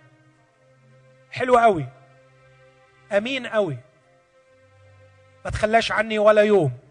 [1.32, 1.88] حلو قوي.
[3.12, 3.78] أمين قوي.
[5.46, 6.91] ما تخلاش عني ولا يوم.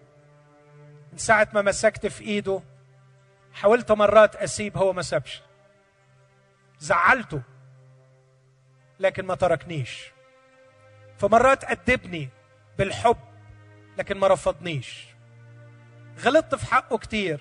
[1.12, 2.62] من ساعة ما مسكت في إيده
[3.52, 5.42] حاولت مرات أسيب هو ما سابش.
[6.78, 7.42] زعلته
[9.00, 10.12] لكن ما تركنيش.
[11.18, 12.28] فمرات أدبني
[12.78, 13.16] بالحب
[13.98, 15.06] لكن ما رفضنيش.
[16.18, 17.40] غلطت في حقه كتير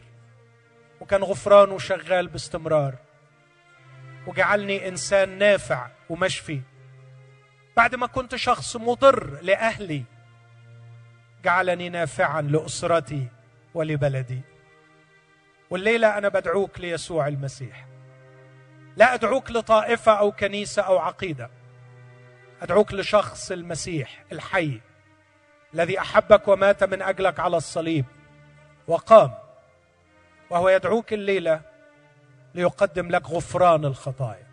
[1.01, 2.95] وكان غفرانه شغال باستمرار.
[4.27, 6.61] وجعلني إنسان نافع ومشفي.
[7.77, 10.03] بعد ما كنت شخص مضر لأهلي
[11.43, 13.27] جعلني نافعا لأسرتي.
[13.73, 14.41] ولبلدي.
[15.69, 17.85] والليلة أنا بدعوك ليسوع المسيح.
[18.97, 21.49] لا أدعوك لطائفة أو كنيسة أو عقيدة.
[22.61, 24.81] أدعوك لشخص المسيح الحي
[25.73, 28.05] الذي أحبك ومات من أجلك على الصليب
[28.87, 29.33] وقام
[30.49, 31.61] وهو يدعوك الليلة
[32.55, 34.49] ليقدم لك غفران الخطايا.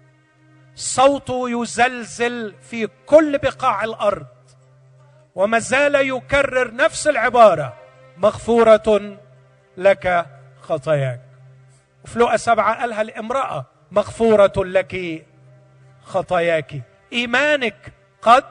[0.74, 4.26] صوته يزلزل في كل بقاع الأرض
[5.34, 7.85] وما زال يكرر نفس العبارة
[8.18, 9.18] مغفورة
[9.76, 10.26] لك
[10.60, 11.20] خطاياك.
[12.04, 15.26] وفي لقى سبعة قالها الامرأة مغفورة لك
[16.02, 16.82] خطاياك.
[17.12, 18.44] إيمانك قد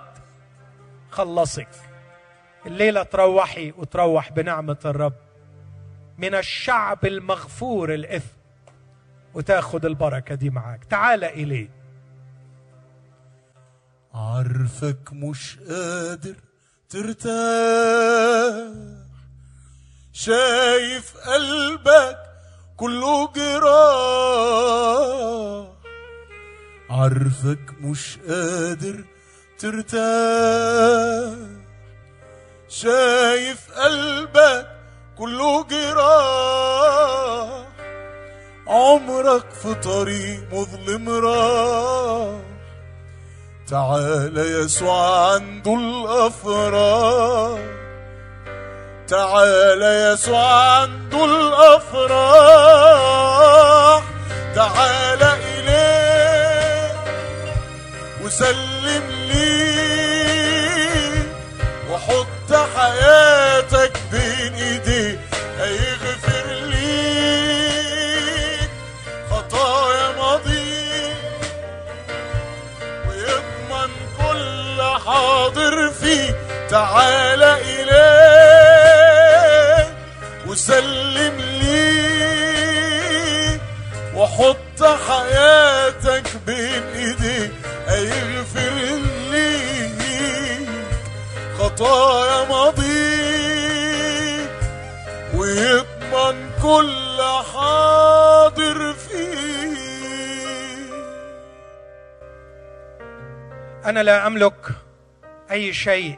[1.12, 1.68] خلصك.
[2.66, 5.14] الليلة تروحي وتروح بنعمة الرب.
[6.18, 8.38] من الشعب المغفور الإثم.
[9.34, 10.84] وتاخد البركة دي معاك.
[10.84, 11.70] تعال إليه.
[14.14, 16.36] عارفك مش قادر
[16.90, 18.66] ترتاح.
[20.18, 22.18] شايف قلبك
[22.78, 24.56] كله جراح
[26.90, 29.04] عارفك مش قادر
[29.60, 31.34] ترتاح.
[32.70, 34.68] شايف قلبك
[35.18, 37.68] كله جراح
[38.68, 42.40] عمرك في طريق مظلم راح.
[43.68, 47.85] تعال يسوع عنده الأفراح.
[49.10, 49.82] تعال
[50.14, 51.26] يسوع عنده
[52.06, 52.84] الأفراح
[54.56, 56.94] تعال اليه
[58.23, 61.23] وسلم ليه
[61.91, 65.19] وحط حياتك بين ايديه
[65.60, 67.86] هيغفر ليك
[69.32, 71.15] خطايا ماضيك
[73.10, 76.30] ويضمن كل حاضر فيه
[76.69, 77.65] تعال إليه
[80.56, 82.45] وسلم ليه
[84.15, 87.52] وحط حياتك بين ايديه
[87.88, 88.76] هيغفر
[89.32, 90.69] ليك
[91.60, 92.86] خطايا ماضيك
[95.36, 97.19] ويضمن كل
[97.53, 99.77] حاضر فيك.
[103.86, 104.68] أنا لا أملك
[105.52, 106.15] أي شيء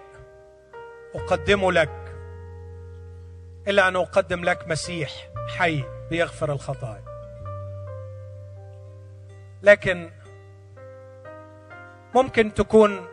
[1.15, 2.06] أقدمه لك.
[3.67, 7.03] إلا أن أقدم لك مسيح حي بيغفر الخطايا.
[9.63, 10.09] لكن
[12.15, 13.07] ممكن تكون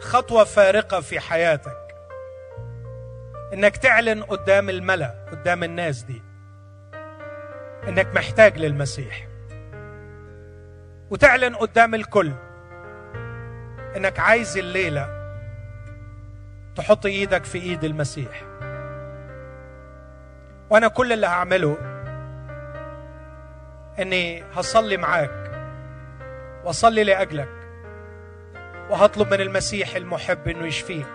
[0.00, 1.94] خطوة فارقة في حياتك.
[3.52, 6.22] إنك تعلن قدام الملأ قدام الناس دي.
[7.88, 9.28] إنك محتاج للمسيح.
[11.10, 12.32] وتعلن قدام الكل
[13.96, 15.20] إنك عايز الليلة
[16.76, 18.49] تحط إيدك في إيد المسيح.
[20.70, 21.76] وأنا كل اللي هعمله
[23.98, 25.50] إني هصلي معاك
[26.64, 27.48] وأصلي لأجلك
[28.90, 31.06] وهطلب من المسيح المحب إنه يشفيك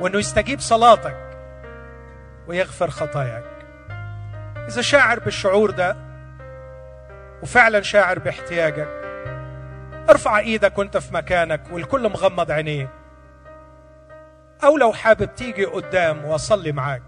[0.00, 1.16] وإنه يستجيب صلاتك
[2.46, 3.44] ويغفر خطاياك.
[4.68, 5.96] إذا شاعر بالشعور ده
[7.42, 8.88] وفعلا شاعر باحتياجك
[10.10, 12.88] ارفع إيدك وأنت في مكانك والكل مغمض عينيه.
[14.64, 17.02] أو لو حابب تيجي قدام وأصلي معاك.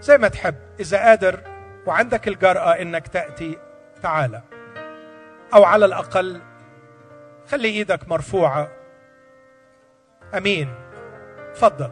[0.00, 0.54] زي ما تحب.
[0.80, 1.40] إذا قادر
[1.86, 3.58] وعندك الجرأة إنك تأتي
[4.02, 4.42] تعالى
[5.54, 6.40] أو على الأقل
[7.50, 8.68] خلي إيدك مرفوعة.
[10.34, 10.74] أمين.
[11.54, 11.90] تفضل.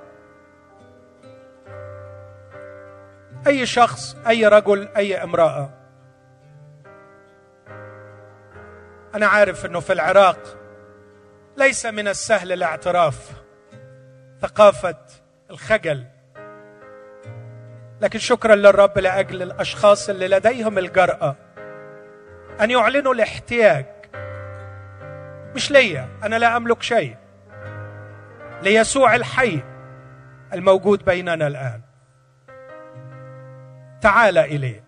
[3.46, 5.70] أي شخص أي رجل أي امرأة.
[9.14, 10.38] أنا عارف إنه في العراق
[11.56, 13.32] ليس من السهل الاعتراف.
[14.40, 14.98] ثقافة
[15.50, 16.06] الخجل.
[18.00, 21.36] لكن شكرا للرب لأجل الأشخاص اللي لديهم الجرأة.
[22.60, 23.86] أن يعلنوا الاحتياج.
[25.54, 27.16] مش ليا أنا لا أملك شيء.
[28.62, 29.60] ليسوع الحي
[30.52, 31.80] الموجود بيننا الآن.
[34.00, 34.84] تعال إليه.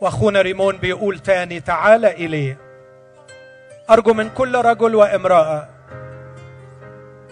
[0.00, 2.58] وأخونا ريمون بيقول تاني تعال إليه.
[3.90, 5.68] أرجو من كل رجل وامرأة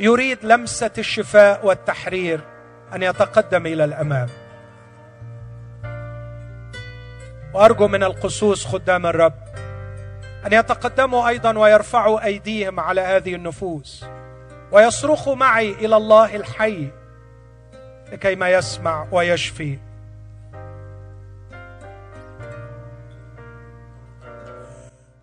[0.00, 2.40] يريد لمسة الشفاء والتحرير
[2.94, 4.28] أن يتقدم إلى الأمام.
[7.54, 9.34] وأرجو من القصوص خدام الرب
[10.46, 14.04] أن يتقدموا أيضا ويرفعوا أيديهم على هذه النفوس
[14.72, 16.90] ويصرخوا معي إلى الله الحي
[18.12, 19.78] لكي ما يسمع ويشفي.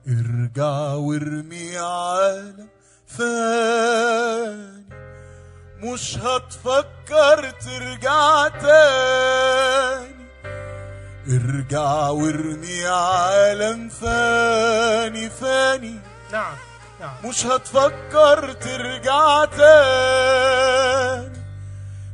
[0.08, 2.68] ارجع وارمي عالم
[3.08, 4.86] ثاني
[5.78, 10.19] مش هتفكر ترجع تاني.
[11.30, 15.96] ارجع وارمي عالم ثاني ثاني
[16.32, 16.54] نعم
[17.00, 17.16] نعم.
[17.26, 21.40] مش هتفكر ترجع تاني.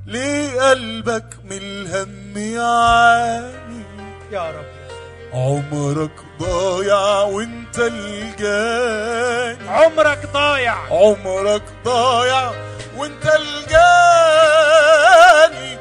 [0.05, 3.83] ليه قلبك من الهم يعاني؟
[4.31, 4.65] يا رب
[5.33, 9.69] عمرك ضايع وانت الجاني.
[9.69, 10.75] عمرك ضايع.
[10.91, 12.51] عمرك ضايع
[12.95, 13.75] وانت الجاني.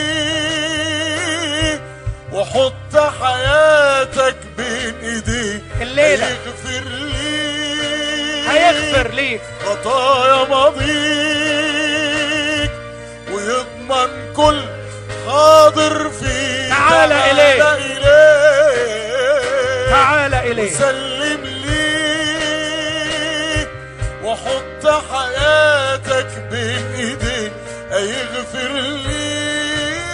[2.32, 6.28] وحط حياتك بين ايديه الليلة.
[6.28, 10.86] هيغفر ليك هيغفر ليك خطايا ماضيك.
[13.32, 14.62] ويضمن كل
[15.28, 16.70] حاضر فيك.
[16.70, 17.74] تعال إليه.
[17.76, 19.05] إليه.
[19.90, 20.72] تعال إليه.
[20.72, 22.86] سلم ليه
[24.24, 27.52] وحط حياتك بين ايديه
[27.92, 28.72] هيغفر
[29.08, 30.06] ليك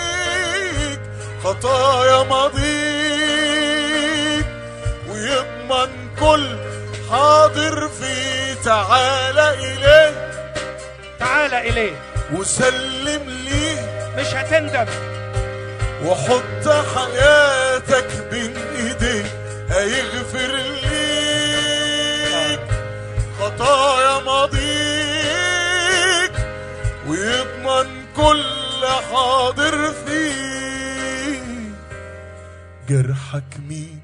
[1.44, 2.62] خطايا ماضيك
[5.10, 5.90] ويضمن
[6.20, 6.46] كل
[7.12, 10.32] حاضر فيه تعال إليه.
[11.20, 11.92] تعال إليه.
[12.34, 14.12] وسلم ليه.
[14.18, 14.86] مش هتندم.
[16.06, 18.54] وحط حياتك بين
[19.82, 22.62] هيغفر ليك
[23.40, 25.52] خطايا ماضيك
[27.08, 31.42] ويضمن كل حاضر فيه
[32.90, 34.00] جرحك مين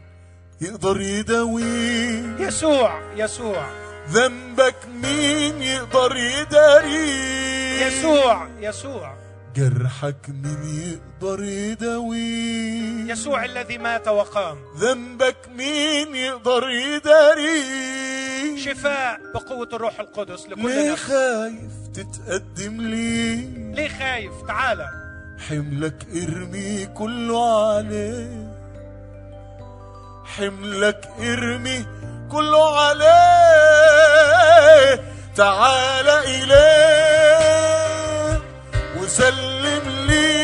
[0.61, 3.67] يقدر يداويه يسوع يسوع.
[4.09, 9.16] ذنبك مين يقدر يداريه يسوع يسوع.
[9.57, 14.57] جرحك مين يقدر يداويه يسوع الذي مات وقام.
[14.77, 23.35] ذنبك مين يقدر يداريه شفاء بقوة الروح القدس لكل ليه نفس خايف تتقدم لي؟
[23.75, 24.87] ليه خايف؟ تعالى
[25.49, 28.53] حملك ارمي كله عليه.
[30.25, 31.85] حملك ارمي
[32.31, 33.97] كله عليه.
[35.35, 36.96] تعال إليه.
[39.21, 40.37] وسلم لي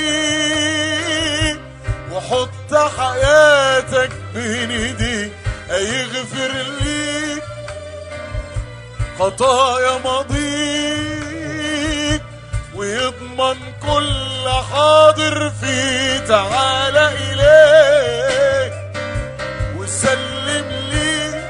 [2.11, 5.31] وحط حياتك بين ايديه
[5.69, 6.51] هيغفر
[6.81, 7.43] ليك
[9.19, 11.43] خطايا ماضيك
[12.75, 16.19] ويضمن كل حاضر فيه.
[16.19, 18.73] تعال إليه
[19.77, 21.43] وسلم لي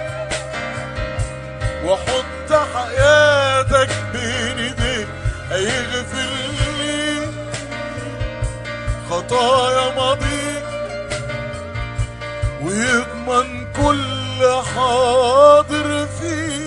[1.85, 5.07] وحط حياتك بين ايديه
[5.51, 6.32] هيغفر لي
[9.13, 10.63] خطايا ماضيك
[12.63, 16.63] ويضمن كل حاضر فيه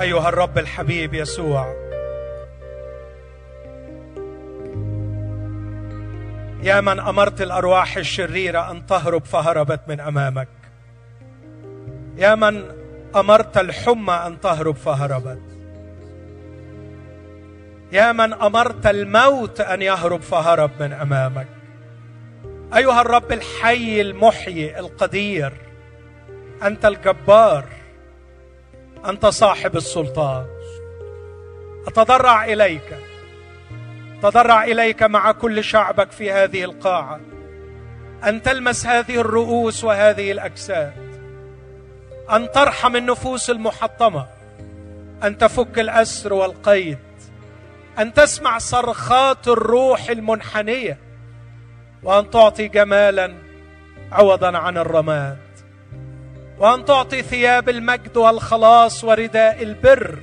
[0.00, 1.74] أيها الرب الحبيب يسوع.
[6.62, 10.48] يا من أمرت الأرواح الشريرة أن تهرب فهربت من أمامك.
[12.16, 12.64] يا من
[13.16, 15.49] أمرت الحمى أن تهرب فهربت.
[17.92, 21.46] يا من أمرت الموت أن يهرب فهرب من أمامك.
[22.76, 25.52] أيها الرب الحي المحيي القدير
[26.62, 27.64] أنت الجبار
[29.06, 30.46] أنت صاحب السلطان.
[31.86, 32.98] أتضرع إليك
[34.22, 37.20] تضرع إليك مع كل شعبك في هذه القاعة.
[38.24, 40.92] أن تلمس هذه الرؤوس وهذه الأجساد.
[42.30, 44.26] أن ترحم النفوس المحطمة.
[45.22, 46.98] أن تفك الأسر والقيد.
[48.00, 50.98] أن تسمع صرخات الروح المنحنية
[52.02, 53.34] وأن تعطي جمالا
[54.12, 55.38] عوضا عن الرماد.
[56.58, 60.18] وأن تعطي ثياب المجد والخلاص ورداء البر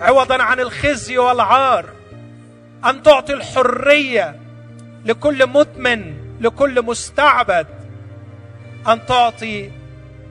[0.00, 1.88] عوضا عن الخزي والعار.
[2.84, 4.36] أن تعطي الحرية
[5.04, 7.66] لكل مدمن لكل مستعبد.
[8.88, 9.70] أن تعطي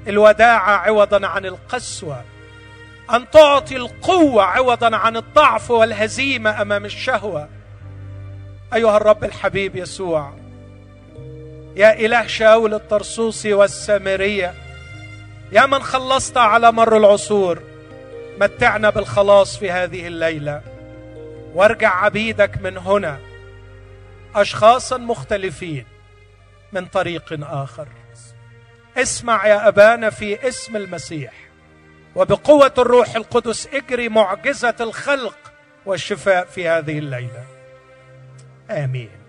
[0.07, 2.23] الوداعه عوضا عن القسوة.
[3.13, 7.49] أن تعطي القوة عوضا عن الضعف والهزيمة أمام الشهوة.
[8.73, 10.33] أيها الرب الحبيب يسوع
[11.75, 14.53] يا إله شاول الطرسوسي والسامرية
[15.51, 17.61] يا من خلصت على مر العصور
[18.39, 20.61] متعنا بالخلاص في هذه الليلة.
[21.53, 23.19] وارجع عبيدك من هنا
[24.35, 25.85] اشخاصا مختلفين
[26.71, 27.87] من طريق آخر.
[28.97, 31.50] اسمع يا أبانا في اسم المسيح.
[32.15, 35.37] وبقوة الروح القدس اجري معجزة الخلق
[35.85, 37.45] والشفاء في هذه الليلة.
[38.69, 39.20] آمين.